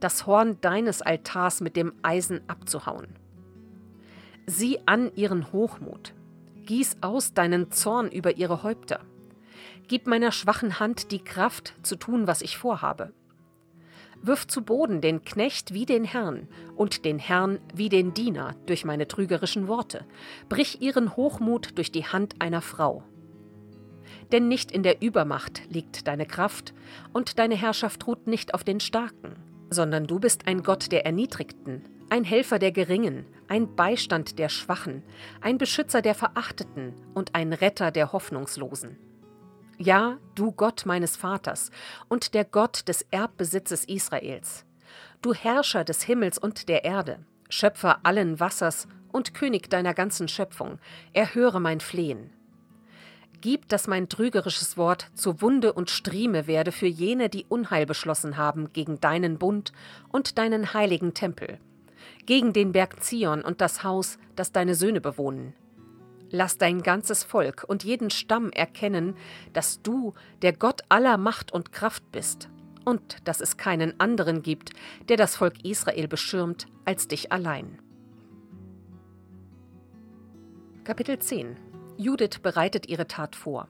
das 0.00 0.26
Horn 0.26 0.60
deines 0.60 1.00
Altars 1.00 1.60
mit 1.60 1.76
dem 1.76 1.92
Eisen 2.02 2.40
abzuhauen. 2.48 3.06
Sieh 4.46 4.78
an 4.86 5.10
ihren 5.14 5.52
Hochmut, 5.52 6.12
gieß 6.66 6.98
aus 7.00 7.34
deinen 7.34 7.70
Zorn 7.70 8.10
über 8.10 8.36
ihre 8.36 8.62
Häupter. 8.62 9.00
Gib 9.88 10.06
meiner 10.06 10.32
schwachen 10.32 10.80
Hand 10.80 11.12
die 11.12 11.24
Kraft 11.24 11.72
zu 11.82 11.96
tun, 11.96 12.26
was 12.26 12.42
ich 12.42 12.58
vorhabe. 12.58 13.14
Wirf 14.20 14.46
zu 14.46 14.62
Boden 14.62 15.00
den 15.00 15.24
Knecht 15.24 15.72
wie 15.72 15.86
den 15.86 16.04
Herrn 16.04 16.46
und 16.76 17.06
den 17.06 17.18
Herrn 17.18 17.58
wie 17.72 17.88
den 17.88 18.12
Diener 18.12 18.54
durch 18.66 18.84
meine 18.84 19.08
trügerischen 19.08 19.66
Worte. 19.66 20.04
Brich 20.50 20.82
ihren 20.82 21.16
Hochmut 21.16 21.78
durch 21.78 21.90
die 21.90 22.04
Hand 22.04 22.34
einer 22.40 22.60
Frau. 22.60 23.02
Denn 24.30 24.46
nicht 24.46 24.70
in 24.70 24.82
der 24.82 25.00
Übermacht 25.00 25.62
liegt 25.70 26.06
deine 26.06 26.26
Kraft, 26.26 26.74
und 27.14 27.38
deine 27.38 27.56
Herrschaft 27.56 28.06
ruht 28.06 28.26
nicht 28.26 28.52
auf 28.52 28.64
den 28.64 28.80
Starken, 28.80 29.36
sondern 29.70 30.06
du 30.06 30.18
bist 30.18 30.46
ein 30.46 30.62
Gott 30.62 30.92
der 30.92 31.06
Erniedrigten, 31.06 31.84
ein 32.10 32.24
Helfer 32.24 32.58
der 32.58 32.72
Geringen, 32.72 33.24
ein 33.48 33.74
Beistand 33.74 34.38
der 34.38 34.50
Schwachen, 34.50 35.02
ein 35.40 35.56
Beschützer 35.56 36.02
der 36.02 36.14
Verachteten 36.14 36.92
und 37.14 37.34
ein 37.34 37.54
Retter 37.54 37.90
der 37.90 38.12
Hoffnungslosen. 38.12 38.98
Ja, 39.80 40.18
du 40.34 40.50
Gott 40.50 40.86
meines 40.86 41.16
Vaters 41.16 41.70
und 42.08 42.34
der 42.34 42.44
Gott 42.44 42.88
des 42.88 43.06
Erbbesitzes 43.12 43.84
Israels. 43.84 44.64
Du 45.22 45.32
Herrscher 45.32 45.84
des 45.84 46.02
Himmels 46.02 46.36
und 46.36 46.68
der 46.68 46.84
Erde, 46.84 47.20
Schöpfer 47.48 48.00
allen 48.02 48.40
Wassers 48.40 48.88
und 49.12 49.34
König 49.34 49.70
deiner 49.70 49.94
ganzen 49.94 50.26
Schöpfung, 50.26 50.80
erhöre 51.12 51.60
mein 51.60 51.78
Flehen. 51.78 52.32
Gib, 53.40 53.68
dass 53.68 53.86
mein 53.86 54.08
trügerisches 54.08 54.76
Wort 54.76 55.12
zur 55.14 55.40
Wunde 55.42 55.72
und 55.72 55.90
Strieme 55.90 56.48
werde 56.48 56.72
für 56.72 56.88
jene, 56.88 57.28
die 57.28 57.46
Unheil 57.48 57.86
beschlossen 57.86 58.36
haben 58.36 58.72
gegen 58.72 59.00
deinen 59.00 59.38
Bund 59.38 59.72
und 60.08 60.38
deinen 60.38 60.74
heiligen 60.74 61.14
Tempel, 61.14 61.60
gegen 62.26 62.52
den 62.52 62.72
Berg 62.72 63.00
Zion 63.04 63.42
und 63.42 63.60
das 63.60 63.84
Haus, 63.84 64.18
das 64.34 64.50
deine 64.50 64.74
Söhne 64.74 65.00
bewohnen. 65.00 65.54
Lass 66.30 66.58
dein 66.58 66.82
ganzes 66.82 67.24
Volk 67.24 67.64
und 67.66 67.84
jeden 67.84 68.10
Stamm 68.10 68.50
erkennen, 68.50 69.16
dass 69.52 69.82
du 69.82 70.14
der 70.42 70.52
Gott 70.52 70.82
aller 70.88 71.16
Macht 71.16 71.52
und 71.52 71.72
Kraft 71.72 72.10
bist 72.12 72.48
und 72.84 73.26
dass 73.26 73.40
es 73.40 73.56
keinen 73.56 73.98
anderen 73.98 74.42
gibt, 74.42 74.70
der 75.08 75.16
das 75.16 75.36
Volk 75.36 75.64
Israel 75.64 76.08
beschirmt, 76.08 76.66
als 76.84 77.08
dich 77.08 77.32
allein. 77.32 77.78
Kapitel 80.84 81.18
10 81.18 81.56
Judith 81.96 82.38
bereitet 82.42 82.88
ihre 82.88 83.06
Tat 83.06 83.34
vor. 83.34 83.68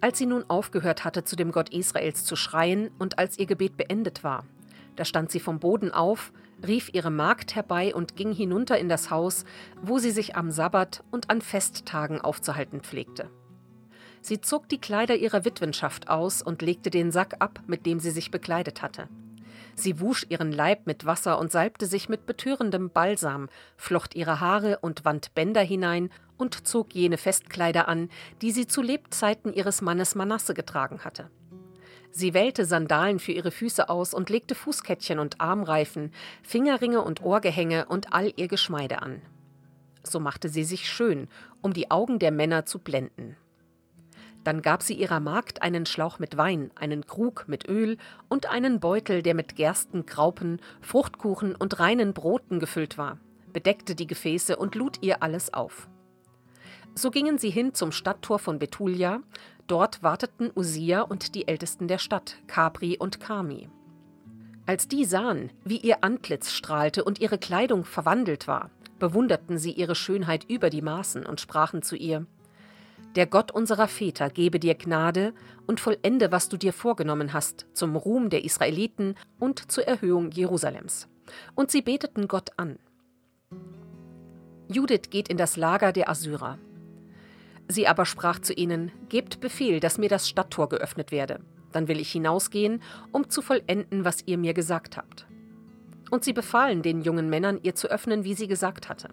Als 0.00 0.16
sie 0.16 0.26
nun 0.26 0.44
aufgehört 0.48 1.04
hatte, 1.04 1.24
zu 1.24 1.36
dem 1.36 1.52
Gott 1.52 1.70
Israels 1.70 2.24
zu 2.24 2.36
schreien 2.36 2.90
und 2.98 3.18
als 3.18 3.38
ihr 3.38 3.46
Gebet 3.46 3.76
beendet 3.76 4.24
war, 4.24 4.46
da 4.96 5.04
stand 5.04 5.30
sie 5.30 5.40
vom 5.40 5.60
Boden 5.60 5.90
auf, 5.90 6.32
rief 6.66 6.92
ihre 6.92 7.10
Magd 7.10 7.54
herbei 7.54 7.94
und 7.94 8.16
ging 8.16 8.32
hinunter 8.32 8.78
in 8.78 8.88
das 8.88 9.10
Haus, 9.10 9.44
wo 9.82 9.98
sie 9.98 10.10
sich 10.10 10.36
am 10.36 10.50
Sabbat 10.50 11.02
und 11.10 11.30
an 11.30 11.40
Festtagen 11.40 12.20
aufzuhalten 12.20 12.80
pflegte. 12.80 13.30
Sie 14.22 14.40
zog 14.40 14.68
die 14.68 14.80
Kleider 14.80 15.16
ihrer 15.16 15.44
Witwenschaft 15.44 16.08
aus 16.08 16.42
und 16.42 16.62
legte 16.62 16.90
den 16.90 17.10
Sack 17.10 17.36
ab, 17.38 17.60
mit 17.66 17.86
dem 17.86 18.00
sie 18.00 18.10
sich 18.10 18.30
bekleidet 18.30 18.82
hatte. 18.82 19.08
Sie 19.74 20.00
wusch 20.00 20.26
ihren 20.28 20.52
Leib 20.52 20.86
mit 20.86 21.06
Wasser 21.06 21.38
und 21.38 21.50
salbte 21.50 21.86
sich 21.86 22.08
mit 22.08 22.26
betörendem 22.26 22.90
Balsam, 22.90 23.48
flocht 23.76 24.14
ihre 24.14 24.40
Haare 24.40 24.78
und 24.80 25.04
wand 25.04 25.34
Bänder 25.34 25.62
hinein 25.62 26.10
und 26.36 26.66
zog 26.66 26.94
jene 26.94 27.16
Festkleider 27.16 27.88
an, 27.88 28.10
die 28.42 28.50
sie 28.50 28.66
zu 28.66 28.82
Lebzeiten 28.82 29.52
ihres 29.54 29.80
Mannes 29.80 30.14
Manasse 30.14 30.54
getragen 30.54 31.04
hatte. 31.04 31.30
Sie 32.12 32.34
wählte 32.34 32.64
Sandalen 32.64 33.18
für 33.18 33.32
ihre 33.32 33.50
Füße 33.50 33.88
aus 33.88 34.14
und 34.14 34.30
legte 34.30 34.54
Fußkettchen 34.54 35.18
und 35.18 35.40
Armreifen, 35.40 36.12
Fingerringe 36.42 37.02
und 37.02 37.22
Ohrgehänge 37.22 37.86
und 37.86 38.12
all 38.12 38.32
ihr 38.36 38.48
Geschmeide 38.48 39.02
an. 39.02 39.22
So 40.02 40.18
machte 40.18 40.48
sie 40.48 40.64
sich 40.64 40.88
schön, 40.88 41.28
um 41.62 41.72
die 41.72 41.90
Augen 41.90 42.18
der 42.18 42.32
Männer 42.32 42.66
zu 42.66 42.78
blenden. 42.78 43.36
Dann 44.42 44.62
gab 44.62 44.82
sie 44.82 44.94
ihrer 44.94 45.20
Magd 45.20 45.60
einen 45.60 45.84
Schlauch 45.84 46.18
mit 46.18 46.36
Wein, 46.36 46.70
einen 46.74 47.06
Krug 47.06 47.44
mit 47.46 47.68
Öl 47.68 47.98
und 48.28 48.50
einen 48.50 48.80
Beutel, 48.80 49.22
der 49.22 49.34
mit 49.34 49.54
Gersten, 49.54 50.06
Graupen, 50.06 50.60
Fruchtkuchen 50.80 51.54
und 51.54 51.78
reinen 51.78 52.14
Broten 52.14 52.58
gefüllt 52.58 52.96
war, 52.96 53.18
bedeckte 53.52 53.94
die 53.94 54.06
Gefäße 54.06 54.56
und 54.56 54.74
lud 54.74 55.02
ihr 55.02 55.22
alles 55.22 55.52
auf. 55.52 55.88
So 56.94 57.10
gingen 57.10 57.38
sie 57.38 57.50
hin 57.50 57.74
zum 57.74 57.92
Stadttor 57.92 58.38
von 58.38 58.58
Betulia, 58.58 59.20
dort 59.66 60.02
warteten 60.02 60.50
Usia 60.54 61.02
und 61.02 61.34
die 61.34 61.48
Ältesten 61.48 61.88
der 61.88 61.98
Stadt, 61.98 62.36
Capri 62.46 62.98
und 62.98 63.20
Kami. 63.20 63.68
Als 64.66 64.88
die 64.88 65.04
sahen, 65.04 65.50
wie 65.64 65.78
ihr 65.78 66.04
Antlitz 66.04 66.52
strahlte 66.52 67.04
und 67.04 67.20
ihre 67.20 67.38
Kleidung 67.38 67.84
verwandelt 67.84 68.46
war, 68.46 68.70
bewunderten 68.98 69.58
sie 69.58 69.72
ihre 69.72 69.94
Schönheit 69.94 70.44
über 70.48 70.70
die 70.70 70.82
Maßen 70.82 71.24
und 71.24 71.40
sprachen 71.40 71.82
zu 71.82 71.96
ihr 71.96 72.26
der 73.16 73.26
Gott 73.26 73.50
unserer 73.50 73.88
Väter 73.88 74.30
gebe 74.30 74.60
dir 74.60 74.76
Gnade 74.76 75.34
und 75.66 75.80
vollende, 75.80 76.30
was 76.30 76.48
du 76.48 76.56
dir 76.56 76.72
vorgenommen 76.72 77.32
hast, 77.32 77.66
zum 77.72 77.96
Ruhm 77.96 78.30
der 78.30 78.44
Israeliten 78.44 79.16
und 79.40 79.72
zur 79.72 79.86
Erhöhung 79.86 80.30
Jerusalems. 80.30 81.08
Und 81.56 81.72
sie 81.72 81.82
beteten 81.82 82.28
Gott 82.28 82.50
an. 82.56 82.78
Judith 84.68 85.10
geht 85.10 85.28
in 85.28 85.36
das 85.36 85.56
Lager 85.56 85.92
der 85.92 86.08
Assyrer. 86.08 86.58
Sie 87.70 87.86
aber 87.86 88.04
sprach 88.04 88.40
zu 88.40 88.52
ihnen: 88.52 88.90
Gebt 89.08 89.40
Befehl, 89.40 89.78
dass 89.78 89.96
mir 89.96 90.08
das 90.08 90.28
Stadttor 90.28 90.68
geöffnet 90.68 91.12
werde. 91.12 91.40
Dann 91.72 91.86
will 91.86 92.00
ich 92.00 92.10
hinausgehen, 92.10 92.82
um 93.12 93.30
zu 93.30 93.42
vollenden, 93.42 94.04
was 94.04 94.26
ihr 94.26 94.38
mir 94.38 94.54
gesagt 94.54 94.96
habt. 94.96 95.26
Und 96.10 96.24
sie 96.24 96.32
befahlen 96.32 96.82
den 96.82 97.02
jungen 97.02 97.30
Männern, 97.30 97.60
ihr 97.62 97.76
zu 97.76 97.88
öffnen, 97.88 98.24
wie 98.24 98.34
sie 98.34 98.48
gesagt 98.48 98.88
hatte. 98.88 99.10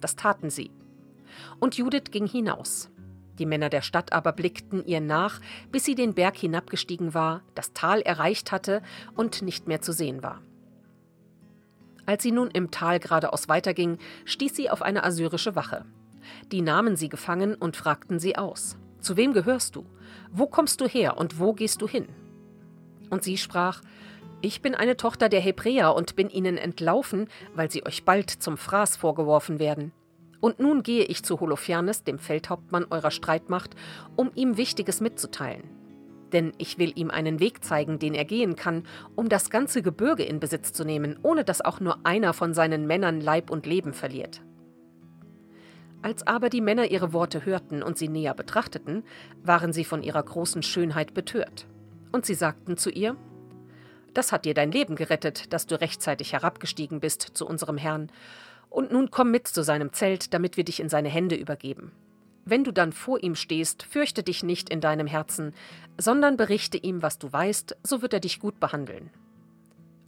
Das 0.00 0.16
taten 0.16 0.48
sie. 0.48 0.70
Und 1.58 1.76
Judith 1.76 2.10
ging 2.10 2.26
hinaus. 2.26 2.90
Die 3.38 3.44
Männer 3.44 3.68
der 3.68 3.82
Stadt 3.82 4.14
aber 4.14 4.32
blickten 4.32 4.84
ihr 4.86 5.00
nach, 5.00 5.40
bis 5.70 5.84
sie 5.84 5.94
den 5.94 6.14
Berg 6.14 6.36
hinabgestiegen 6.36 7.12
war, 7.12 7.42
das 7.54 7.74
Tal 7.74 8.00
erreicht 8.00 8.50
hatte 8.50 8.82
und 9.14 9.42
nicht 9.42 9.68
mehr 9.68 9.82
zu 9.82 9.92
sehen 9.92 10.22
war. 10.22 10.40
Als 12.06 12.22
sie 12.22 12.32
nun 12.32 12.50
im 12.50 12.70
Tal 12.70 12.98
geradeaus 12.98 13.48
weiterging, 13.48 13.98
stieß 14.24 14.56
sie 14.56 14.70
auf 14.70 14.82
eine 14.82 15.04
assyrische 15.04 15.54
Wache. 15.54 15.84
Die 16.52 16.62
nahmen 16.62 16.96
sie 16.96 17.08
gefangen 17.08 17.54
und 17.54 17.76
fragten 17.76 18.18
sie 18.18 18.36
aus. 18.36 18.76
Zu 19.00 19.16
wem 19.16 19.32
gehörst 19.32 19.76
du? 19.76 19.86
Wo 20.30 20.46
kommst 20.46 20.80
du 20.80 20.86
her 20.86 21.16
und 21.16 21.38
wo 21.38 21.52
gehst 21.52 21.80
du 21.82 21.88
hin? 21.88 22.08
Und 23.08 23.24
sie 23.24 23.38
sprach, 23.38 23.82
ich 24.42 24.62
bin 24.62 24.74
eine 24.74 24.96
Tochter 24.96 25.28
der 25.28 25.40
Hebräer 25.40 25.94
und 25.94 26.16
bin 26.16 26.30
ihnen 26.30 26.56
entlaufen, 26.56 27.28
weil 27.54 27.70
sie 27.70 27.84
euch 27.84 28.04
bald 28.04 28.30
zum 28.30 28.56
Fraß 28.56 28.96
vorgeworfen 28.96 29.58
werden. 29.58 29.92
Und 30.40 30.60
nun 30.60 30.82
gehe 30.82 31.04
ich 31.04 31.22
zu 31.22 31.40
Holofernes, 31.40 32.04
dem 32.04 32.18
Feldhauptmann 32.18 32.86
eurer 32.88 33.10
Streitmacht, 33.10 33.74
um 34.16 34.30
ihm 34.34 34.56
Wichtiges 34.56 35.00
mitzuteilen. 35.02 35.64
Denn 36.32 36.52
ich 36.56 36.78
will 36.78 36.92
ihm 36.94 37.10
einen 37.10 37.40
Weg 37.40 37.62
zeigen, 37.64 37.98
den 37.98 38.14
er 38.14 38.24
gehen 38.24 38.56
kann, 38.56 38.84
um 39.14 39.28
das 39.28 39.50
ganze 39.50 39.82
Gebirge 39.82 40.22
in 40.22 40.40
Besitz 40.40 40.72
zu 40.72 40.84
nehmen, 40.84 41.18
ohne 41.22 41.44
dass 41.44 41.60
auch 41.60 41.80
nur 41.80 41.98
einer 42.04 42.32
von 42.32 42.54
seinen 42.54 42.86
Männern 42.86 43.20
Leib 43.20 43.50
und 43.50 43.66
Leben 43.66 43.92
verliert. 43.92 44.40
Als 46.02 46.26
aber 46.26 46.48
die 46.48 46.62
Männer 46.62 46.90
ihre 46.90 47.12
Worte 47.12 47.44
hörten 47.44 47.82
und 47.82 47.98
sie 47.98 48.08
näher 48.08 48.34
betrachteten, 48.34 49.04
waren 49.42 49.72
sie 49.72 49.84
von 49.84 50.02
ihrer 50.02 50.22
großen 50.22 50.62
Schönheit 50.62 51.12
betört. 51.12 51.66
Und 52.10 52.24
sie 52.24 52.34
sagten 52.34 52.76
zu 52.76 52.90
ihr, 52.90 53.16
Das 54.14 54.32
hat 54.32 54.44
dir 54.44 54.54
dein 54.54 54.72
Leben 54.72 54.96
gerettet, 54.96 55.52
dass 55.52 55.66
du 55.66 55.80
rechtzeitig 55.80 56.32
herabgestiegen 56.32 57.00
bist 57.00 57.22
zu 57.34 57.46
unserem 57.46 57.76
Herrn, 57.76 58.10
und 58.70 58.92
nun 58.92 59.10
komm 59.10 59.30
mit 59.30 59.48
zu 59.48 59.62
seinem 59.62 59.92
Zelt, 59.92 60.32
damit 60.32 60.56
wir 60.56 60.64
dich 60.64 60.80
in 60.80 60.88
seine 60.88 61.08
Hände 61.08 61.34
übergeben. 61.34 61.92
Wenn 62.44 62.64
du 62.64 62.72
dann 62.72 62.92
vor 62.92 63.22
ihm 63.22 63.34
stehst, 63.34 63.82
fürchte 63.82 64.22
dich 64.22 64.42
nicht 64.42 64.70
in 64.70 64.80
deinem 64.80 65.06
Herzen, 65.06 65.52
sondern 65.98 66.36
berichte 66.36 66.78
ihm, 66.78 67.02
was 67.02 67.18
du 67.18 67.32
weißt, 67.32 67.76
so 67.82 68.00
wird 68.00 68.14
er 68.14 68.20
dich 68.20 68.40
gut 68.40 68.58
behandeln. 68.58 69.10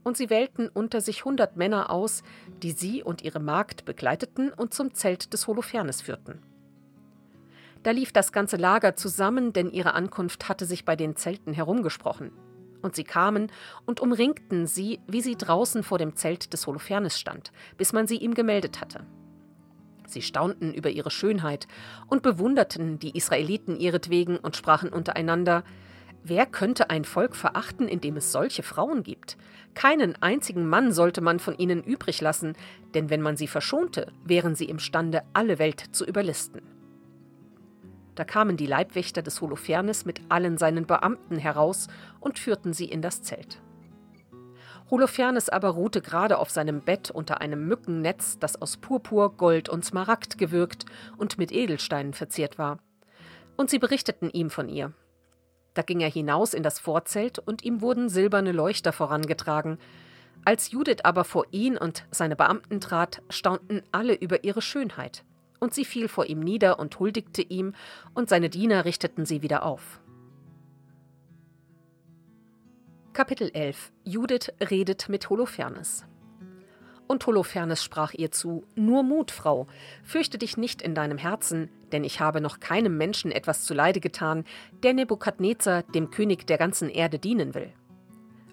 Und 0.05 0.17
sie 0.17 0.31
wählten 0.31 0.69
unter 0.69 1.01
sich 1.01 1.25
hundert 1.25 1.57
Männer 1.57 1.91
aus, 1.91 2.23
die 2.63 2.73
sie 2.73 3.03
und 3.03 3.23
ihre 3.23 3.41
Magd 3.41 3.85
begleiteten 3.85 4.53
und 4.53 4.75
zum 4.75 4.95
Zelt 4.95 5.33
des 5.33 5.47
Holofernes 5.47 6.01
führten. 6.03 6.43
Da 7.83 7.91
lief 7.91 8.13
das 8.13 8.33
ganze 8.33 8.57
Lager 8.57 8.95
zusammen, 8.97 9.53
denn 9.53 9.71
ihre 9.71 9.95
Ankunft 9.95 10.49
hatte 10.49 10.67
sich 10.67 10.85
bei 10.85 10.97
den 10.97 11.17
Zelten 11.17 11.53
herumgesprochen. 11.53 12.31
Und 12.81 12.97
sie 12.97 13.05
kamen 13.05 13.51
und 13.87 14.01
umringten 14.01 14.67
sie, 14.67 15.01
wie 15.07 15.21
sie 15.21 15.37
draußen 15.37 15.83
vor 15.83 15.99
dem 15.99 16.17
Zelt 16.17 16.53
des 16.53 16.67
Holofernes 16.67 17.19
stand, 17.19 17.53
bis 17.77 17.93
man 17.93 18.07
sie 18.07 18.17
ihm 18.17 18.35
gemeldet 18.35 18.81
hatte. 18.81 19.07
Sie 20.07 20.23
staunten 20.23 20.75
über 20.75 20.91
ihre 20.91 21.11
Schönheit 21.11 21.67
und 22.09 22.23
bewunderten 22.23 22.99
die 22.99 23.17
Israeliten 23.17 23.77
ihretwegen 23.79 24.37
und 24.37 24.57
sprachen 24.57 24.91
untereinander, 24.91 25.65
Wer 26.25 26.47
könnte 26.47 26.89
ein 26.89 27.05
Volk 27.05 27.35
verachten, 27.35 27.89
in 27.89 28.01
dem 28.01 28.17
es 28.17 28.31
solche 28.31 28.63
Frauen 28.63 29.03
gibt? 29.03 29.37
Keinen 29.75 30.20
einzigen 30.23 30.68
Mann 30.68 30.93
sollte 30.93 31.20
man 31.20 31.39
von 31.39 31.57
ihnen 31.57 31.83
übrig 31.83 32.20
lassen, 32.20 32.55
denn 32.95 33.11
wenn 33.11 33.23
man 33.23 33.37
sie 33.37 33.49
verschonte, 33.49 34.12
wären 34.25 34.55
sie 34.55 34.66
imstande, 34.66 35.23
alle 35.33 35.59
Welt 35.59 35.81
zu 35.93 36.05
überlisten. 36.05 36.62
Da 38.14 38.25
kamen 38.25 38.57
die 38.57 38.66
Leibwächter 38.66 39.23
des 39.23 39.41
Holofernes 39.41 40.05
mit 40.05 40.20
allen 40.29 40.59
seinen 40.59 40.87
Beamten 40.87 41.39
heraus 41.39 41.89
und 42.20 42.39
führten 42.39 42.75
sie 42.75 42.85
in 42.85 43.01
das 43.01 43.23
Zelt. 43.23 43.62
Holofernes 44.91 45.49
aber 45.49 45.70
ruhte 45.70 46.03
gerade 46.03 46.39
auf 46.39 46.51
seinem 46.51 46.83
Bett 46.83 47.11
unter 47.11 47.41
einem 47.41 47.66
Mückennetz, 47.66 48.39
das 48.39 48.61
aus 48.61 48.77
Purpur, 48.77 49.35
Gold 49.39 49.70
und 49.70 49.87
Smaragd 49.87 50.37
gewirkt 50.37 50.85
und 51.16 51.39
mit 51.39 51.51
Edelsteinen 51.51 52.12
verziert 52.12 52.59
war. 52.59 52.79
Und 53.57 53.70
sie 53.70 53.79
berichteten 53.79 54.29
ihm 54.29 54.51
von 54.51 54.68
ihr. 54.68 54.93
Da 55.75 55.83
ging 55.83 56.01
er 56.01 56.11
hinaus 56.11 56.55
in 56.55 56.62
das 56.62 56.79
Vorzelt 56.79 57.39
und 57.39 57.64
ihm 57.64 57.81
wurden 57.81 58.09
silberne 58.09 58.53
Leuchter 58.53 58.93
vorangetragen. 58.93 59.79
Als 60.45 60.70
Judith 60.70 61.05
aber 61.05 61.25
vor 61.25 61.47
ihn 61.51 61.77
und 61.77 62.05
seine 62.11 62.37
Beamten 62.37 62.81
trat, 62.81 63.23
staunten 63.31 63.83
alle 63.93 64.14
über 64.14 64.45
ihre 64.45 64.62
Schönheit 64.62 65.25
und 65.62 65.73
sie 65.73 65.85
fiel 65.85 66.09
vor 66.09 66.27
ihm 66.27 66.41
nieder 66.41 66.81
und 66.81 66.99
huldigte 66.99 67.41
ihm, 67.41 67.73
und 68.14 68.29
seine 68.29 68.51
Diener 68.51 68.85
richteten 68.85 69.25
sie 69.25 69.43
wieder 69.43 69.62
auf. 69.62 70.01
Kapitel 73.12 73.49
11 73.55 73.93
Judith 74.03 74.53
redet 74.61 75.09
mit 75.09 75.31
Holofernes. 75.31 76.05
Und 77.07 77.25
Holofernes 77.27 77.85
sprach 77.85 78.12
ihr 78.12 78.33
zu: 78.33 78.64
Nur 78.75 79.05
Mut, 79.05 79.31
Frau, 79.31 79.68
fürchte 80.03 80.37
dich 80.37 80.57
nicht 80.57 80.83
in 80.83 80.97
deinem 80.97 81.18
Herzen, 81.18 81.70
denn 81.93 82.05
ich 82.05 82.20
habe 82.20 82.40
noch 82.40 82.61
keinem 82.61 82.97
Menschen 82.97 83.30
etwas 83.30 83.64
zuleide 83.64 84.01
getan, 84.01 84.45
der 84.82 84.95
Nebukadnezar, 84.95 85.82
dem 85.82 86.11
König 86.11 86.47
der 86.47 86.59
ganzen 86.59 86.88
Erde, 86.88 87.18
dienen 87.18 87.55
will. 87.55 87.72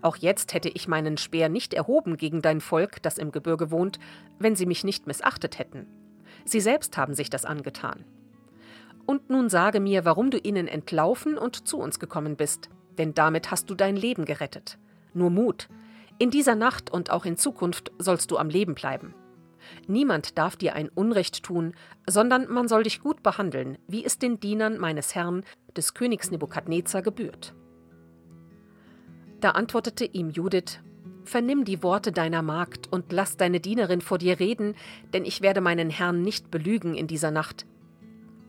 Auch 0.01 0.15
jetzt 0.15 0.53
hätte 0.53 0.69
ich 0.69 0.87
meinen 0.87 1.17
Speer 1.17 1.49
nicht 1.49 1.73
erhoben 1.73 2.17
gegen 2.17 2.41
dein 2.41 2.61
Volk, 2.61 3.01
das 3.01 3.17
im 3.17 3.31
Gebirge 3.31 3.71
wohnt, 3.71 3.99
wenn 4.37 4.55
sie 4.55 4.65
mich 4.65 4.83
nicht 4.83 5.07
missachtet 5.07 5.59
hätten. 5.59 5.87
Sie 6.45 6.61
selbst 6.61 6.97
haben 6.97 7.13
sich 7.13 7.29
das 7.29 7.45
angetan. 7.45 8.05
Und 9.05 9.29
nun 9.29 9.49
sage 9.49 9.79
mir, 9.79 10.05
warum 10.05 10.31
du 10.31 10.37
ihnen 10.37 10.67
entlaufen 10.67 11.37
und 11.37 11.67
zu 11.67 11.79
uns 11.79 11.99
gekommen 11.99 12.35
bist, 12.35 12.69
denn 12.97 13.13
damit 13.13 13.51
hast 13.51 13.69
du 13.69 13.75
dein 13.75 13.95
Leben 13.95 14.25
gerettet. 14.25 14.77
Nur 15.13 15.31
Mut. 15.31 15.67
In 16.19 16.29
dieser 16.29 16.55
Nacht 16.55 16.91
und 16.91 17.11
auch 17.11 17.25
in 17.25 17.37
Zukunft 17.37 17.91
sollst 17.97 18.29
du 18.29 18.37
am 18.37 18.49
Leben 18.49 18.75
bleiben. 18.75 19.13
Niemand 19.87 20.37
darf 20.37 20.55
dir 20.55 20.75
ein 20.75 20.89
Unrecht 20.89 21.43
tun, 21.43 21.73
sondern 22.07 22.51
man 22.51 22.67
soll 22.67 22.83
dich 22.83 23.01
gut 23.01 23.23
behandeln, 23.23 23.77
wie 23.87 24.05
es 24.05 24.19
den 24.19 24.39
Dienern 24.39 24.77
meines 24.77 25.15
Herrn, 25.15 25.43
des 25.75 25.93
Königs 25.93 26.31
Nebukadnezar, 26.31 27.01
gebührt. 27.01 27.53
Da 29.39 29.51
antwortete 29.51 30.05
ihm 30.05 30.29
Judith: 30.29 30.79
Vernimm 31.23 31.63
die 31.63 31.83
Worte 31.83 32.11
deiner 32.11 32.41
Magd 32.41 32.91
und 32.91 33.11
lass 33.11 33.37
deine 33.37 33.59
Dienerin 33.59 34.01
vor 34.01 34.17
dir 34.17 34.39
reden, 34.39 34.75
denn 35.13 35.25
ich 35.25 35.41
werde 35.41 35.61
meinen 35.61 35.89
Herrn 35.89 36.21
nicht 36.21 36.51
belügen 36.51 36.95
in 36.95 37.07
dieser 37.07 37.31
Nacht. 37.31 37.65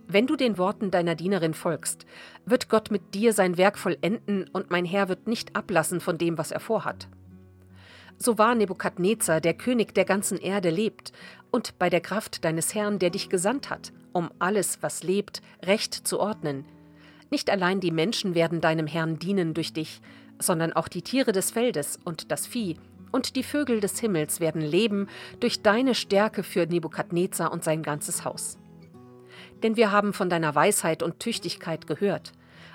Wenn 0.08 0.26
du 0.26 0.34
den 0.34 0.58
Worten 0.58 0.90
deiner 0.90 1.14
Dienerin 1.14 1.54
folgst, 1.54 2.04
wird 2.44 2.68
Gott 2.68 2.90
mit 2.90 3.14
dir 3.14 3.32
sein 3.32 3.56
Werk 3.56 3.78
vollenden 3.78 4.48
und 4.52 4.70
mein 4.70 4.84
Herr 4.84 5.08
wird 5.08 5.28
nicht 5.28 5.54
ablassen 5.54 6.00
von 6.00 6.18
dem, 6.18 6.36
was 6.36 6.50
er 6.50 6.58
vorhat. 6.58 7.08
So 8.22 8.36
wahr 8.36 8.54
Nebukadnezar, 8.54 9.40
der 9.40 9.54
König 9.54 9.94
der 9.94 10.04
ganzen 10.04 10.38
Erde, 10.38 10.70
lebt 10.70 11.12
und 11.50 11.78
bei 11.78 11.88
der 11.88 12.00
Kraft 12.00 12.44
deines 12.44 12.74
Herrn, 12.74 12.98
der 12.98 13.10
dich 13.10 13.30
gesandt 13.30 13.70
hat, 13.70 13.92
um 14.12 14.30
alles, 14.38 14.82
was 14.82 15.02
lebt, 15.02 15.40
recht 15.64 15.94
zu 15.94 16.20
ordnen. 16.20 16.64
Nicht 17.30 17.48
allein 17.48 17.80
die 17.80 17.92
Menschen 17.92 18.34
werden 18.34 18.60
deinem 18.60 18.86
Herrn 18.86 19.18
dienen 19.18 19.54
durch 19.54 19.72
dich, 19.72 20.02
sondern 20.38 20.72
auch 20.74 20.88
die 20.88 21.02
Tiere 21.02 21.32
des 21.32 21.50
Feldes 21.50 21.98
und 22.04 22.30
das 22.30 22.46
Vieh 22.46 22.76
und 23.10 23.36
die 23.36 23.42
Vögel 23.42 23.80
des 23.80 23.98
Himmels 23.98 24.38
werden 24.38 24.60
leben 24.60 25.08
durch 25.40 25.62
deine 25.62 25.94
Stärke 25.94 26.42
für 26.42 26.66
Nebukadnezar 26.66 27.50
und 27.50 27.64
sein 27.64 27.82
ganzes 27.82 28.24
Haus 28.24 28.58
denn 29.62 29.76
wir 29.76 29.92
haben 29.92 30.12
von 30.12 30.30
deiner 30.30 30.54
Weisheit 30.54 31.02
und 31.02 31.20
Tüchtigkeit 31.20 31.86
gehört. 31.86 32.32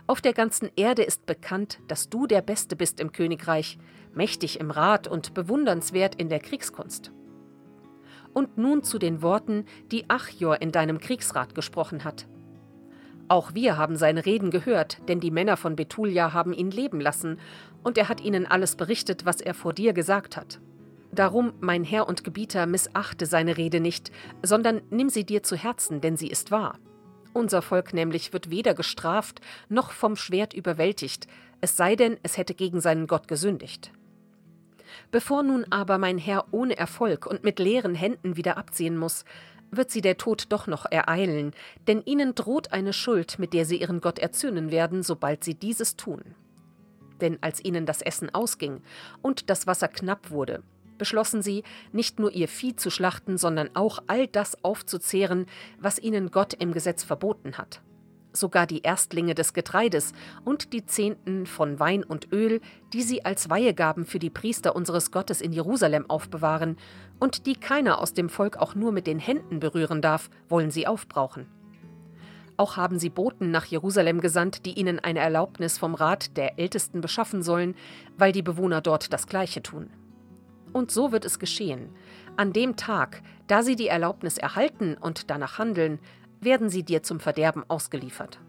Auf 0.08 0.22
der 0.22 0.34
ganzen 0.34 0.70
Erde 0.76 1.04
ist 1.04 1.26
bekannt, 1.26 1.80
dass 1.88 2.10
du 2.10 2.28
der 2.28 2.42
Beste 2.42 2.76
bist 2.76 3.00
im 3.00 3.12
Königreich, 3.12 3.78
mächtig 4.16 4.60
im 4.60 4.72
Rat 4.72 5.08
und 5.08 5.34
bewundernswert 5.34 6.16
in 6.16 6.30
der 6.30 6.40
Kriegskunst. 6.40 7.12
Und 8.34 8.58
nun 8.58 8.84
zu 8.84 9.00
den 9.00 9.22
Worten, 9.22 9.66
die 9.92 10.10
Achior 10.10 10.62
in 10.62 10.72
deinem 10.72 11.00
Kriegsrat 11.00 11.56
gesprochen 11.56 12.04
hat. 12.04 12.28
Auch 13.28 13.56
wir 13.56 13.78
haben 13.78 13.96
seine 13.96 14.26
Reden 14.26 14.52
gehört, 14.52 15.00
denn 15.08 15.20
die 15.20 15.32
Männer 15.32 15.58
von 15.58 15.76
Betulia 15.76 16.34
haben 16.34 16.54
ihn 16.54 16.70
leben 16.70 17.00
lassen, 17.00 17.40
und 17.84 17.98
er 17.98 18.10
hat 18.10 18.22
ihnen 18.22 18.46
alles 18.46 18.76
berichtet, 18.76 19.26
was 19.26 19.42
er 19.42 19.54
vor 19.54 19.74
dir 19.74 19.94
gesagt 19.94 20.38
hat. 20.38 20.60
Darum, 21.12 21.54
mein 21.60 21.84
Herr 21.84 22.08
und 22.08 22.24
Gebieter, 22.24 22.66
missachte 22.66 23.26
seine 23.26 23.58
Rede 23.58 23.80
nicht, 23.80 24.12
sondern 24.44 24.82
nimm 24.90 25.10
sie 25.10 25.24
dir 25.24 25.44
zu 25.44 25.56
Herzen, 25.56 26.02
denn 26.02 26.18
sie 26.18 26.28
ist 26.28 26.52
wahr. 26.52 26.78
Unser 27.34 27.62
Volk 27.62 27.94
nämlich 27.94 28.34
wird 28.34 28.50
weder 28.50 28.74
gestraft 28.74 29.42
noch 29.70 29.92
vom 29.92 30.16
Schwert 30.16 30.54
überwältigt, 30.54 31.28
es 31.62 31.78
sei 31.78 31.96
denn, 31.96 32.18
es 32.24 32.38
hätte 32.38 32.54
gegen 32.54 32.80
seinen 32.82 33.08
Gott 33.08 33.28
gesündigt. 33.28 33.92
Bevor 35.12 35.44
nun 35.44 35.66
aber 35.70 35.98
mein 35.98 36.18
Herr 36.18 36.46
ohne 36.52 36.78
Erfolg 36.78 37.26
und 37.26 37.44
mit 37.44 37.60
leeren 37.60 37.96
Händen 37.96 38.38
wieder 38.38 38.58
abziehen 38.58 38.98
muss, 38.98 39.26
wird 39.72 39.92
sie 39.92 40.02
der 40.02 40.18
Tod 40.18 40.46
doch 40.50 40.68
noch 40.68 40.86
ereilen, 40.90 41.54
denn 41.88 42.02
ihnen 42.06 42.36
droht 42.36 42.72
eine 42.72 42.94
Schuld, 42.94 43.40
mit 43.40 43.54
der 43.54 43.66
sie 43.66 43.78
ihren 43.78 44.02
Gott 44.02 44.20
erzürnen 44.20 44.72
werden, 44.72 45.04
sobald 45.04 45.44
sie 45.44 45.56
dieses 45.56 45.96
tun. 45.96 46.22
Denn 47.22 47.38
als 47.42 47.64
ihnen 47.64 47.86
das 47.86 48.02
Essen 48.02 48.34
ausging 48.34 48.82
und 49.22 49.50
das 49.50 49.68
Wasser 49.68 49.88
knapp 49.88 50.32
wurde, 50.32 50.64
beschlossen 50.98 51.42
sie, 51.42 51.64
nicht 51.92 52.20
nur 52.20 52.32
ihr 52.32 52.48
Vieh 52.48 52.76
zu 52.76 52.90
schlachten, 52.90 53.38
sondern 53.38 53.70
auch 53.74 54.00
all 54.08 54.28
das 54.28 54.64
aufzuzehren, 54.64 55.46
was 55.80 56.00
ihnen 56.00 56.32
Gott 56.32 56.54
im 56.54 56.74
Gesetz 56.74 57.04
verboten 57.04 57.58
hat. 57.58 57.82
Sogar 58.36 58.68
die 58.68 58.82
Erstlinge 58.82 59.34
des 59.34 59.54
Getreides 59.54 60.12
und 60.44 60.74
die 60.74 60.86
Zehnten 60.86 61.46
von 61.46 61.80
Wein 61.80 62.04
und 62.04 62.34
Öl, 62.34 62.60
die 62.92 63.02
sie 63.02 63.24
als 63.24 63.50
Weihegaben 63.50 64.06
für 64.06 64.20
die 64.20 64.30
Priester 64.30 64.76
unseres 64.76 65.12
Gottes 65.12 65.40
in 65.40 65.54
Jerusalem 65.54 66.10
aufbewahren 66.10 66.76
und 67.20 67.46
die 67.46 67.56
keiner 67.56 68.00
aus 68.00 68.14
dem 68.14 68.28
Volk 68.28 68.58
auch 68.58 68.76
nur 68.76 68.92
mit 68.92 69.08
den 69.08 69.20
Händen 69.20 69.60
berühren 69.60 70.02
darf, 70.02 70.30
wollen 70.50 70.70
sie 70.70 70.86
aufbrauchen. 70.86 71.48
Auch 72.58 72.78
haben 72.78 73.00
sie 73.00 73.10
Boten 73.10 73.52
nach 73.52 73.66
Jerusalem 73.66 74.22
gesandt, 74.22 74.66
die 74.66 74.74
ihnen 74.74 75.00
eine 75.00 75.20
Erlaubnis 75.20 75.78
vom 75.78 75.94
Rat 75.94 76.38
der 76.38 76.60
Ältesten 76.60 77.02
beschaffen 77.02 77.42
sollen, 77.42 77.76
weil 78.18 78.32
die 78.32 78.42
Bewohner 78.42 78.82
dort 78.82 79.12
das 79.12 79.28
Gleiche 79.28 79.62
tun. 79.62 79.90
Und 80.72 80.92
so 80.92 81.12
wird 81.14 81.24
es 81.24 81.40
geschehen. 81.40 81.90
An 82.36 82.52
dem 82.52 82.76
Tag, 82.76 83.22
da 83.48 83.64
sie 83.64 83.78
die 83.78 83.88
Erlaubnis 83.88 84.38
erhalten 84.38 84.98
und 85.00 85.30
danach 85.30 85.58
handeln, 85.58 86.00
werden 86.42 86.70
sie 86.70 86.84
dir 86.84 87.04
zum 87.04 87.20
Verderben 87.20 87.64
ausgeliefert. 87.68 88.40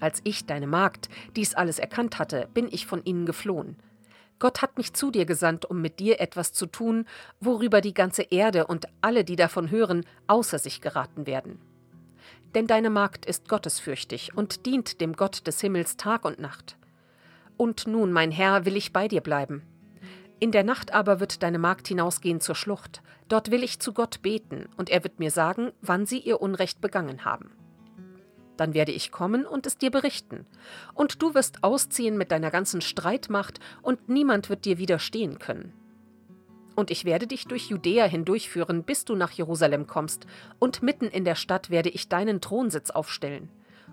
Als 0.00 0.20
ich, 0.24 0.46
deine 0.46 0.66
Magd, 0.66 1.08
dies 1.36 1.54
alles 1.54 1.78
erkannt 1.78 2.18
hatte, 2.18 2.48
bin 2.52 2.68
ich 2.70 2.86
von 2.86 3.04
ihnen 3.04 3.26
geflohen. 3.26 3.76
Gott 4.38 4.60
hat 4.60 4.76
mich 4.76 4.92
zu 4.92 5.10
dir 5.10 5.24
gesandt, 5.24 5.64
um 5.64 5.80
mit 5.80 5.98
dir 5.98 6.20
etwas 6.20 6.52
zu 6.52 6.66
tun, 6.66 7.06
worüber 7.40 7.80
die 7.80 7.94
ganze 7.94 8.22
Erde 8.22 8.66
und 8.66 8.86
alle, 9.00 9.24
die 9.24 9.36
davon 9.36 9.70
hören, 9.70 10.04
außer 10.26 10.58
sich 10.58 10.82
geraten 10.82 11.26
werden. 11.26 11.58
Denn 12.54 12.66
deine 12.66 12.90
Magd 12.90 13.24
ist 13.24 13.48
gottesfürchtig 13.48 14.36
und 14.36 14.66
dient 14.66 15.00
dem 15.00 15.14
Gott 15.14 15.46
des 15.46 15.60
Himmels 15.60 15.96
Tag 15.96 16.24
und 16.24 16.38
Nacht. 16.38 16.76
Und 17.56 17.86
nun, 17.86 18.12
mein 18.12 18.30
Herr, 18.30 18.66
will 18.66 18.76
ich 18.76 18.92
bei 18.92 19.08
dir 19.08 19.22
bleiben. 19.22 19.62
In 20.38 20.52
der 20.52 20.64
Nacht 20.64 20.92
aber 20.92 21.18
wird 21.18 21.42
deine 21.42 21.58
Magd 21.58 21.88
hinausgehen 21.88 22.40
zur 22.40 22.54
Schlucht. 22.54 23.02
Dort 23.28 23.50
will 23.50 23.64
ich 23.64 23.80
zu 23.80 23.94
Gott 23.94 24.20
beten, 24.20 24.68
und 24.76 24.90
er 24.90 25.02
wird 25.02 25.18
mir 25.18 25.30
sagen, 25.30 25.72
wann 25.80 26.04
sie 26.04 26.18
ihr 26.18 26.42
Unrecht 26.42 26.82
begangen 26.82 27.24
haben. 27.24 27.52
Dann 28.58 28.74
werde 28.74 28.92
ich 28.92 29.10
kommen 29.10 29.46
und 29.46 29.66
es 29.66 29.78
dir 29.78 29.90
berichten. 29.90 30.46
Und 30.94 31.22
du 31.22 31.34
wirst 31.34 31.64
ausziehen 31.64 32.18
mit 32.18 32.30
deiner 32.30 32.50
ganzen 32.50 32.82
Streitmacht, 32.82 33.60
und 33.80 34.10
niemand 34.10 34.50
wird 34.50 34.66
dir 34.66 34.76
widerstehen 34.76 35.38
können. 35.38 35.72
Und 36.74 36.90
ich 36.90 37.06
werde 37.06 37.26
dich 37.26 37.46
durch 37.46 37.70
Judäa 37.70 38.04
hindurchführen, 38.04 38.84
bis 38.84 39.06
du 39.06 39.14
nach 39.14 39.30
Jerusalem 39.30 39.86
kommst, 39.86 40.26
und 40.58 40.82
mitten 40.82 41.06
in 41.06 41.24
der 41.24 41.34
Stadt 41.34 41.70
werde 41.70 41.88
ich 41.88 42.10
deinen 42.10 42.42
Thronsitz 42.42 42.90
aufstellen. 42.90 43.48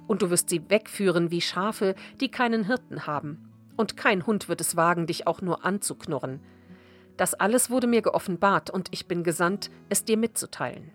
Und 0.07 0.21
du 0.21 0.29
wirst 0.29 0.49
sie 0.49 0.69
wegführen 0.69 1.31
wie 1.31 1.39
Schafe, 1.39 1.95
die 2.19 2.29
keinen 2.29 2.65
Hirten 2.65 3.07
haben 3.07 3.52
und 3.77 3.97
kein 3.97 4.25
Hund 4.25 4.49
wird 4.49 4.61
es 4.61 4.75
wagen, 4.75 5.07
dich 5.07 5.27
auch 5.27 5.41
nur 5.41 5.65
anzuknurren. 5.65 6.39
Das 7.17 7.33
alles 7.33 7.69
wurde 7.69 7.87
mir 7.87 8.01
geoffenbart, 8.01 8.69
und 8.69 8.89
ich 8.91 9.07
bin 9.07 9.23
gesandt, 9.23 9.69
es 9.89 10.03
dir 10.03 10.17
mitzuteilen. 10.17 10.91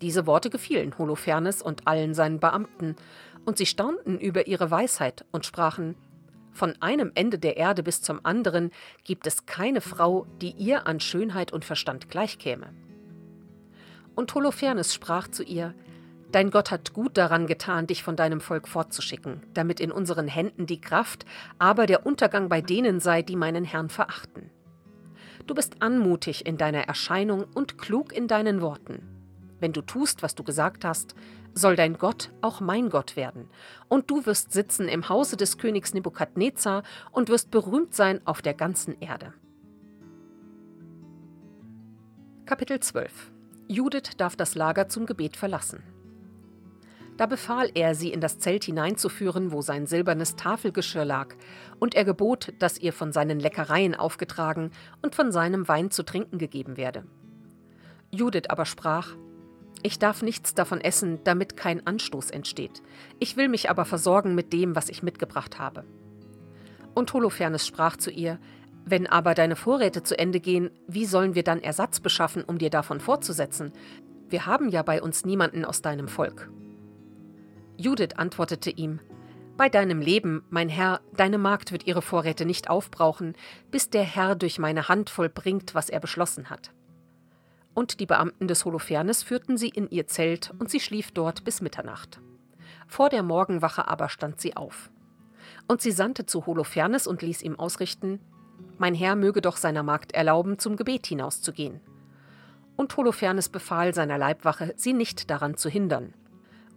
Diese 0.00 0.26
Worte 0.26 0.50
gefielen 0.50 0.96
Holofernes 0.96 1.62
und 1.62 1.86
allen 1.86 2.14
seinen 2.14 2.40
Beamten, 2.40 2.96
und 3.44 3.58
sie 3.58 3.66
staunten 3.66 4.18
über 4.18 4.46
ihre 4.46 4.70
Weisheit 4.70 5.24
und 5.32 5.46
sprachen 5.46 5.96
Von 6.52 6.74
einem 6.80 7.12
Ende 7.14 7.38
der 7.38 7.56
Erde 7.56 7.82
bis 7.82 8.02
zum 8.02 8.20
anderen 8.24 8.70
gibt 9.04 9.26
es 9.26 9.46
keine 9.46 9.80
Frau, 9.80 10.26
die 10.40 10.50
ihr 10.50 10.86
an 10.86 11.00
Schönheit 11.00 11.52
und 11.52 11.64
Verstand 11.64 12.10
gleichkäme. 12.10 12.72
Und 14.14 14.34
Holofernes 14.34 14.92
sprach 14.92 15.28
zu 15.28 15.44
ihr 15.44 15.74
Dein 16.30 16.50
Gott 16.50 16.70
hat 16.70 16.92
gut 16.92 17.16
daran 17.16 17.46
getan, 17.46 17.86
dich 17.86 18.02
von 18.02 18.14
deinem 18.14 18.42
Volk 18.42 18.68
fortzuschicken, 18.68 19.42
damit 19.54 19.80
in 19.80 19.90
unseren 19.90 20.28
Händen 20.28 20.66
die 20.66 20.80
Kraft, 20.80 21.24
aber 21.58 21.86
der 21.86 22.04
Untergang 22.04 22.50
bei 22.50 22.60
denen 22.60 23.00
sei, 23.00 23.22
die 23.22 23.36
meinen 23.36 23.64
Herrn 23.64 23.88
verachten. 23.88 24.50
Du 25.46 25.54
bist 25.54 25.80
anmutig 25.80 26.44
in 26.44 26.58
deiner 26.58 26.82
Erscheinung 26.82 27.46
und 27.54 27.78
klug 27.78 28.12
in 28.12 28.28
deinen 28.28 28.60
Worten. 28.60 29.00
Wenn 29.58 29.72
du 29.72 29.80
tust, 29.80 30.22
was 30.22 30.34
du 30.34 30.44
gesagt 30.44 30.84
hast, 30.84 31.14
soll 31.54 31.76
dein 31.76 31.96
Gott 31.96 32.30
auch 32.42 32.60
mein 32.60 32.90
Gott 32.90 33.16
werden, 33.16 33.48
und 33.88 34.10
du 34.10 34.26
wirst 34.26 34.52
sitzen 34.52 34.86
im 34.86 35.08
Hause 35.08 35.38
des 35.38 35.56
Königs 35.56 35.94
Nebukadnezar 35.94 36.82
und 37.10 37.30
wirst 37.30 37.50
berühmt 37.50 37.94
sein 37.94 38.20
auf 38.26 38.42
der 38.42 38.52
ganzen 38.52 39.00
Erde. 39.00 39.32
Kapitel 42.44 42.80
12 42.80 43.32
Judith 43.66 44.16
darf 44.18 44.36
das 44.36 44.54
Lager 44.54 44.88
zum 44.88 45.06
Gebet 45.06 45.36
verlassen. 45.36 45.82
Da 47.18 47.26
befahl 47.26 47.70
er, 47.74 47.96
sie 47.96 48.12
in 48.12 48.20
das 48.20 48.38
Zelt 48.38 48.64
hineinzuführen, 48.64 49.50
wo 49.50 49.60
sein 49.60 49.86
silbernes 49.86 50.36
Tafelgeschirr 50.36 51.04
lag, 51.04 51.34
und 51.80 51.94
er 51.94 52.04
gebot, 52.04 52.52
dass 52.60 52.78
ihr 52.78 52.92
von 52.92 53.12
seinen 53.12 53.40
Leckereien 53.40 53.96
aufgetragen 53.96 54.70
und 55.02 55.16
von 55.16 55.32
seinem 55.32 55.66
Wein 55.66 55.90
zu 55.90 56.04
trinken 56.04 56.38
gegeben 56.38 56.76
werde. 56.76 57.04
Judith 58.12 58.48
aber 58.48 58.64
sprach, 58.64 59.16
ich 59.82 59.98
darf 59.98 60.22
nichts 60.22 60.54
davon 60.54 60.80
essen, 60.80 61.18
damit 61.24 61.56
kein 61.56 61.84
Anstoß 61.86 62.30
entsteht. 62.30 62.82
Ich 63.18 63.36
will 63.36 63.48
mich 63.48 63.68
aber 63.68 63.84
versorgen 63.84 64.34
mit 64.36 64.52
dem, 64.52 64.76
was 64.76 64.88
ich 64.88 65.02
mitgebracht 65.02 65.58
habe. 65.58 65.84
Und 66.94 67.12
Holofernes 67.12 67.66
sprach 67.66 67.96
zu 67.96 68.10
ihr, 68.10 68.38
wenn 68.84 69.08
aber 69.08 69.34
deine 69.34 69.56
Vorräte 69.56 70.04
zu 70.04 70.16
Ende 70.18 70.38
gehen, 70.38 70.70
wie 70.86 71.04
sollen 71.04 71.34
wir 71.34 71.42
dann 71.42 71.62
Ersatz 71.62 71.98
beschaffen, 71.98 72.44
um 72.44 72.58
dir 72.58 72.70
davon 72.70 73.00
fortzusetzen? 73.00 73.72
Wir 74.28 74.46
haben 74.46 74.68
ja 74.68 74.82
bei 74.82 75.02
uns 75.02 75.24
niemanden 75.24 75.64
aus 75.64 75.82
deinem 75.82 76.08
Volk. 76.08 76.48
Judith 77.80 78.16
antwortete 78.16 78.70
ihm, 78.70 78.98
Bei 79.56 79.68
deinem 79.68 80.00
Leben, 80.00 80.42
mein 80.50 80.68
Herr, 80.68 81.00
deine 81.16 81.38
Magd 81.38 81.70
wird 81.70 81.86
ihre 81.86 82.02
Vorräte 82.02 82.44
nicht 82.44 82.68
aufbrauchen, 82.68 83.36
bis 83.70 83.88
der 83.88 84.02
Herr 84.02 84.34
durch 84.34 84.58
meine 84.58 84.88
Hand 84.88 85.10
vollbringt, 85.10 85.76
was 85.76 85.88
er 85.88 86.00
beschlossen 86.00 86.50
hat. 86.50 86.72
Und 87.74 88.00
die 88.00 88.06
Beamten 88.06 88.48
des 88.48 88.64
Holofernes 88.64 89.22
führten 89.22 89.56
sie 89.56 89.68
in 89.68 89.88
ihr 89.90 90.08
Zelt, 90.08 90.52
und 90.58 90.68
sie 90.68 90.80
schlief 90.80 91.12
dort 91.12 91.44
bis 91.44 91.60
Mitternacht. 91.60 92.20
Vor 92.88 93.10
der 93.10 93.22
Morgenwache 93.22 93.86
aber 93.86 94.08
stand 94.08 94.40
sie 94.40 94.56
auf. 94.56 94.90
Und 95.68 95.80
sie 95.80 95.92
sandte 95.92 96.26
zu 96.26 96.46
Holofernes 96.46 97.06
und 97.06 97.22
ließ 97.22 97.42
ihm 97.42 97.60
ausrichten, 97.60 98.18
Mein 98.76 98.94
Herr 98.94 99.14
möge 99.14 99.40
doch 99.40 99.56
seiner 99.56 99.84
Magd 99.84 100.10
erlauben, 100.10 100.58
zum 100.58 100.74
Gebet 100.74 101.06
hinauszugehen. 101.06 101.80
Und 102.74 102.96
Holofernes 102.96 103.48
befahl 103.48 103.94
seiner 103.94 104.18
Leibwache, 104.18 104.74
sie 104.76 104.94
nicht 104.94 105.30
daran 105.30 105.56
zu 105.56 105.68
hindern 105.68 106.12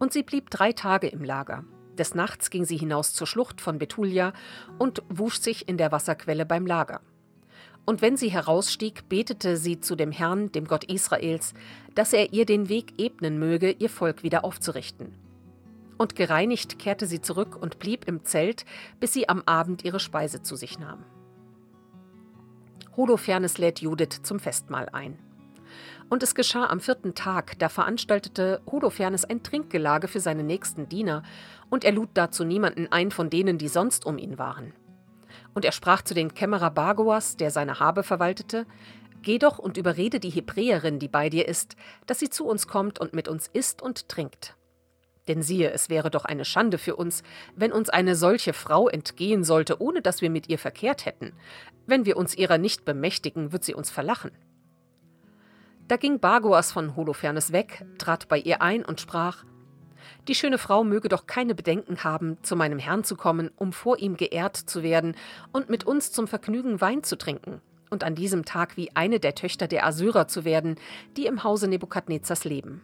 und 0.01 0.11
sie 0.11 0.23
blieb 0.23 0.49
drei 0.49 0.71
Tage 0.71 1.07
im 1.07 1.23
Lager. 1.23 1.63
Des 1.95 2.15
Nachts 2.15 2.49
ging 2.49 2.65
sie 2.65 2.75
hinaus 2.75 3.13
zur 3.13 3.27
Schlucht 3.27 3.61
von 3.61 3.77
Betulia 3.77 4.33
und 4.79 5.03
wusch 5.09 5.39
sich 5.39 5.69
in 5.69 5.77
der 5.77 5.91
Wasserquelle 5.91 6.43
beim 6.43 6.65
Lager. 6.65 7.01
Und 7.85 8.01
wenn 8.01 8.17
sie 8.17 8.29
herausstieg, 8.29 9.07
betete 9.09 9.57
sie 9.57 9.79
zu 9.79 9.95
dem 9.95 10.11
Herrn, 10.11 10.51
dem 10.53 10.65
Gott 10.65 10.85
Israels, 10.85 11.53
dass 11.93 12.13
er 12.13 12.33
ihr 12.33 12.47
den 12.47 12.67
Weg 12.67 12.99
ebnen 12.99 13.37
möge, 13.37 13.69
ihr 13.69 13.91
Volk 13.91 14.23
wieder 14.23 14.43
aufzurichten. 14.43 15.13
Und 15.99 16.15
gereinigt 16.15 16.79
kehrte 16.79 17.05
sie 17.05 17.21
zurück 17.21 17.55
und 17.55 17.77
blieb 17.77 18.07
im 18.07 18.25
Zelt, 18.25 18.65
bis 18.99 19.13
sie 19.13 19.29
am 19.29 19.43
Abend 19.45 19.85
ihre 19.85 19.99
Speise 19.99 20.41
zu 20.41 20.55
sich 20.55 20.79
nahm. 20.79 21.05
Holofernes 22.97 23.59
lädt 23.59 23.81
Judith 23.81 24.23
zum 24.23 24.39
Festmahl 24.39 24.89
ein. 24.89 25.19
Und 26.11 26.23
es 26.23 26.35
geschah 26.35 26.65
am 26.65 26.81
vierten 26.81 27.15
Tag, 27.15 27.57
da 27.59 27.69
veranstaltete 27.69 28.59
Holofernes 28.69 29.23
ein 29.23 29.43
Trinkgelage 29.43 30.09
für 30.09 30.19
seine 30.19 30.43
nächsten 30.43 30.89
Diener, 30.89 31.23
und 31.69 31.85
er 31.85 31.93
lud 31.93 32.09
dazu 32.15 32.43
niemanden 32.43 32.91
ein 32.91 33.11
von 33.11 33.29
denen, 33.29 33.57
die 33.57 33.69
sonst 33.69 34.05
um 34.05 34.17
ihn 34.17 34.37
waren. 34.37 34.73
Und 35.53 35.63
er 35.63 35.71
sprach 35.71 36.01
zu 36.01 36.13
den 36.13 36.33
Kämmerer 36.33 36.69
Bagoas, 36.69 37.37
der 37.37 37.49
seine 37.49 37.79
Habe 37.79 38.03
verwaltete, 38.03 38.65
Geh 39.21 39.39
doch 39.39 39.57
und 39.57 39.77
überrede 39.77 40.19
die 40.19 40.31
Hebräerin, 40.31 40.99
die 40.99 41.07
bei 41.07 41.29
dir 41.29 41.47
ist, 41.47 41.77
dass 42.07 42.19
sie 42.19 42.29
zu 42.29 42.45
uns 42.45 42.67
kommt 42.67 42.99
und 42.99 43.13
mit 43.13 43.29
uns 43.29 43.47
isst 43.47 43.81
und 43.81 44.09
trinkt. 44.09 44.57
Denn 45.29 45.41
siehe, 45.41 45.71
es 45.71 45.89
wäre 45.89 46.11
doch 46.11 46.25
eine 46.25 46.43
Schande 46.43 46.77
für 46.77 46.97
uns, 46.97 47.23
wenn 47.55 47.71
uns 47.71 47.89
eine 47.89 48.17
solche 48.17 48.51
Frau 48.51 48.89
entgehen 48.89 49.45
sollte, 49.45 49.81
ohne 49.81 50.01
dass 50.01 50.21
wir 50.21 50.29
mit 50.29 50.49
ihr 50.49 50.59
verkehrt 50.59 51.05
hätten. 51.05 51.31
Wenn 51.85 52.03
wir 52.03 52.17
uns 52.17 52.35
ihrer 52.35 52.57
nicht 52.57 52.83
bemächtigen, 52.83 53.53
wird 53.53 53.63
sie 53.63 53.75
uns 53.75 53.89
verlachen. 53.89 54.31
Da 55.91 55.97
ging 55.97 56.21
Bagoas 56.21 56.71
von 56.71 56.95
Holofernes 56.95 57.51
weg, 57.51 57.85
trat 57.97 58.29
bei 58.29 58.39
ihr 58.39 58.61
ein 58.61 58.85
und 58.85 59.01
sprach: 59.01 59.43
Die 60.25 60.35
schöne 60.35 60.57
Frau 60.57 60.85
möge 60.85 61.09
doch 61.09 61.27
keine 61.27 61.53
Bedenken 61.53 62.05
haben, 62.05 62.37
zu 62.43 62.55
meinem 62.55 62.79
Herrn 62.79 63.03
zu 63.03 63.17
kommen, 63.17 63.51
um 63.57 63.73
vor 63.73 63.97
ihm 63.99 64.15
geehrt 64.15 64.55
zu 64.55 64.83
werden 64.83 65.17
und 65.51 65.69
mit 65.69 65.83
uns 65.83 66.13
zum 66.13 66.29
Vergnügen 66.29 66.79
Wein 66.79 67.03
zu 67.03 67.17
trinken 67.17 67.59
und 67.89 68.05
an 68.05 68.15
diesem 68.15 68.45
Tag 68.45 68.77
wie 68.77 68.95
eine 68.95 69.19
der 69.19 69.35
Töchter 69.35 69.67
der 69.67 69.85
Assyrer 69.85 70.29
zu 70.29 70.45
werden, 70.45 70.75
die 71.17 71.25
im 71.25 71.43
Hause 71.43 71.67
Nebukadnezars 71.67 72.45
leben. 72.45 72.81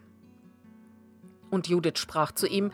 Und 1.49 1.69
Judith 1.69 1.99
sprach 1.99 2.33
zu 2.33 2.45
ihm: 2.45 2.73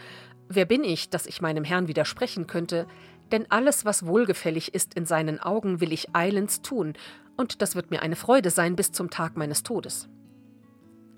Wer 0.50 0.66
bin 0.66 0.84
ich, 0.84 1.12
dass 1.12 1.28
ich 1.28 1.44
meinem 1.44 1.64
Herrn 1.64 1.88
widersprechen 1.88 2.48
könnte? 2.48 2.88
Denn 3.32 3.46
alles, 3.52 3.86
was 3.86 4.08
wohlgefällig 4.08 4.74
ist 4.74 4.96
in 4.96 5.06
seinen 5.06 5.40
Augen, 5.40 5.80
will 5.80 5.94
ich 5.94 6.16
eilends 6.16 6.64
tun, 6.64 6.94
und 7.38 7.62
das 7.62 7.76
wird 7.76 7.92
mir 7.92 8.02
eine 8.02 8.16
Freude 8.16 8.50
sein 8.50 8.76
bis 8.76 8.92
zum 8.92 9.12
Tag 9.12 9.38
meines 9.38 9.62
Todes. 9.62 10.10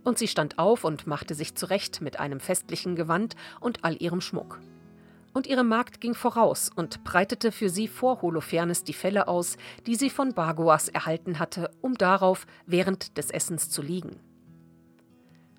Und 0.06 0.18
sie 0.18 0.30
stand 0.30 0.58
auf 0.60 0.86
und 0.86 1.08
machte 1.08 1.36
sich 1.36 1.56
zurecht 1.56 2.00
mit 2.00 2.20
einem 2.20 2.40
festlichen 2.40 2.96
Gewand 2.96 3.36
und 3.60 3.84
all 3.84 4.02
ihrem 4.02 4.22
Schmuck. 4.22 4.62
Und 5.34 5.48
ihre 5.48 5.66
Magd 5.66 6.00
ging 6.00 6.14
voraus 6.14 6.72
und 6.74 7.04
breitete 7.04 7.52
für 7.52 7.70
sie 7.70 7.90
vor 7.90 8.22
Holofernes 8.22 8.86
die 8.86 8.94
Felle 8.94 9.28
aus, 9.28 9.58
die 9.86 9.96
sie 9.96 10.10
von 10.10 10.34
Bagoas 10.34 10.88
erhalten 10.88 11.40
hatte, 11.40 11.72
um 11.82 11.96
darauf 11.96 12.48
während 12.66 13.18
des 13.18 13.32
Essens 13.32 13.70
zu 13.70 13.82
liegen. 13.82 14.22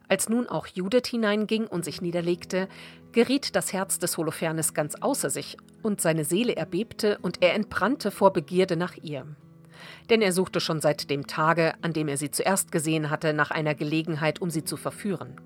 Als 0.09 0.29
nun 0.29 0.49
auch 0.49 0.67
Judith 0.69 1.09
hineinging 1.09 1.67
und 1.67 1.85
sich 1.85 2.01
niederlegte, 2.01 2.69
geriet 3.13 3.57
das 3.57 3.73
Herz 3.73 3.99
des 3.99 4.17
Holofernes 4.17 4.73
ganz 4.73 4.95
außer 4.95 5.29
sich, 5.29 5.57
und 5.83 6.01
seine 6.01 6.25
Seele 6.25 6.57
erbebte, 6.57 7.19
und 7.21 7.43
er 7.43 7.55
entbrannte 7.55 8.11
vor 8.11 8.33
Begierde 8.33 8.77
nach 8.77 8.97
ihr. 9.03 9.27
Denn 10.11 10.23
er 10.23 10.33
suchte 10.33 10.61
schon 10.61 10.81
seit 10.81 11.11
dem 11.11 11.27
Tage, 11.27 11.75
an 11.83 11.93
dem 11.93 12.09
er 12.09 12.17
sie 12.17 12.31
zuerst 12.31 12.73
gesehen 12.73 13.11
hatte, 13.11 13.33
nach 13.33 13.51
einer 13.51 13.75
Gelegenheit, 13.75 14.41
um 14.41 14.51
sie 14.51 14.65
zu 14.65 14.77
verführen. 14.77 15.41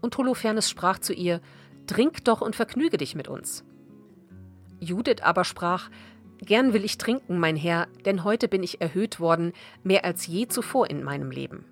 Und 0.00 0.16
Holofernes 0.16 0.68
sprach 0.68 0.98
zu 0.98 1.12
ihr: 1.12 1.40
Trink 1.86 2.24
doch 2.24 2.40
und 2.40 2.56
vergnüge 2.56 2.96
dich 2.96 3.14
mit 3.14 3.28
uns. 3.28 3.64
Judith 4.80 5.22
aber 5.22 5.44
sprach: 5.44 5.90
Gern 6.38 6.72
will 6.72 6.84
ich 6.84 6.98
trinken, 6.98 7.38
mein 7.38 7.56
Herr, 7.56 7.86
denn 8.04 8.24
heute 8.24 8.48
bin 8.48 8.62
ich 8.62 8.80
erhöht 8.80 9.20
worden, 9.20 9.52
mehr 9.82 10.04
als 10.04 10.26
je 10.26 10.46
zuvor 10.48 10.90
in 10.90 11.02
meinem 11.02 11.30
Leben 11.30 11.64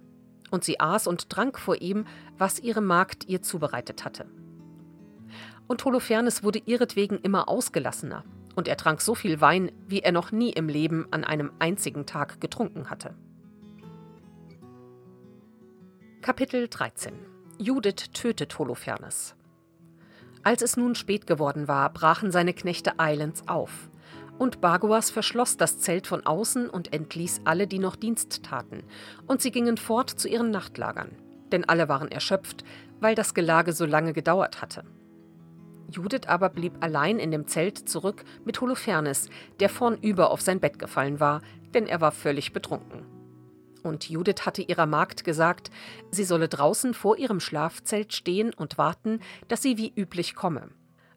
und 0.52 0.62
sie 0.62 0.78
aß 0.78 1.08
und 1.08 1.30
trank 1.30 1.58
vor 1.58 1.80
ihm, 1.80 2.04
was 2.38 2.60
ihre 2.60 2.82
Magd 2.82 3.26
ihr 3.26 3.42
zubereitet 3.42 4.04
hatte. 4.04 4.26
Und 5.66 5.84
Holofernes 5.84 6.44
wurde 6.44 6.60
ihretwegen 6.64 7.18
immer 7.18 7.48
ausgelassener, 7.48 8.24
und 8.54 8.68
er 8.68 8.76
trank 8.76 9.00
so 9.00 9.14
viel 9.14 9.40
Wein, 9.40 9.72
wie 9.86 10.00
er 10.00 10.12
noch 10.12 10.32
nie 10.32 10.50
im 10.50 10.68
Leben 10.68 11.06
an 11.10 11.24
einem 11.24 11.52
einzigen 11.58 12.06
Tag 12.06 12.40
getrunken 12.40 12.90
hatte. 12.90 13.14
Kapitel 16.20 16.68
13 16.68 17.14
Judith 17.58 18.10
tötet 18.12 18.58
Holofernes. 18.58 19.34
Als 20.44 20.62
es 20.62 20.76
nun 20.76 20.94
spät 20.94 21.26
geworden 21.26 21.68
war, 21.68 21.92
brachen 21.92 22.32
seine 22.32 22.54
Knechte 22.54 22.98
eilends 22.98 23.46
auf. 23.46 23.88
Und 24.38 24.60
Bagoas 24.60 25.10
verschloss 25.10 25.56
das 25.56 25.78
Zelt 25.78 26.06
von 26.06 26.26
außen 26.26 26.68
und 26.68 26.92
entließ 26.92 27.42
alle, 27.44 27.66
die 27.66 27.78
noch 27.78 27.96
Dienst 27.96 28.42
taten, 28.42 28.82
und 29.26 29.42
sie 29.42 29.52
gingen 29.52 29.76
fort 29.76 30.10
zu 30.10 30.28
ihren 30.28 30.50
Nachtlagern, 30.50 31.10
denn 31.52 31.64
alle 31.68 31.88
waren 31.88 32.10
erschöpft, 32.10 32.64
weil 32.98 33.14
das 33.14 33.34
Gelage 33.34 33.72
so 33.72 33.86
lange 33.86 34.12
gedauert 34.12 34.62
hatte. 34.62 34.84
Judith 35.92 36.26
aber 36.26 36.48
blieb 36.48 36.72
allein 36.80 37.18
in 37.18 37.30
dem 37.30 37.46
Zelt 37.46 37.88
zurück 37.88 38.24
mit 38.44 38.60
Holofernes, 38.60 39.28
der 39.60 39.68
vornüber 39.68 40.30
auf 40.30 40.40
sein 40.40 40.60
Bett 40.60 40.78
gefallen 40.78 41.20
war, 41.20 41.42
denn 41.74 41.86
er 41.86 42.00
war 42.00 42.12
völlig 42.12 42.52
betrunken. 42.52 43.04
Und 43.82 44.08
Judith 44.08 44.46
hatte 44.46 44.62
ihrer 44.62 44.86
Magd 44.86 45.24
gesagt, 45.24 45.70
sie 46.10 46.24
solle 46.24 46.48
draußen 46.48 46.94
vor 46.94 47.18
ihrem 47.18 47.40
Schlafzelt 47.40 48.12
stehen 48.12 48.54
und 48.54 48.78
warten, 48.78 49.20
dass 49.48 49.62
sie 49.62 49.76
wie 49.76 49.92
üblich 49.94 50.34
komme. 50.34 50.68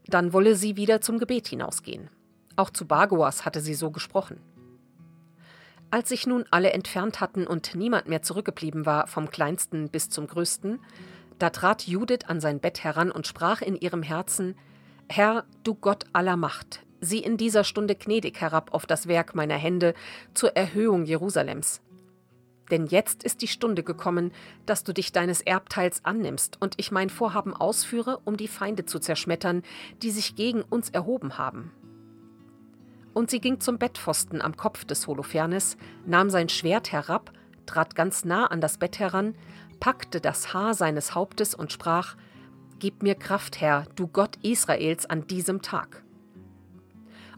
Dann 0.07 0.33
wolle 0.33 0.55
sie 0.55 0.75
wieder 0.75 1.01
zum 1.01 1.19
Gebet 1.19 1.47
hinausgehen. 1.47 2.09
Auch 2.55 2.69
zu 2.69 2.85
Bagoas 2.85 3.45
hatte 3.45 3.61
sie 3.61 3.73
so 3.73 3.91
gesprochen. 3.91 4.39
Als 5.91 6.09
sich 6.09 6.27
nun 6.27 6.45
alle 6.51 6.71
entfernt 6.73 7.21
hatten 7.21 7.47
und 7.47 7.75
niemand 7.75 8.07
mehr 8.07 8.21
zurückgeblieben 8.21 8.85
war, 8.85 9.07
vom 9.07 9.29
kleinsten 9.29 9.89
bis 9.89 10.09
zum 10.09 10.27
größten, 10.27 10.79
da 11.39 11.49
trat 11.49 11.87
Judith 11.87 12.25
an 12.27 12.39
sein 12.39 12.59
Bett 12.59 12.83
heran 12.83 13.11
und 13.11 13.27
sprach 13.27 13.61
in 13.61 13.75
ihrem 13.75 14.03
Herzen 14.03 14.55
Herr, 15.09 15.45
du 15.63 15.75
Gott 15.75 16.05
aller 16.13 16.35
Macht, 16.35 16.83
sieh 16.99 17.19
in 17.19 17.37
dieser 17.37 17.63
Stunde 17.63 17.95
gnädig 17.95 18.41
herab 18.41 18.73
auf 18.73 18.85
das 18.85 19.07
Werk 19.07 19.35
meiner 19.35 19.55
Hände 19.55 19.93
zur 20.33 20.55
Erhöhung 20.55 21.05
Jerusalems. 21.05 21.81
Denn 22.71 22.87
jetzt 22.87 23.23
ist 23.23 23.41
die 23.43 23.47
Stunde 23.47 23.83
gekommen, 23.83 24.31
dass 24.65 24.83
du 24.83 24.93
dich 24.93 25.11
deines 25.11 25.41
Erbteils 25.41 26.03
annimmst 26.03 26.59
und 26.59 26.73
ich 26.77 26.91
mein 26.91 27.09
Vorhaben 27.11 27.53
ausführe, 27.53 28.19
um 28.25 28.37
die 28.37 28.47
Feinde 28.47 28.85
zu 28.85 28.97
zerschmettern, 28.97 29.61
die 30.01 30.09
sich 30.09 30.35
gegen 30.35 30.63
uns 30.63 30.89
erhoben 30.89 31.37
haben. 31.37 31.71
Und 33.13 33.29
sie 33.29 33.39
ging 33.39 33.59
zum 33.59 33.77
Bettpfosten 33.77 34.41
am 34.41 34.57
Kopf 34.57 34.83
des 34.83 35.05
Holofernes, 35.07 35.77
nahm 36.05 36.29
sein 36.29 36.49
Schwert 36.49 36.91
herab, 36.91 37.31
trat 37.65 37.95
ganz 37.95 38.25
nah 38.25 38.47
an 38.47 38.61
das 38.61 38.77
Bett 38.77 38.99
heran, 38.99 39.35
packte 39.79 40.21
das 40.21 40.53
Haar 40.53 40.73
seines 40.73 41.15
Hauptes 41.15 41.55
und 41.55 41.71
sprach: 41.71 42.15
Gib 42.79 43.03
mir 43.03 43.15
Kraft, 43.15 43.61
Herr, 43.61 43.85
du 43.95 44.07
Gott 44.07 44.37
Israels, 44.41 45.05
an 45.05 45.27
diesem 45.27 45.61
Tag. 45.61 46.03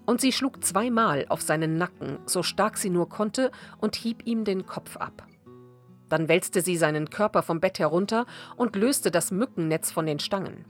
Und 0.05 0.21
sie 0.21 0.31
schlug 0.31 0.63
zweimal 0.63 1.25
auf 1.29 1.41
seinen 1.41 1.77
Nacken, 1.77 2.19
so 2.25 2.41
stark 2.41 2.77
sie 2.77 2.89
nur 2.89 3.09
konnte, 3.09 3.51
und 3.79 3.95
hieb 3.95 4.25
ihm 4.25 4.45
den 4.45 4.65
Kopf 4.65 4.97
ab. 4.97 5.27
Dann 6.09 6.29
wälzte 6.29 6.61
sie 6.61 6.77
seinen 6.77 7.09
Körper 7.09 7.43
vom 7.43 7.59
Bett 7.59 7.79
herunter 7.79 8.25
und 8.55 8.75
löste 8.75 9.11
das 9.11 9.31
Mückennetz 9.31 9.91
von 9.91 10.05
den 10.05 10.19
Stangen. 10.19 10.65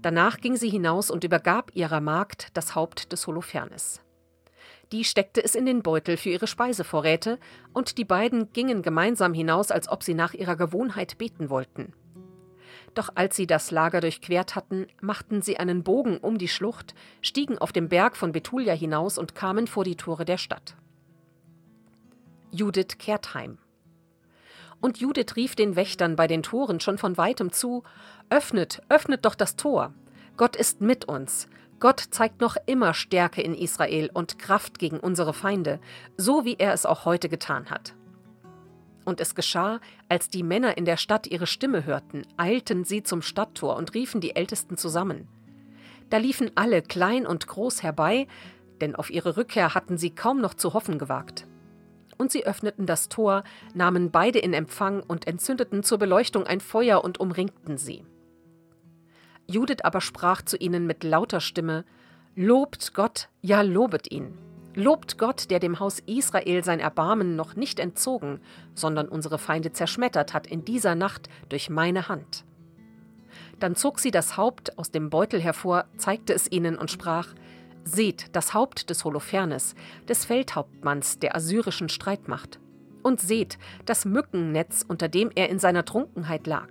Danach 0.00 0.38
ging 0.38 0.56
sie 0.56 0.70
hinaus 0.70 1.10
und 1.10 1.22
übergab 1.22 1.70
ihrer 1.74 2.00
Magd 2.00 2.48
das 2.56 2.74
Haupt 2.74 3.12
des 3.12 3.26
Holofernes. 3.26 4.00
Die 4.92 5.04
steckte 5.04 5.42
es 5.42 5.54
in 5.54 5.64
den 5.64 5.82
Beutel 5.82 6.18
für 6.18 6.28
ihre 6.28 6.46
Speisevorräte, 6.46 7.38
und 7.72 7.96
die 7.96 8.04
beiden 8.04 8.52
gingen 8.52 8.82
gemeinsam 8.82 9.32
hinaus, 9.32 9.70
als 9.70 9.88
ob 9.88 10.02
sie 10.02 10.12
nach 10.12 10.34
ihrer 10.34 10.54
Gewohnheit 10.54 11.16
beten 11.16 11.48
wollten. 11.48 11.94
Doch 12.94 13.08
als 13.14 13.36
sie 13.36 13.46
das 13.46 13.70
Lager 13.70 14.02
durchquert 14.02 14.54
hatten, 14.54 14.86
machten 15.00 15.40
sie 15.40 15.56
einen 15.56 15.82
Bogen 15.82 16.18
um 16.18 16.36
die 16.36 16.48
Schlucht, 16.48 16.94
stiegen 17.22 17.56
auf 17.56 17.72
dem 17.72 17.88
Berg 17.88 18.18
von 18.18 18.32
Betulia 18.32 18.74
hinaus 18.74 19.16
und 19.16 19.34
kamen 19.34 19.66
vor 19.66 19.84
die 19.84 19.96
Tore 19.96 20.26
der 20.26 20.36
Stadt. 20.36 20.76
Judith 22.50 22.98
kehrt 22.98 23.32
heim. 23.32 23.56
Und 24.82 24.98
Judith 24.98 25.36
rief 25.36 25.56
den 25.56 25.74
Wächtern 25.74 26.16
bei 26.16 26.26
den 26.26 26.42
Toren 26.42 26.80
schon 26.80 26.98
von 26.98 27.16
weitem 27.16 27.50
zu 27.50 27.82
Öffnet, 28.28 28.82
öffnet 28.90 29.24
doch 29.24 29.34
das 29.34 29.56
Tor. 29.56 29.94
Gott 30.36 30.56
ist 30.56 30.82
mit 30.82 31.06
uns. 31.06 31.48
Gott 31.82 31.98
zeigt 32.12 32.40
noch 32.40 32.56
immer 32.66 32.94
Stärke 32.94 33.42
in 33.42 33.56
Israel 33.56 34.08
und 34.14 34.38
Kraft 34.38 34.78
gegen 34.78 35.00
unsere 35.00 35.34
Feinde, 35.34 35.80
so 36.16 36.44
wie 36.44 36.54
er 36.56 36.72
es 36.72 36.86
auch 36.86 37.06
heute 37.06 37.28
getan 37.28 37.70
hat. 37.70 37.96
Und 39.04 39.20
es 39.20 39.34
geschah, 39.34 39.80
als 40.08 40.28
die 40.28 40.44
Männer 40.44 40.78
in 40.78 40.84
der 40.84 40.96
Stadt 40.96 41.26
ihre 41.26 41.48
Stimme 41.48 41.84
hörten, 41.84 42.22
eilten 42.36 42.84
sie 42.84 43.02
zum 43.02 43.20
Stadttor 43.20 43.74
und 43.74 43.94
riefen 43.94 44.20
die 44.20 44.36
Ältesten 44.36 44.76
zusammen. 44.76 45.26
Da 46.08 46.18
liefen 46.18 46.52
alle, 46.54 46.82
klein 46.82 47.26
und 47.26 47.48
groß, 47.48 47.82
herbei, 47.82 48.28
denn 48.80 48.94
auf 48.94 49.10
ihre 49.10 49.36
Rückkehr 49.36 49.74
hatten 49.74 49.98
sie 49.98 50.14
kaum 50.14 50.40
noch 50.40 50.54
zu 50.54 50.74
hoffen 50.74 51.00
gewagt 51.00 51.48
und 52.16 52.30
sie 52.30 52.46
öffneten 52.46 52.86
das 52.86 53.08
Tor, 53.08 53.42
nahmen 53.74 54.12
beide 54.12 54.38
in 54.38 54.54
Empfang 54.54 55.02
und 55.02 55.26
entzündeten 55.26 55.82
zur 55.82 55.98
Beleuchtung 55.98 56.46
ein 56.46 56.60
Feuer 56.60 57.02
und 57.02 57.18
umringten 57.18 57.76
sie. 57.76 58.04
Judith 59.46 59.82
aber 59.82 60.00
sprach 60.00 60.42
zu 60.42 60.56
ihnen 60.56 60.86
mit 60.86 61.04
lauter 61.04 61.40
Stimme, 61.40 61.84
Lobt 62.34 62.94
Gott, 62.94 63.28
ja 63.42 63.60
lobet 63.60 64.10
ihn. 64.10 64.38
Lobt 64.74 65.18
Gott, 65.18 65.50
der 65.50 65.58
dem 65.58 65.80
Haus 65.80 65.98
Israel 66.06 66.64
sein 66.64 66.80
Erbarmen 66.80 67.36
noch 67.36 67.56
nicht 67.56 67.78
entzogen, 67.78 68.40
sondern 68.74 69.06
unsere 69.06 69.38
Feinde 69.38 69.72
zerschmettert 69.72 70.32
hat 70.32 70.46
in 70.46 70.64
dieser 70.64 70.94
Nacht 70.94 71.28
durch 71.50 71.68
meine 71.68 72.08
Hand. 72.08 72.44
Dann 73.60 73.76
zog 73.76 74.00
sie 74.00 74.10
das 74.10 74.38
Haupt 74.38 74.78
aus 74.78 74.90
dem 74.90 75.10
Beutel 75.10 75.42
hervor, 75.42 75.84
zeigte 75.98 76.32
es 76.32 76.50
ihnen 76.50 76.78
und 76.78 76.90
sprach: 76.90 77.28
Seht 77.84 78.34
das 78.34 78.54
Haupt 78.54 78.88
des 78.88 79.04
Holofernes, 79.04 79.74
des 80.08 80.24
Feldhauptmanns 80.24 81.18
der 81.18 81.36
assyrischen 81.36 81.90
Streitmacht. 81.90 82.58
Und 83.02 83.20
seht 83.20 83.58
das 83.84 84.04
Mückennetz, 84.04 84.84
unter 84.86 85.08
dem 85.08 85.30
er 85.34 85.50
in 85.50 85.58
seiner 85.58 85.84
Trunkenheit 85.84 86.46
lag. 86.46 86.70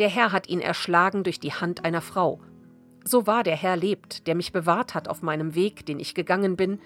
Der 0.00 0.08
Herr 0.08 0.32
hat 0.32 0.48
ihn 0.48 0.62
erschlagen 0.62 1.24
durch 1.24 1.40
die 1.40 1.52
Hand 1.52 1.84
einer 1.84 2.00
Frau. 2.00 2.40
So 3.04 3.26
wahr 3.26 3.42
der 3.42 3.54
Herr 3.54 3.76
lebt, 3.76 4.26
der 4.26 4.34
mich 4.34 4.50
bewahrt 4.50 4.94
hat 4.94 5.08
auf 5.08 5.20
meinem 5.20 5.54
Weg, 5.54 5.84
den 5.84 6.00
ich 6.00 6.14
gegangen 6.14 6.56
bin. 6.56 6.80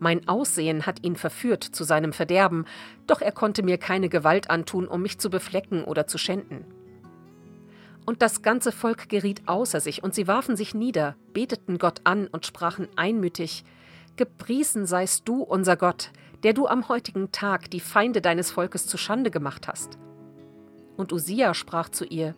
Mein 0.00 0.26
Aussehen 0.26 0.84
hat 0.84 1.04
ihn 1.04 1.14
verführt 1.14 1.62
zu 1.62 1.84
seinem 1.84 2.12
Verderben, 2.12 2.64
doch 3.06 3.20
er 3.20 3.30
konnte 3.30 3.62
mir 3.62 3.78
keine 3.78 4.08
Gewalt 4.08 4.50
antun, 4.50 4.88
um 4.88 5.00
mich 5.00 5.20
zu 5.20 5.30
beflecken 5.30 5.84
oder 5.84 6.08
zu 6.08 6.18
schänden. 6.18 6.64
Und 8.04 8.20
das 8.20 8.42
ganze 8.42 8.72
Volk 8.72 9.08
geriet 9.08 9.42
außer 9.46 9.78
sich, 9.78 10.02
und 10.02 10.16
sie 10.16 10.26
warfen 10.26 10.56
sich 10.56 10.74
nieder, 10.74 11.14
beteten 11.32 11.78
Gott 11.78 12.00
an 12.02 12.26
und 12.26 12.46
sprachen 12.46 12.88
einmütig 12.96 13.64
Gepriesen 14.16 14.86
seist 14.86 15.28
du, 15.28 15.42
unser 15.42 15.76
Gott, 15.76 16.10
der 16.42 16.52
du 16.52 16.66
am 16.66 16.88
heutigen 16.88 17.30
Tag 17.30 17.70
die 17.70 17.80
Feinde 17.80 18.20
deines 18.20 18.50
Volkes 18.50 18.88
zu 18.88 18.98
Schande 18.98 19.30
gemacht 19.30 19.68
hast. 19.68 19.98
Und 20.96 21.12
Usia 21.12 21.54
sprach 21.54 21.90
zu 21.90 22.04
ihr 22.04 22.34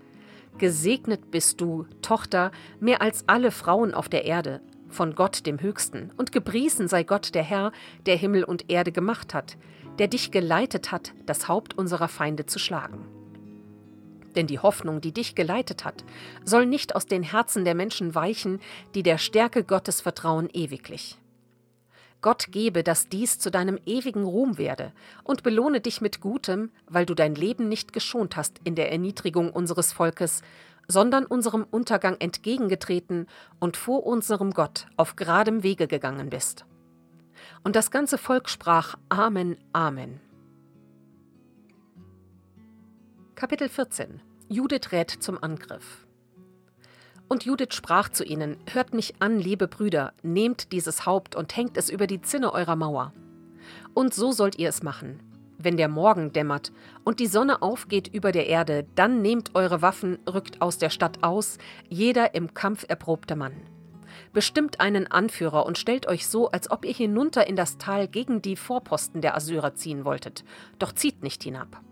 Gesegnet 0.58 1.30
bist 1.30 1.60
du, 1.60 1.86
Tochter, 2.02 2.50
mehr 2.80 3.00
als 3.00 3.22
alle 3.28 3.52
Frauen 3.52 3.94
auf 3.94 4.08
der 4.08 4.24
Erde, 4.24 4.60
von 4.88 5.14
Gott 5.14 5.46
dem 5.46 5.60
Höchsten, 5.60 6.10
und 6.16 6.32
gepriesen 6.32 6.88
sei 6.88 7.04
Gott 7.04 7.36
der 7.36 7.44
Herr, 7.44 7.70
der 8.06 8.16
Himmel 8.16 8.42
und 8.42 8.68
Erde 8.68 8.90
gemacht 8.90 9.34
hat, 9.34 9.56
der 10.00 10.08
dich 10.08 10.32
geleitet 10.32 10.90
hat, 10.90 11.12
das 11.26 11.46
Haupt 11.46 11.78
unserer 11.78 12.08
Feinde 12.08 12.46
zu 12.46 12.58
schlagen. 12.58 13.06
Denn 14.34 14.48
die 14.48 14.58
Hoffnung, 14.58 15.00
die 15.00 15.12
dich 15.12 15.36
geleitet 15.36 15.84
hat, 15.84 16.04
soll 16.44 16.66
nicht 16.66 16.96
aus 16.96 17.06
den 17.06 17.22
Herzen 17.22 17.64
der 17.64 17.76
Menschen 17.76 18.16
weichen, 18.16 18.60
die 18.96 19.04
der 19.04 19.18
Stärke 19.18 19.62
Gottes 19.62 20.00
vertrauen 20.00 20.48
ewiglich. 20.52 21.18
Gott 22.20 22.46
gebe, 22.50 22.82
dass 22.82 23.08
dies 23.08 23.38
zu 23.38 23.50
deinem 23.50 23.78
ewigen 23.86 24.24
Ruhm 24.24 24.58
werde 24.58 24.92
und 25.22 25.42
belohne 25.42 25.80
dich 25.80 26.00
mit 26.00 26.20
Gutem, 26.20 26.70
weil 26.86 27.06
du 27.06 27.14
dein 27.14 27.34
Leben 27.34 27.68
nicht 27.68 27.92
geschont 27.92 28.36
hast 28.36 28.60
in 28.64 28.74
der 28.74 28.90
Erniedrigung 28.90 29.52
unseres 29.52 29.92
Volkes, 29.92 30.42
sondern 30.88 31.26
unserem 31.26 31.64
Untergang 31.70 32.16
entgegengetreten 32.18 33.26
und 33.60 33.76
vor 33.76 34.04
unserem 34.04 34.52
Gott 34.52 34.86
auf 34.96 35.16
geradem 35.16 35.62
Wege 35.62 35.86
gegangen 35.86 36.30
bist. 36.30 36.64
Und 37.62 37.76
das 37.76 37.90
ganze 37.90 38.18
Volk 38.18 38.48
sprach 38.48 38.96
Amen, 39.08 39.56
Amen. 39.72 40.20
Kapitel 43.36 43.68
14 43.68 44.20
Judith 44.48 44.90
rät 44.90 45.10
zum 45.10 45.40
Angriff. 45.40 46.07
Und 47.28 47.44
Judith 47.44 47.74
sprach 47.74 48.08
zu 48.08 48.24
ihnen: 48.24 48.56
Hört 48.72 48.94
mich 48.94 49.14
an, 49.20 49.38
liebe 49.38 49.68
Brüder, 49.68 50.12
nehmt 50.22 50.72
dieses 50.72 51.06
Haupt 51.06 51.36
und 51.36 51.56
hängt 51.56 51.76
es 51.76 51.90
über 51.90 52.06
die 52.06 52.22
Zinne 52.22 52.52
eurer 52.52 52.76
Mauer. 52.76 53.12
Und 53.94 54.14
so 54.14 54.32
sollt 54.32 54.58
ihr 54.58 54.68
es 54.68 54.82
machen. 54.82 55.20
Wenn 55.58 55.76
der 55.76 55.88
Morgen 55.88 56.32
dämmert 56.32 56.72
und 57.04 57.18
die 57.18 57.26
Sonne 57.26 57.62
aufgeht 57.62 58.08
über 58.08 58.30
der 58.30 58.46
Erde, 58.46 58.86
dann 58.94 59.22
nehmt 59.22 59.56
eure 59.56 59.82
Waffen, 59.82 60.18
rückt 60.32 60.62
aus 60.62 60.78
der 60.78 60.88
Stadt 60.88 61.24
aus, 61.24 61.58
jeder 61.88 62.34
im 62.34 62.54
Kampf 62.54 62.84
erprobte 62.88 63.34
Mann. 63.34 63.54
Bestimmt 64.32 64.80
einen 64.80 65.10
Anführer 65.10 65.66
und 65.66 65.76
stellt 65.76 66.06
euch 66.06 66.28
so, 66.28 66.50
als 66.50 66.70
ob 66.70 66.84
ihr 66.84 66.94
hinunter 66.94 67.48
in 67.48 67.56
das 67.56 67.76
Tal 67.76 68.06
gegen 68.06 68.40
die 68.40 68.56
Vorposten 68.56 69.20
der 69.20 69.36
Assyrer 69.36 69.74
ziehen 69.74 70.04
wolltet, 70.04 70.44
doch 70.78 70.92
zieht 70.92 71.24
nicht 71.24 71.42
hinab. 71.42 71.82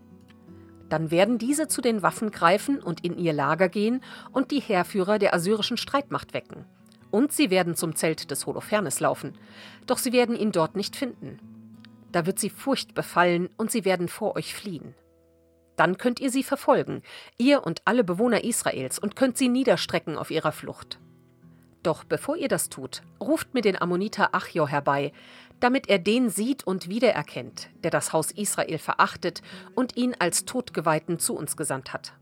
Dann 0.89 1.11
werden 1.11 1.37
diese 1.37 1.67
zu 1.67 1.81
den 1.81 2.01
Waffen 2.01 2.31
greifen 2.31 2.81
und 2.81 3.03
in 3.03 3.17
ihr 3.17 3.33
Lager 3.33 3.69
gehen 3.69 4.01
und 4.31 4.51
die 4.51 4.61
Heerführer 4.61 5.19
der 5.19 5.33
assyrischen 5.33 5.77
Streitmacht 5.77 6.33
wecken. 6.33 6.65
Und 7.11 7.31
sie 7.31 7.49
werden 7.49 7.75
zum 7.75 7.95
Zelt 7.95 8.31
des 8.31 8.45
Holofernes 8.45 8.99
laufen, 8.99 9.37
doch 9.85 9.97
sie 9.97 10.13
werden 10.13 10.35
ihn 10.35 10.51
dort 10.51 10.75
nicht 10.75 10.95
finden. 10.95 11.39
Da 12.11 12.25
wird 12.25 12.39
sie 12.39 12.49
Furcht 12.49 12.93
befallen 12.93 13.49
und 13.57 13.71
sie 13.71 13.85
werden 13.85 14.07
vor 14.07 14.35
euch 14.35 14.53
fliehen. 14.53 14.93
Dann 15.75 15.97
könnt 15.97 16.19
ihr 16.19 16.31
sie 16.31 16.43
verfolgen, 16.43 17.03
ihr 17.37 17.65
und 17.65 17.81
alle 17.85 18.03
Bewohner 18.03 18.43
Israels, 18.43 18.97
und 18.97 19.15
könnt 19.15 19.37
sie 19.37 19.47
niederstrecken 19.47 20.17
auf 20.17 20.31
ihrer 20.31 20.51
Flucht. 20.51 20.99
Doch 21.83 22.03
bevor 22.03 22.35
ihr 22.35 22.47
das 22.47 22.69
tut, 22.69 23.03
ruft 23.21 23.53
mir 23.53 23.61
den 23.61 23.79
Ammoniter 23.79 24.33
Achjo 24.33 24.67
herbei, 24.67 25.13
damit 25.59 25.89
er 25.89 25.99
den 25.99 26.29
sieht 26.29 26.65
und 26.65 26.89
wiedererkennt, 26.89 27.69
der 27.83 27.91
das 27.91 28.13
Haus 28.13 28.31
Israel 28.31 28.77
verachtet 28.77 29.41
und 29.75 29.97
ihn 29.97 30.15
als 30.19 30.45
Todgeweihten 30.45 31.19
zu 31.19 31.35
uns 31.35 31.57
gesandt 31.57 31.93
hat. 31.93 32.13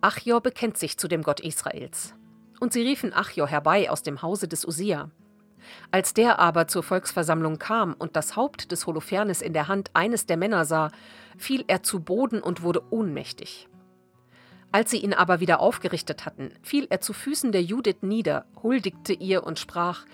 Achjor 0.00 0.40
bekennt 0.40 0.78
sich 0.78 0.98
zu 0.98 1.06
dem 1.06 1.22
Gott 1.22 1.40
Israels. 1.40 2.14
Und 2.60 2.72
sie 2.72 2.82
riefen 2.82 3.12
Achjor 3.12 3.46
herbei 3.46 3.90
aus 3.90 4.02
dem 4.02 4.22
Hause 4.22 4.48
des 4.48 4.64
Usia. 4.64 5.10
Als 5.90 6.14
der 6.14 6.38
aber 6.38 6.66
zur 6.66 6.82
Volksversammlung 6.82 7.58
kam 7.58 7.94
und 7.94 8.16
das 8.16 8.34
Haupt 8.34 8.72
des 8.72 8.86
Holofernes 8.86 9.42
in 9.42 9.52
der 9.52 9.68
Hand 9.68 9.90
eines 9.94 10.26
der 10.26 10.36
Männer 10.36 10.64
sah, 10.64 10.90
fiel 11.36 11.64
er 11.68 11.82
zu 11.82 12.00
Boden 12.00 12.42
und 12.42 12.62
wurde 12.62 12.82
ohnmächtig. 12.90 13.68
Als 14.72 14.90
sie 14.90 14.98
ihn 14.98 15.12
aber 15.12 15.40
wieder 15.40 15.60
aufgerichtet 15.60 16.24
hatten, 16.24 16.50
fiel 16.62 16.86
er 16.88 17.00
zu 17.00 17.12
Füßen 17.12 17.52
der 17.52 17.62
Judith 17.62 17.98
nieder, 18.00 18.46
huldigte 18.62 19.12
ihr 19.12 19.44
und 19.44 19.58
sprach: 19.58 20.04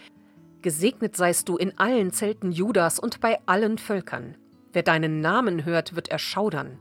Gesegnet 0.60 1.16
seist 1.16 1.48
du 1.48 1.56
in 1.56 1.78
allen 1.78 2.12
Zelten 2.12 2.50
Judas 2.50 2.98
und 2.98 3.20
bei 3.20 3.38
allen 3.46 3.78
Völkern. 3.78 4.36
Wer 4.72 4.82
deinen 4.82 5.20
Namen 5.20 5.64
hört, 5.64 5.94
wird 5.94 6.08
erschaudern. 6.08 6.78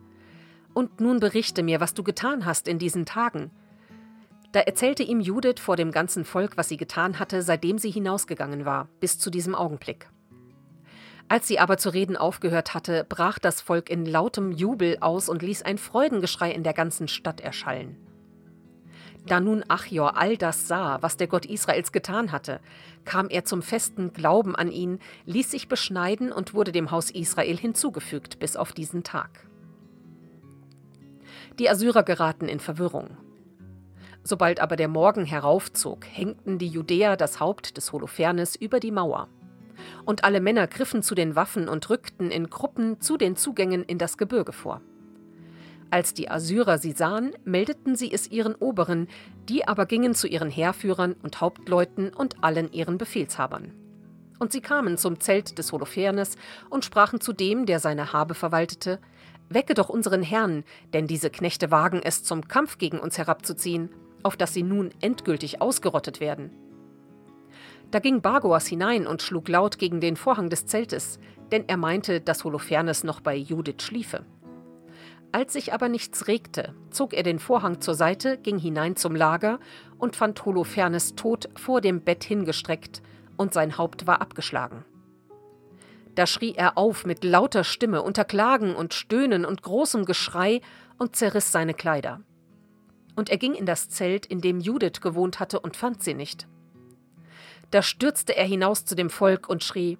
Und 0.73 0.99
nun 0.99 1.19
berichte 1.19 1.61
mir, 1.61 1.79
was 1.79 1.93
du 1.93 2.03
getan 2.03 2.45
hast 2.45 2.67
in 2.67 2.79
diesen 2.79 3.05
Tagen. 3.05 3.51
Da 4.51 4.61
erzählte 4.61 5.03
ihm 5.03 5.19
Judith 5.19 5.59
vor 5.59 5.75
dem 5.75 5.91
ganzen 5.91 6.25
Volk, 6.25 6.57
was 6.57 6.69
sie 6.69 6.77
getan 6.77 7.19
hatte, 7.19 7.43
seitdem 7.43 7.77
sie 7.77 7.91
hinausgegangen 7.91 8.65
war, 8.65 8.87
bis 8.99 9.19
zu 9.19 9.29
diesem 9.29 9.53
Augenblick. 9.53 10.09
Als 11.29 11.47
sie 11.47 11.59
aber 11.59 11.77
zu 11.77 11.89
reden 11.89 12.15
aufgehört 12.15 12.73
hatte, 12.73 13.05
brach 13.07 13.37
das 13.37 13.61
Volk 13.61 13.89
in 13.89 14.05
lautem 14.05 14.51
Jubel 14.51 14.97
aus 15.01 15.29
und 15.29 15.41
ließ 15.41 15.61
ein 15.61 15.77
Freudengeschrei 15.77 16.51
in 16.51 16.63
der 16.63 16.73
ganzen 16.73 17.07
Stadt 17.07 17.41
erschallen. 17.41 17.97
Da 19.27 19.41
nun 19.41 19.63
Achior 19.67 20.15
all 20.15 20.37
das 20.37 20.69
sah, 20.69 21.01
was 21.01 21.17
der 21.17 21.27
Gott 21.27 21.45
Israels 21.45 21.91
getan 21.91 22.31
hatte, 22.31 22.61
kam 23.03 23.27
er 23.29 23.43
zum 23.43 23.61
festen 23.61 24.13
Glauben 24.13 24.55
an 24.55 24.71
ihn, 24.71 24.99
ließ 25.25 25.51
sich 25.51 25.67
beschneiden 25.67 26.31
und 26.31 26.53
wurde 26.53 26.71
dem 26.71 26.91
Haus 26.91 27.11
Israel 27.11 27.57
hinzugefügt 27.57 28.39
bis 28.39 28.55
auf 28.55 28.71
diesen 28.71 29.03
Tag. 29.03 29.45
Die 31.59 31.69
Assyrer 31.69 32.03
geraten 32.03 32.47
in 32.47 32.61
Verwirrung. 32.61 33.17
Sobald 34.23 34.61
aber 34.61 34.77
der 34.77 34.87
Morgen 34.87 35.25
heraufzog, 35.25 36.05
hängten 36.05 36.57
die 36.57 36.67
Judäer 36.67 37.17
das 37.17 37.41
Haupt 37.41 37.75
des 37.75 37.91
Holofernes 37.91 38.55
über 38.55 38.79
die 38.79 38.91
Mauer. 38.91 39.27
Und 40.05 40.23
alle 40.23 40.39
Männer 40.39 40.67
griffen 40.67 41.03
zu 41.03 41.15
den 41.15 41.35
Waffen 41.35 41.67
und 41.67 41.89
rückten 41.89 42.31
in 42.31 42.49
Gruppen 42.49 43.01
zu 43.01 43.17
den 43.17 43.35
Zugängen 43.35 43.83
in 43.83 43.97
das 43.97 44.17
Gebirge 44.17 44.53
vor. 44.53 44.81
Als 45.89 46.13
die 46.13 46.29
Assyrer 46.29 46.77
sie 46.77 46.91
sahen, 46.91 47.31
meldeten 47.45 47.95
sie 47.95 48.11
es 48.11 48.29
ihren 48.29 48.55
Oberen, 48.55 49.07
die 49.47 49.67
aber 49.67 49.85
gingen 49.85 50.15
zu 50.15 50.27
ihren 50.27 50.49
Heerführern 50.49 51.15
und 51.23 51.39
Hauptleuten 51.39 52.13
und 52.13 52.43
allen 52.43 52.71
ihren 52.73 52.97
Befehlshabern. 52.97 53.73
Und 54.39 54.51
sie 54.51 54.61
kamen 54.61 54.97
zum 54.97 55.19
Zelt 55.19 55.57
des 55.57 55.71
Holofernes 55.71 56.35
und 56.69 56.85
sprachen 56.85 57.21
zu 57.21 57.33
dem, 57.33 57.65
der 57.65 57.79
seine 57.79 58.13
Habe 58.13 58.33
verwaltete, 58.33 58.99
Wecke 59.49 59.73
doch 59.73 59.87
unseren 59.87 60.23
Herrn, 60.23 60.65
denn 60.93 61.07
diese 61.07 61.29
Knechte 61.29 61.71
wagen 61.71 62.01
es, 62.03 62.23
zum 62.23 62.47
Kampf 62.47 62.77
gegen 62.77 62.99
uns 62.99 63.17
herabzuziehen, 63.17 63.89
auf 64.23 64.35
dass 64.35 64.53
sie 64.53 64.63
nun 64.63 64.91
endgültig 64.99 65.61
ausgerottet 65.61 66.19
werden. 66.19 66.51
Da 67.91 67.99
ging 67.99 68.21
Bagoas 68.21 68.67
hinein 68.67 69.07
und 69.07 69.21
schlug 69.21 69.47
laut 69.47 69.77
gegen 69.77 70.01
den 70.01 70.17
Vorhang 70.17 70.49
des 70.49 70.65
Zeltes, 70.65 71.19
denn 71.53 71.63
er 71.67 71.77
meinte, 71.77 72.19
dass 72.19 72.43
Holofernes 72.43 73.05
noch 73.05 73.21
bei 73.21 73.35
Judith 73.35 73.81
schliefe. 73.81 74.25
Als 75.31 75.53
sich 75.53 75.73
aber 75.73 75.89
nichts 75.89 76.27
regte, 76.27 76.73
zog 76.89 77.13
er 77.13 77.23
den 77.23 77.39
Vorhang 77.39 77.81
zur 77.81 77.95
Seite, 77.95 78.37
ging 78.37 78.57
hinein 78.57 78.95
zum 78.95 79.15
Lager 79.15 79.59
und 79.97 80.15
fand 80.15 80.43
Holofernes 80.45 81.15
tot 81.15 81.49
vor 81.55 81.81
dem 81.81 82.01
Bett 82.01 82.23
hingestreckt, 82.23 83.01
und 83.35 83.53
sein 83.53 83.77
Haupt 83.77 84.07
war 84.07 84.21
abgeschlagen. 84.21 84.83
Da 86.15 86.25
schrie 86.25 86.55
er 86.55 86.77
auf 86.77 87.05
mit 87.05 87.23
lauter 87.23 87.63
Stimme 87.63 88.01
unter 88.01 88.25
Klagen 88.25 88.75
und 88.75 88.95
Stöhnen 88.95 89.45
und 89.45 89.61
großem 89.61 90.05
Geschrei 90.05 90.61
und 90.97 91.15
zerriss 91.15 91.51
seine 91.51 91.75
Kleider. 91.75 92.21
Und 93.15 93.29
er 93.29 93.37
ging 93.37 93.53
in 93.53 93.67
das 93.67 93.89
Zelt, 93.89 94.25
in 94.25 94.41
dem 94.41 94.59
Judith 94.59 95.01
gewohnt 95.01 95.39
hatte, 95.39 95.59
und 95.59 95.75
fand 95.75 96.01
sie 96.01 96.15
nicht. 96.15 96.47
Da 97.69 97.83
stürzte 97.83 98.35
er 98.35 98.45
hinaus 98.45 98.85
zu 98.85 98.95
dem 98.95 99.11
Volk 99.11 99.49
und 99.49 99.63
schrie 99.63 99.99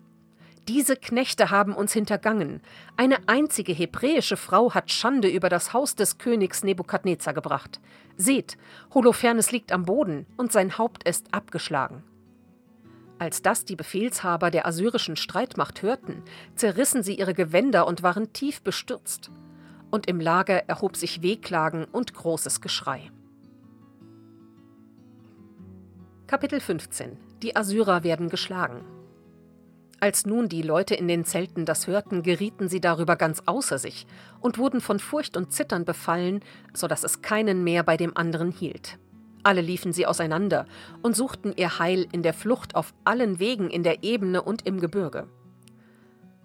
Diese 0.68 0.97
Knechte 0.97 1.49
haben 1.49 1.74
uns 1.74 1.93
hintergangen. 1.93 2.61
Eine 2.97 3.30
einzige 3.30 3.72
hebräische 3.72 4.36
Frau 4.36 4.74
hat 4.74 4.91
Schande 4.91 5.30
über 5.30 5.47
das 5.47 5.72
Haus 5.72 5.95
des 5.95 6.18
Königs 6.18 6.61
Nebukadnezar 6.61 7.34
gebracht. 7.34 7.80
Seht, 8.18 8.57
Holofernes 8.93 9.51
liegt 9.51 9.72
am 9.72 9.84
Boden 9.84 10.26
und 10.36 10.51
sein 10.51 10.78
Haupt 10.78 11.07
ist 11.07 11.34
abgeschlagen. 11.34 12.03
Als 13.18 13.41
das 13.41 13.63
die 13.63 13.78
Befehlshaber 13.78 14.51
der 14.51 14.68
assyrischen 14.68 15.15
Streitmacht 15.15 15.82
hörten, 15.84 16.22
zerrissen 16.55 17.01
sie 17.01 17.18
ihre 17.18 17.34
Gewänder 17.34 17.88
und 17.88 18.03
waren 18.03 18.34
tief 18.34 18.61
bestürzt. 18.61 19.32
Und 19.89 20.07
im 20.07 20.20
Lager 20.20 20.68
erhob 20.68 20.97
sich 20.97 21.22
Wehklagen 21.22 21.86
und 21.86 22.13
großes 22.13 22.59
Geschrei. 22.59 23.09
Kapitel 26.28 26.59
15 26.59 27.18
Die 27.41 27.55
Assyrer 27.55 28.03
werden 28.03 28.28
geschlagen. 28.28 28.96
Als 29.99 30.27
nun 30.27 30.47
die 30.47 30.61
Leute 30.61 30.93
in 30.93 31.07
den 31.07 31.25
Zelten 31.25 31.65
das 31.65 31.87
hörten, 31.87 32.21
gerieten 32.21 32.69
sie 32.69 32.79
darüber 32.79 33.15
ganz 33.15 33.41
außer 33.45 33.79
sich 33.79 34.05
und 34.39 34.59
wurden 34.59 34.79
von 34.79 34.99
Furcht 34.99 35.35
und 35.35 35.51
Zittern 35.51 35.85
befallen, 35.85 36.41
so 36.73 36.87
dass 36.87 37.03
es 37.03 37.23
keinen 37.23 37.63
mehr 37.63 37.81
bei 37.83 37.97
dem 37.97 38.15
anderen 38.15 38.51
hielt. 38.51 38.99
Alle 39.43 39.61
liefen 39.61 39.93
sie 39.93 40.05
auseinander 40.05 40.67
und 41.01 41.15
suchten 41.15 41.53
ihr 41.55 41.79
Heil 41.79 42.05
in 42.11 42.21
der 42.21 42.33
Flucht 42.33 42.75
auf 42.75 42.93
allen 43.05 43.39
Wegen 43.39 43.69
in 43.69 43.81
der 43.81 44.03
Ebene 44.03 44.43
und 44.43 44.67
im 44.67 44.79
Gebirge. 44.79 45.27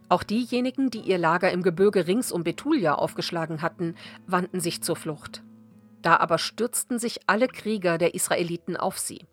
Auch 0.08 0.22
diejenigen, 0.22 0.90
die 0.90 1.00
ihr 1.00 1.18
Lager 1.18 1.50
im 1.50 1.62
Gebirge 1.62 2.06
rings 2.06 2.32
um 2.32 2.44
Betulia 2.44 2.94
aufgeschlagen 2.94 3.60
hatten, 3.60 3.96
wandten 4.26 4.60
sich 4.60 4.82
zur 4.82 4.96
Flucht. 4.96 5.42
Da 6.00 6.16
aber 6.16 6.38
stürzten 6.38 6.98
sich 6.98 7.20
alle 7.26 7.48
Krieger 7.48 7.98
der 7.98 8.14
Israeliten 8.14 8.76
auf 8.76 8.98
sie. 8.98 9.26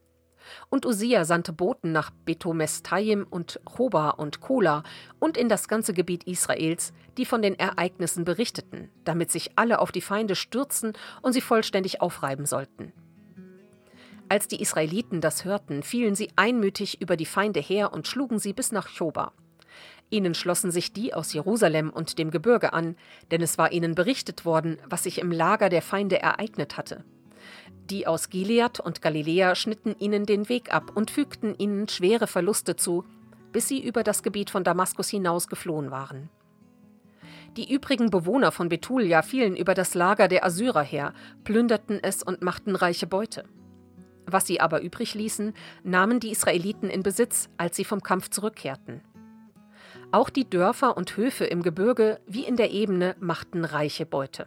Und 0.70 0.86
Usia 0.86 1.26
sandte 1.26 1.54
Boten 1.54 1.92
nach 1.92 2.12
Betomestaim 2.26 3.26
und 3.30 3.60
Choba 3.66 4.12
und 4.12 4.42
Kola 4.42 4.84
und 5.20 5.38
in 5.38 5.50
das 5.50 5.68
ganze 5.68 5.94
Gebiet 5.94 6.24
Israels, 6.26 6.94
die 7.18 7.26
von 7.26 7.42
den 7.42 7.58
Ereignissen 7.58 8.26
berichteten, 8.26 8.90
damit 9.04 9.32
sich 9.32 9.52
alle 9.56 9.80
auf 9.80 9.92
die 9.92 10.02
Feinde 10.02 10.36
stürzen 10.36 10.94
und 11.22 11.34
sie 11.34 11.42
vollständig 11.42 12.02
aufreiben 12.02 12.46
sollten. 12.46 12.94
Als 14.30 14.48
die 14.48 14.62
Israeliten 14.62 15.22
das 15.22 15.44
hörten, 15.44 15.82
fielen 15.82 16.14
sie 16.14 16.30
einmütig 16.36 17.02
über 17.02 17.18
die 17.18 17.26
Feinde 17.26 17.60
her 17.60 17.92
und 17.92 18.08
schlugen 18.08 18.38
sie 18.38 18.54
bis 18.54 18.72
nach 18.72 18.88
Choba. 18.96 19.34
Ihnen 20.12 20.34
schlossen 20.34 20.72
sich 20.72 20.94
die 20.94 21.14
aus 21.14 21.34
Jerusalem 21.34 21.90
und 21.90 22.18
dem 22.18 22.32
Gebirge 22.32 22.74
an, 22.74 22.96
denn 23.32 23.42
es 23.42 23.58
war 23.58 23.72
ihnen 23.72 23.96
berichtet 23.96 24.46
worden, 24.46 24.78
was 24.88 25.04
sich 25.04 25.20
im 25.20 25.32
Lager 25.32 25.70
der 25.70 25.82
Feinde 25.82 26.22
ereignet 26.22 26.78
hatte. 26.78 27.04
Die 27.90 28.06
aus 28.06 28.30
Gilead 28.30 28.80
und 28.80 29.02
Galiläa 29.02 29.56
schnitten 29.56 29.96
ihnen 29.98 30.26
den 30.26 30.48
Weg 30.48 30.72
ab 30.72 30.92
und 30.96 31.10
fügten 31.10 31.56
ihnen 31.58 31.88
schwere 31.88 32.28
Verluste 32.28 32.76
zu, 32.76 33.04
bis 33.52 33.68
sie 33.68 33.84
über 33.84 34.04
das 34.04 34.22
Gebiet 34.22 34.52
von 34.52 34.64
Damaskus 34.64 35.10
hinaus 35.10 35.48
geflohen 35.48 35.90
waren. 35.90 36.30
Die 37.58 37.74
übrigen 37.74 38.12
Bewohner 38.12 38.52
von 38.52 38.70
Betulia 38.70 39.24
fielen 39.24 39.56
über 39.56 39.74
das 39.74 39.96
Lager 39.96 40.28
der 40.28 40.46
Assyrer 40.46 40.84
her, 40.84 41.14
plünderten 41.44 42.00
es 42.02 42.22
und 42.22 42.44
machten 42.44 42.76
reiche 42.76 43.08
Beute. 43.08 43.46
Was 44.28 44.46
sie 44.46 44.62
aber 44.62 44.82
übrig 44.82 45.16
ließen, 45.16 45.54
nahmen 45.84 46.20
die 46.20 46.30
Israeliten 46.30 46.92
in 46.92 47.02
Besitz, 47.02 47.50
als 47.58 47.76
sie 47.76 47.86
vom 47.86 48.04
Kampf 48.04 48.30
zurückkehrten. 48.30 49.02
Auch 50.12 50.30
die 50.30 50.48
Dörfer 50.48 50.96
und 50.96 51.18
Höfe 51.18 51.46
im 51.46 51.64
Gebirge 51.64 52.20
wie 52.28 52.46
in 52.46 52.56
der 52.56 52.70
Ebene 52.70 53.16
machten 53.20 53.66
reiche 53.66 54.06
Beute. 54.06 54.46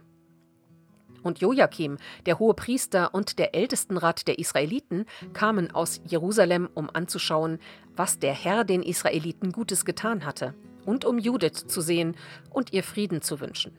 Und 1.22 1.40
Joachim, 1.40 1.98
der 2.26 2.38
hohe 2.38 2.54
Priester 2.54 3.14
und 3.14 3.38
der 3.38 3.54
Ältestenrat 3.54 4.26
der 4.26 4.38
Israeliten, 4.38 5.06
kamen 5.32 5.70
aus 5.70 6.00
Jerusalem, 6.04 6.68
um 6.74 6.90
anzuschauen, 6.92 7.58
was 7.96 8.18
der 8.18 8.34
Herr 8.34 8.64
den 8.64 8.82
Israeliten 8.82 9.52
Gutes 9.52 9.84
getan 9.84 10.24
hatte, 10.24 10.54
und 10.84 11.04
um 11.04 11.18
Judith 11.18 11.66
zu 11.68 11.80
sehen 11.80 12.16
und 12.50 12.72
ihr 12.72 12.82
Frieden 12.82 13.22
zu 13.22 13.40
wünschen. 13.40 13.72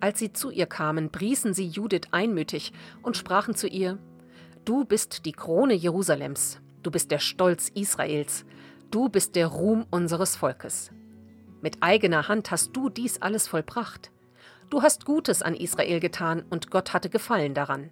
Als 0.00 0.20
sie 0.20 0.32
zu 0.32 0.50
ihr 0.50 0.66
kamen, 0.66 1.10
priesen 1.10 1.54
sie 1.54 1.66
Judith 1.66 2.08
einmütig 2.12 2.72
und 3.02 3.16
sprachen 3.16 3.56
zu 3.56 3.66
ihr: 3.66 3.98
Du 4.64 4.84
bist 4.84 5.26
die 5.26 5.32
Krone 5.32 5.74
Jerusalems, 5.74 6.60
du 6.84 6.90
bist 6.90 7.10
der 7.10 7.18
Stolz 7.18 7.68
Israels, 7.68 8.44
du 8.92 9.08
bist 9.08 9.34
der 9.34 9.48
Ruhm 9.48 9.86
unseres 9.90 10.36
Volkes. 10.36 10.92
Mit 11.60 11.78
eigener 11.80 12.28
Hand 12.28 12.52
hast 12.52 12.76
du 12.76 12.88
dies 12.88 13.20
alles 13.20 13.48
vollbracht. 13.48 14.12
Du 14.70 14.82
hast 14.82 15.06
Gutes 15.06 15.40
an 15.40 15.54
Israel 15.54 15.98
getan, 15.98 16.44
und 16.50 16.70
Gott 16.70 16.92
hatte 16.92 17.08
Gefallen 17.08 17.54
daran. 17.54 17.88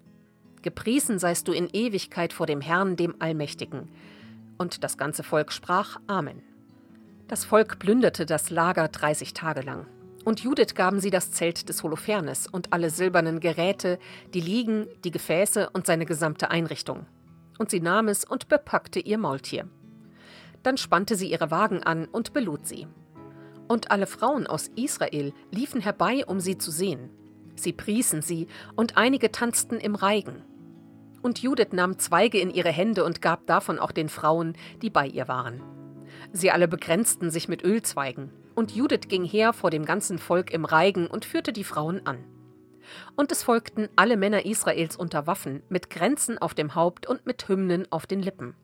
Gepriesen 0.60 1.18
seist 1.18 1.48
du 1.48 1.52
in 1.52 1.70
Ewigkeit 1.72 2.34
vor 2.34 2.46
dem 2.46 2.60
Herrn, 2.60 2.96
dem 2.96 3.14
Allmächtigen. 3.18 3.88
Und 4.58 4.84
das 4.84 4.98
ganze 4.98 5.22
Volk 5.22 5.52
sprach 5.52 5.98
Amen. 6.06 6.42
Das 7.28 7.46
Volk 7.46 7.78
plünderte 7.78 8.26
das 8.26 8.50
Lager 8.50 8.88
30 8.88 9.32
Tage 9.32 9.62
lang. 9.62 9.86
Und 10.26 10.40
Judith 10.40 10.74
gaben 10.74 11.00
sie 11.00 11.10
das 11.10 11.32
Zelt 11.32 11.70
des 11.70 11.82
Holofernes 11.82 12.46
und 12.46 12.74
alle 12.74 12.90
silbernen 12.90 13.40
Geräte, 13.40 13.98
die 14.34 14.40
Liegen, 14.40 14.86
die 15.02 15.12
Gefäße 15.12 15.70
und 15.70 15.86
seine 15.86 16.04
gesamte 16.04 16.50
Einrichtung. 16.50 17.06
Und 17.58 17.70
sie 17.70 17.80
nahm 17.80 18.08
es 18.08 18.24
und 18.24 18.48
bepackte 18.48 19.00
ihr 19.00 19.16
Maultier. 19.16 19.66
Dann 20.62 20.76
spannte 20.76 21.16
sie 21.16 21.30
ihre 21.30 21.50
Wagen 21.50 21.82
an 21.84 22.06
und 22.06 22.34
belud 22.34 22.66
sie. 22.66 22.86
Und 23.68 23.90
alle 23.90 24.06
Frauen 24.06 24.46
aus 24.46 24.70
Israel 24.76 25.32
liefen 25.50 25.80
herbei, 25.80 26.24
um 26.26 26.40
sie 26.40 26.58
zu 26.58 26.70
sehen. 26.70 27.10
Sie 27.56 27.72
priesen 27.72 28.22
sie, 28.22 28.46
und 28.76 28.96
einige 28.96 29.32
tanzten 29.32 29.76
im 29.76 29.94
Reigen. 29.94 30.42
Und 31.22 31.40
Judith 31.40 31.72
nahm 31.72 31.98
Zweige 31.98 32.38
in 32.38 32.50
ihre 32.50 32.70
Hände 32.70 33.04
und 33.04 33.22
gab 33.22 33.46
davon 33.46 33.78
auch 33.78 33.92
den 33.92 34.08
Frauen, 34.08 34.56
die 34.82 34.90
bei 34.90 35.06
ihr 35.06 35.26
waren. 35.26 35.62
Sie 36.32 36.50
alle 36.50 36.68
begrenzten 36.68 37.30
sich 37.30 37.48
mit 37.48 37.64
Ölzweigen 37.64 38.30
und 38.54 38.72
Judith 38.72 39.08
ging 39.08 39.24
her 39.24 39.52
vor 39.52 39.70
dem 39.70 39.84
ganzen 39.84 40.18
Volk 40.18 40.52
im 40.52 40.64
Reigen 40.64 41.06
und 41.06 41.24
führte 41.24 41.52
die 41.52 41.64
Frauen 41.64 42.04
an. 42.06 42.18
Und 43.16 43.32
es 43.32 43.42
folgten 43.42 43.88
alle 43.96 44.16
Männer 44.16 44.46
Israels 44.46 44.96
unter 44.96 45.26
Waffen, 45.26 45.62
mit 45.68 45.90
Grenzen 45.90 46.38
auf 46.38 46.54
dem 46.54 46.74
Haupt 46.74 47.06
und 47.06 47.26
mit 47.26 47.48
Hymnen 47.48 47.90
auf 47.90 48.06
den 48.06 48.20
Lippen. 48.20 48.54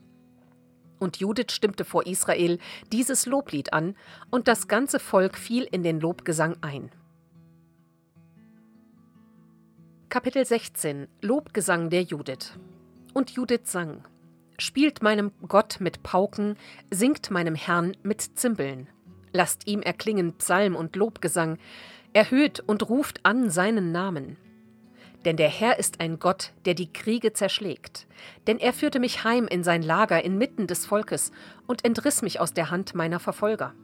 Und 1.02 1.16
Judith 1.16 1.50
stimmte 1.50 1.84
vor 1.84 2.06
Israel 2.06 2.60
dieses 2.92 3.26
Loblied 3.26 3.72
an, 3.72 3.96
und 4.30 4.46
das 4.46 4.68
ganze 4.68 5.00
Volk 5.00 5.36
fiel 5.36 5.64
in 5.64 5.82
den 5.82 5.98
Lobgesang 5.98 6.56
ein. 6.60 6.92
Kapitel 10.08 10.44
16 10.44 11.08
Lobgesang 11.20 11.90
der 11.90 12.02
Judith 12.02 12.56
Und 13.14 13.30
Judith 13.30 13.62
sang: 13.64 14.04
Spielt 14.58 15.02
meinem 15.02 15.32
Gott 15.48 15.78
mit 15.80 16.04
Pauken, 16.04 16.56
singt 16.92 17.32
meinem 17.32 17.56
Herrn 17.56 17.96
mit 18.04 18.20
Zimbeln. 18.38 18.86
Lasst 19.32 19.66
ihm 19.66 19.82
erklingen 19.82 20.34
Psalm 20.34 20.76
und 20.76 20.94
Lobgesang, 20.94 21.58
erhöht 22.12 22.60
und 22.60 22.88
ruft 22.88 23.26
an 23.26 23.50
seinen 23.50 23.90
Namen. 23.90 24.36
Denn 25.24 25.36
der 25.36 25.48
Herr 25.48 25.78
ist 25.78 26.00
ein 26.00 26.18
Gott, 26.18 26.52
der 26.64 26.74
die 26.74 26.92
Kriege 26.92 27.32
zerschlägt. 27.32 28.06
Denn 28.46 28.58
er 28.58 28.72
führte 28.72 28.98
mich 28.98 29.24
heim 29.24 29.46
in 29.46 29.62
sein 29.62 29.82
Lager 29.82 30.24
inmitten 30.24 30.66
des 30.66 30.86
Volkes 30.86 31.30
und 31.66 31.84
entriss 31.84 32.22
mich 32.22 32.40
aus 32.40 32.54
der 32.54 32.70
Hand 32.70 32.94
meiner 32.94 33.20
Verfolger. 33.20 33.74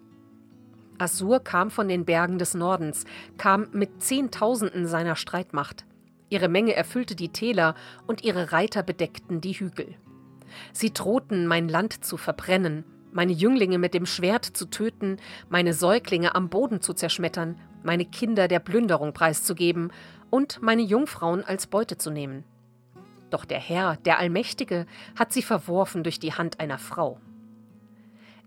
Assur 0.98 1.38
kam 1.40 1.70
von 1.70 1.86
den 1.88 2.04
Bergen 2.04 2.38
des 2.38 2.54
Nordens, 2.54 3.04
kam 3.36 3.68
mit 3.72 4.02
Zehntausenden 4.02 4.86
seiner 4.86 5.14
Streitmacht. 5.14 5.84
Ihre 6.28 6.48
Menge 6.48 6.74
erfüllte 6.74 7.14
die 7.14 7.28
Täler 7.30 7.74
und 8.06 8.24
ihre 8.24 8.52
Reiter 8.52 8.82
bedeckten 8.82 9.40
die 9.40 9.52
Hügel. 9.52 9.94
Sie 10.72 10.92
drohten, 10.92 11.46
mein 11.46 11.68
Land 11.68 12.04
zu 12.04 12.16
verbrennen 12.16 12.84
meine 13.12 13.32
Jünglinge 13.32 13.78
mit 13.78 13.94
dem 13.94 14.06
Schwert 14.06 14.44
zu 14.44 14.66
töten, 14.66 15.16
meine 15.48 15.74
Säuglinge 15.74 16.34
am 16.34 16.48
Boden 16.48 16.80
zu 16.80 16.94
zerschmettern, 16.94 17.58
meine 17.82 18.04
Kinder 18.04 18.48
der 18.48 18.58
Plünderung 18.58 19.12
preiszugeben 19.12 19.92
und 20.30 20.60
meine 20.62 20.82
Jungfrauen 20.82 21.44
als 21.44 21.66
Beute 21.66 21.96
zu 21.96 22.10
nehmen. 22.10 22.44
Doch 23.30 23.44
der 23.44 23.60
Herr, 23.60 23.96
der 24.04 24.18
Allmächtige, 24.18 24.86
hat 25.18 25.32
sie 25.32 25.42
verworfen 25.42 26.02
durch 26.02 26.18
die 26.18 26.32
Hand 26.32 26.60
einer 26.60 26.78
Frau. 26.78 27.20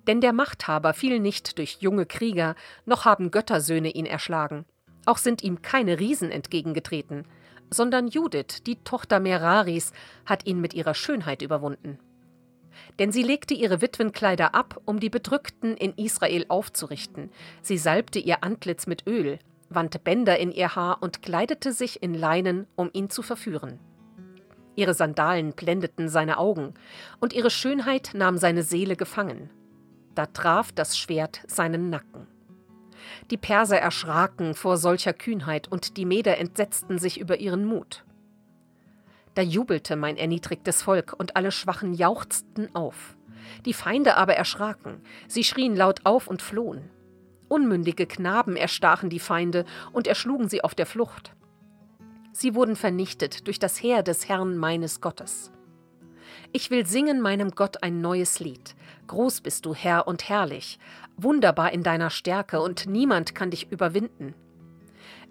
Denn 0.07 0.21
der 0.21 0.33
Machthaber 0.33 0.93
fiel 0.93 1.19
nicht 1.19 1.57
durch 1.57 1.77
junge 1.79 2.05
Krieger, 2.05 2.55
noch 2.85 3.05
haben 3.05 3.31
Göttersöhne 3.31 3.89
ihn 3.89 4.07
erschlagen. 4.07 4.65
Auch 5.05 5.17
sind 5.17 5.43
ihm 5.43 5.61
keine 5.61 5.99
Riesen 5.99 6.31
entgegengetreten, 6.31 7.25
sondern 7.69 8.07
Judith, 8.07 8.63
die 8.65 8.77
Tochter 8.77 9.19
Meraris, 9.19 9.93
hat 10.25 10.45
ihn 10.45 10.59
mit 10.59 10.73
ihrer 10.73 10.93
Schönheit 10.93 11.41
überwunden 11.41 11.99
denn 12.99 13.11
sie 13.11 13.23
legte 13.23 13.53
ihre 13.53 13.81
Witwenkleider 13.81 14.55
ab, 14.55 14.81
um 14.85 14.99
die 14.99 15.09
Bedrückten 15.09 15.75
in 15.77 15.93
Israel 15.95 16.45
aufzurichten. 16.49 17.31
Sie 17.61 17.77
salbte 17.77 18.19
ihr 18.19 18.43
Antlitz 18.43 18.87
mit 18.87 19.07
Öl, 19.07 19.39
wandte 19.69 19.99
Bänder 19.99 20.37
in 20.39 20.51
ihr 20.51 20.75
Haar 20.75 21.01
und 21.01 21.21
kleidete 21.21 21.73
sich 21.73 22.03
in 22.03 22.13
Leinen, 22.13 22.67
um 22.75 22.89
ihn 22.93 23.09
zu 23.09 23.21
verführen. 23.21 23.79
Ihre 24.75 24.93
Sandalen 24.93 25.53
blendeten 25.53 26.09
seine 26.09 26.37
Augen, 26.37 26.73
und 27.19 27.33
ihre 27.33 27.49
Schönheit 27.49 28.11
nahm 28.13 28.37
seine 28.37 28.63
Seele 28.63 28.95
gefangen. 28.95 29.49
Da 30.15 30.25
traf 30.25 30.71
das 30.71 30.97
Schwert 30.97 31.41
seinen 31.47 31.89
Nacken. 31.89 32.27
Die 33.29 33.37
Perser 33.37 33.77
erschraken 33.77 34.55
vor 34.55 34.77
solcher 34.77 35.13
Kühnheit, 35.13 35.67
und 35.67 35.97
die 35.97 36.05
Meder 36.05 36.37
entsetzten 36.37 36.99
sich 36.99 37.19
über 37.19 37.39
ihren 37.39 37.65
Mut. 37.65 38.03
Da 39.35 39.41
jubelte 39.41 39.95
mein 39.95 40.17
erniedrigtes 40.17 40.83
Volk, 40.83 41.15
und 41.17 41.35
alle 41.35 41.51
Schwachen 41.51 41.93
jauchzten 41.93 42.73
auf. 42.75 43.15
Die 43.65 43.73
Feinde 43.73 44.17
aber 44.17 44.35
erschraken, 44.35 45.01
sie 45.27 45.43
schrien 45.43 45.75
laut 45.75 46.01
auf 46.05 46.27
und 46.27 46.41
flohen. 46.41 46.89
Unmündige 47.47 48.05
Knaben 48.05 48.55
erstachen 48.55 49.09
die 49.09 49.19
Feinde 49.19 49.65
und 49.91 50.07
erschlugen 50.07 50.47
sie 50.47 50.63
auf 50.63 50.75
der 50.75 50.85
Flucht. 50.85 51.33
Sie 52.33 52.55
wurden 52.55 52.75
vernichtet 52.75 53.47
durch 53.47 53.59
das 53.59 53.81
Heer 53.81 54.03
des 54.03 54.29
Herrn 54.29 54.55
meines 54.55 55.01
Gottes. 55.01 55.51
Ich 56.53 56.71
will 56.71 56.85
singen 56.85 57.21
meinem 57.21 57.51
Gott 57.51 57.83
ein 57.83 58.01
neues 58.01 58.39
Lied. 58.39 58.75
Groß 59.07 59.41
bist 59.41 59.65
du, 59.65 59.73
Herr, 59.73 60.07
und 60.07 60.29
herrlich, 60.29 60.79
wunderbar 61.17 61.71
in 61.71 61.83
deiner 61.83 62.09
Stärke, 62.09 62.61
und 62.61 62.87
niemand 62.87 63.35
kann 63.35 63.51
dich 63.51 63.71
überwinden. 63.71 64.33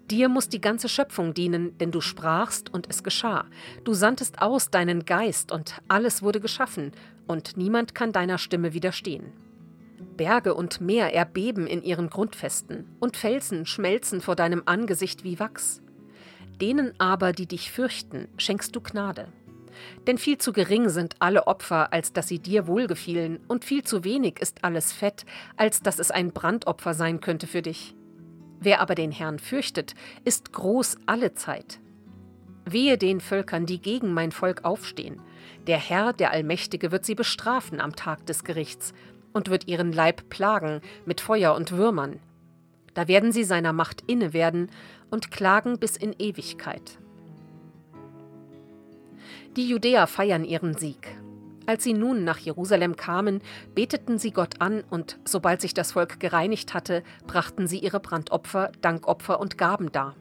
Dir 0.09 0.27
muss 0.27 0.49
die 0.49 0.61
ganze 0.61 0.89
Schöpfung 0.89 1.33
dienen, 1.33 1.77
denn 1.77 1.91
du 1.91 2.01
sprachst 2.01 2.73
und 2.73 2.89
es 2.89 3.03
geschah. 3.03 3.45
Du 3.83 3.93
sandtest 3.93 4.41
aus 4.41 4.69
deinen 4.69 5.05
Geist 5.05 5.51
und 5.51 5.81
alles 5.87 6.21
wurde 6.21 6.39
geschaffen, 6.39 6.91
und 7.27 7.55
niemand 7.55 7.95
kann 7.95 8.11
deiner 8.11 8.37
Stimme 8.37 8.73
widerstehen. 8.73 9.31
Berge 10.17 10.53
und 10.53 10.81
Meer 10.81 11.13
erbeben 11.13 11.67
in 11.67 11.81
ihren 11.81 12.09
Grundfesten, 12.09 12.85
und 12.99 13.15
Felsen 13.15 13.65
schmelzen 13.65 14.21
vor 14.21 14.35
deinem 14.35 14.63
Angesicht 14.65 15.23
wie 15.23 15.39
Wachs. 15.39 15.81
Denen 16.59 16.93
aber, 16.99 17.31
die 17.31 17.47
dich 17.47 17.71
fürchten, 17.71 18.27
schenkst 18.37 18.75
du 18.75 18.81
Gnade. 18.81 19.27
Denn 20.07 20.17
viel 20.17 20.37
zu 20.37 20.53
gering 20.53 20.89
sind 20.89 21.15
alle 21.19 21.47
Opfer, 21.47 21.93
als 21.93 22.13
dass 22.13 22.27
sie 22.27 22.39
dir 22.39 22.67
wohlgefielen, 22.67 23.39
und 23.47 23.65
viel 23.65 23.83
zu 23.83 24.03
wenig 24.03 24.39
ist 24.39 24.63
alles 24.63 24.91
Fett, 24.91 25.25
als 25.57 25.81
dass 25.81 25.99
es 25.99 26.11
ein 26.11 26.31
Brandopfer 26.31 26.93
sein 26.93 27.21
könnte 27.21 27.47
für 27.47 27.61
dich. 27.61 27.95
Wer 28.61 28.79
aber 28.79 28.93
den 28.93 29.11
Herrn 29.11 29.39
fürchtet, 29.39 29.95
ist 30.23 30.53
groß 30.53 30.97
alle 31.07 31.33
Zeit. 31.33 31.79
Wehe 32.63 32.99
den 32.99 33.19
Völkern, 33.19 33.65
die 33.65 33.81
gegen 33.81 34.13
mein 34.13 34.31
Volk 34.31 34.63
aufstehen. 34.63 35.19
Der 35.65 35.79
Herr, 35.79 36.13
der 36.13 36.31
Allmächtige, 36.31 36.91
wird 36.91 37.03
sie 37.03 37.15
bestrafen 37.15 37.81
am 37.81 37.95
Tag 37.95 38.25
des 38.27 38.43
Gerichts 38.43 38.93
und 39.33 39.49
wird 39.49 39.67
ihren 39.67 39.91
Leib 39.91 40.29
plagen 40.29 40.81
mit 41.05 41.21
Feuer 41.21 41.55
und 41.55 41.71
Würmern. 41.71 42.19
Da 42.93 43.07
werden 43.07 43.31
sie 43.31 43.43
seiner 43.43 43.73
Macht 43.73 44.03
inne 44.05 44.31
werden 44.33 44.69
und 45.09 45.31
klagen 45.31 45.79
bis 45.79 45.97
in 45.97 46.13
Ewigkeit. 46.19 46.99
Die 49.55 49.67
Judäer 49.67 50.05
feiern 50.05 50.45
ihren 50.45 50.77
Sieg. 50.77 51.15
Als 51.71 51.85
sie 51.85 51.93
nun 51.93 52.25
nach 52.25 52.37
Jerusalem 52.37 52.97
kamen, 52.97 53.39
beteten 53.75 54.17
sie 54.17 54.31
Gott 54.31 54.55
an, 54.59 54.83
und 54.89 55.17
sobald 55.23 55.61
sich 55.61 55.73
das 55.73 55.93
Volk 55.93 56.19
gereinigt 56.19 56.73
hatte, 56.73 57.01
brachten 57.27 57.65
sie 57.65 57.79
ihre 57.79 58.01
Brandopfer, 58.01 58.73
Dankopfer 58.81 59.39
und 59.39 59.57
Gaben 59.57 59.89
dar. 59.89 60.17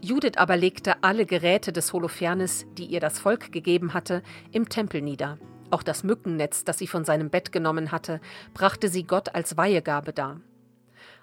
Judith 0.00 0.38
aber 0.38 0.56
legte 0.56 1.04
alle 1.04 1.26
Geräte 1.26 1.70
des 1.70 1.92
Holofernes, 1.92 2.64
die 2.78 2.86
ihr 2.86 3.00
das 3.00 3.18
Volk 3.18 3.52
gegeben 3.52 3.92
hatte, 3.92 4.22
im 4.52 4.70
Tempel 4.70 5.02
nieder. 5.02 5.36
Auch 5.70 5.82
das 5.82 6.02
Mückennetz, 6.02 6.64
das 6.64 6.78
sie 6.78 6.86
von 6.86 7.04
seinem 7.04 7.28
Bett 7.28 7.52
genommen 7.52 7.92
hatte, 7.92 8.22
brachte 8.54 8.88
sie 8.88 9.04
Gott 9.04 9.34
als 9.34 9.58
Weihegabe 9.58 10.14
dar. 10.14 10.40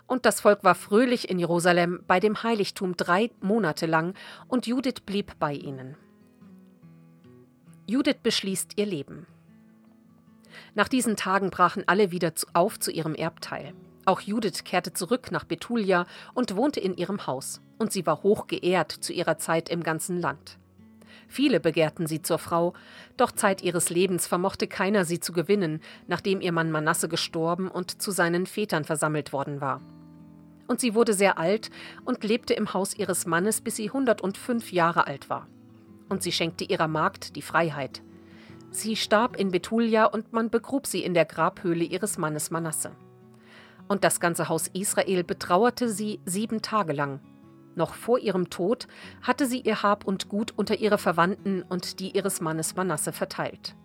Und 0.06 0.28
das 0.28 0.40
Volk 0.40 0.64
war 0.64 0.76
fröhlich 0.76 1.32
in 1.32 1.40
Jerusalem 1.40 2.04
bei 2.06 2.20
dem 2.20 2.44
Heiligtum 2.44 2.96
drei 2.96 3.32
Monate 3.42 3.88
lang, 3.88 4.14
und 4.48 4.68
Judith 4.68 5.02
blieb 5.04 5.40
bei 5.40 5.54
ihnen. 5.54 5.98
Judith 7.92 8.20
beschließt 8.24 8.78
ihr 8.78 8.86
Leben. 8.86 9.28
Nach 10.76 10.88
diesen 10.88 11.16
Tagen 11.16 11.50
brachen 11.50 11.84
alle 11.88 12.12
wieder 12.12 12.34
auf 12.54 12.80
zu 12.80 12.92
ihrem 12.92 13.16
Erbteil. 13.16 13.74
Auch 14.06 14.22
Judith 14.22 14.64
kehrte 14.64 14.94
zurück 14.94 15.32
nach 15.32 15.44
Betulia 15.44 16.06
und 16.34 16.56
wohnte 16.56 16.80
in 16.80 16.96
ihrem 16.96 17.28
Haus, 17.28 17.62
und 17.78 17.92
sie 17.92 18.06
war 18.06 18.24
hoch 18.24 18.48
geehrt 18.48 18.92
zu 18.92 19.14
ihrer 19.14 19.38
Zeit 19.38 19.70
im 19.70 19.84
ganzen 19.84 20.20
Land. 20.20 20.58
Viele 21.28 21.60
begehrten 21.60 22.08
sie 22.08 22.22
zur 22.22 22.40
Frau, 22.40 22.74
doch 23.16 23.32
Zeit 23.32 23.62
ihres 23.62 23.90
Lebens 23.90 24.28
vermochte 24.28 24.68
keiner 24.68 25.06
sie 25.06 25.20
zu 25.20 25.32
gewinnen, 25.32 25.82
nachdem 26.08 26.42
ihr 26.42 26.52
Mann 26.52 26.72
Manasse 26.72 27.08
gestorben 27.08 27.70
und 27.70 28.02
zu 28.02 28.12
seinen 28.12 28.46
Vätern 28.46 28.84
versammelt 28.84 29.32
worden 29.32 29.62
war. 29.62 29.82
Und 30.68 30.82
sie 30.82 30.94
wurde 30.94 31.14
sehr 31.14 31.38
alt 31.38 31.70
und 32.06 32.24
lebte 32.24 32.54
im 32.54 32.74
Haus 32.74 32.94
ihres 32.94 33.26
Mannes, 33.26 33.62
bis 33.62 33.78
sie 33.78 33.88
105 33.88 34.72
Jahre 34.72 35.08
alt 35.08 35.30
war. 35.30 35.48
Und 36.10 36.24
sie 36.24 36.32
schenkte 36.32 36.66
ihrer 36.66 36.88
Magd 36.88 37.36
die 37.36 37.42
Freiheit. 37.42 38.02
Sie 38.72 38.96
starb 38.96 39.36
in 39.36 39.52
Betulia 39.52 40.06
und 40.06 40.32
man 40.32 40.50
begrub 40.50 40.88
sie 40.88 41.04
in 41.04 41.14
der 41.14 41.26
Grabhöhle 41.26 41.84
ihres 41.84 42.18
Mannes 42.18 42.52
Manasse. 42.52 42.92
Und 43.90 44.06
das 44.06 44.22
ganze 44.22 44.48
Haus 44.48 44.68
Israel 44.68 45.26
betrauerte 45.26 45.90
sie 45.90 46.22
sieben 46.26 46.62
Tage 46.62 46.94
lang. 46.94 47.20
Noch 47.76 47.94
vor 47.94 48.18
ihrem 48.20 48.50
Tod 48.50 48.88
hatte 49.22 49.46
sie 49.46 49.60
ihr 49.60 49.84
Hab 49.84 50.06
und 50.06 50.30
Gut 50.30 50.54
unter 50.56 50.78
ihre 50.80 50.98
Verwandten 50.98 51.64
und 51.64 52.00
die 52.00 52.16
ihres 52.16 52.40
Mannes 52.40 52.76
Manasse 52.78 53.12
verteilt. 53.12 53.76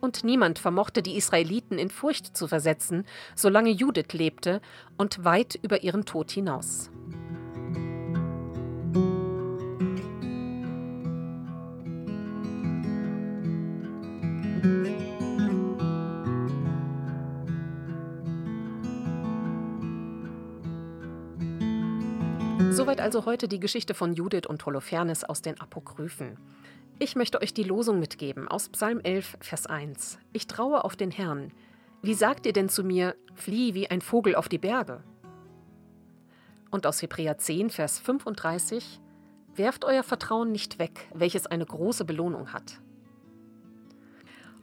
Und 0.00 0.24
niemand 0.24 0.58
vermochte 0.58 1.02
die 1.02 1.16
Israeliten 1.16 1.78
in 1.78 1.88
Furcht 1.88 2.36
zu 2.36 2.48
versetzen, 2.48 3.04
solange 3.36 3.70
Judith 3.70 4.12
lebte 4.12 4.60
und 4.96 5.24
weit 5.24 5.58
über 5.62 5.82
ihren 5.82 6.04
Tod 6.04 6.32
hinaus. 6.32 6.90
Also 23.08 23.24
heute 23.24 23.48
die 23.48 23.58
Geschichte 23.58 23.94
von 23.94 24.12
Judith 24.12 24.46
und 24.46 24.66
Holofernes 24.66 25.24
aus 25.24 25.40
den 25.40 25.58
Apokryphen. 25.58 26.36
Ich 26.98 27.16
möchte 27.16 27.40
euch 27.40 27.54
die 27.54 27.62
Losung 27.62 28.00
mitgeben 28.00 28.46
aus 28.48 28.68
Psalm 28.68 29.00
11, 29.00 29.38
Vers 29.40 29.66
1. 29.66 30.18
Ich 30.34 30.46
traue 30.46 30.84
auf 30.84 30.94
den 30.94 31.10
Herrn. 31.10 31.50
Wie 32.02 32.12
sagt 32.12 32.44
ihr 32.44 32.52
denn 32.52 32.68
zu 32.68 32.84
mir, 32.84 33.16
flieh 33.34 33.72
wie 33.72 33.88
ein 33.88 34.02
Vogel 34.02 34.34
auf 34.34 34.50
die 34.50 34.58
Berge? 34.58 35.02
Und 36.70 36.86
aus 36.86 37.00
Hebräer 37.00 37.38
10, 37.38 37.70
Vers 37.70 37.98
35. 37.98 39.00
Werft 39.54 39.86
euer 39.86 40.02
Vertrauen 40.02 40.52
nicht 40.52 40.78
weg, 40.78 41.08
welches 41.14 41.46
eine 41.46 41.64
große 41.64 42.04
Belohnung 42.04 42.52
hat. 42.52 42.78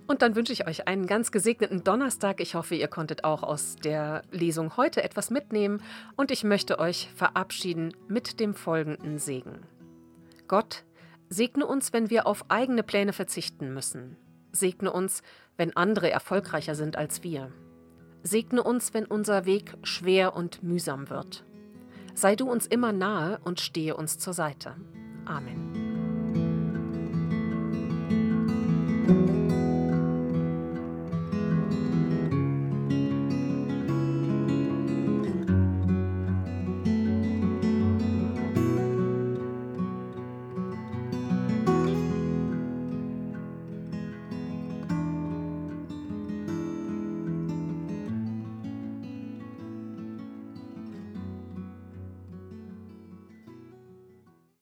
Und 0.07 0.21
dann 0.21 0.35
wünsche 0.35 0.53
ich 0.53 0.67
euch 0.67 0.87
einen 0.87 1.07
ganz 1.07 1.31
gesegneten 1.31 1.83
Donnerstag. 1.83 2.39
Ich 2.39 2.55
hoffe, 2.55 2.75
ihr 2.75 2.87
konntet 2.87 3.23
auch 3.23 3.41
aus 3.43 3.75
der 3.75 4.21
Lesung 4.31 4.77
heute 4.77 5.03
etwas 5.03 5.31
mitnehmen 5.31 5.81
und 6.15 6.31
ich 6.31 6.43
möchte 6.43 6.79
euch 6.79 7.09
verabschieden 7.15 7.93
mit 8.07 8.39
dem 8.39 8.53
folgenden 8.53 9.17
Segen. 9.17 9.63
Gott, 10.47 10.83
segne 11.29 11.65
uns, 11.65 11.91
wenn 11.91 12.09
wir 12.09 12.27
auf 12.27 12.45
eigene 12.49 12.83
Pläne 12.83 13.13
verzichten 13.13 13.73
müssen. 13.73 14.17
Segne 14.51 14.91
uns, 14.91 15.23
wenn 15.57 15.75
andere 15.75 16.11
erfolgreicher 16.11 16.75
sind 16.75 16.97
als 16.97 17.23
wir. 17.23 17.51
Segne 18.21 18.63
uns, 18.63 18.93
wenn 18.93 19.05
unser 19.05 19.45
Weg 19.45 19.73
schwer 19.83 20.35
und 20.35 20.63
mühsam 20.63 21.09
wird. 21.09 21.45
Sei 22.13 22.35
du 22.35 22.49
uns 22.49 22.65
immer 22.65 22.91
nahe 22.91 23.39
und 23.43 23.59
stehe 23.59 23.95
uns 23.95 24.17
zur 24.17 24.33
Seite. 24.33 24.75
Amen. 25.25 25.84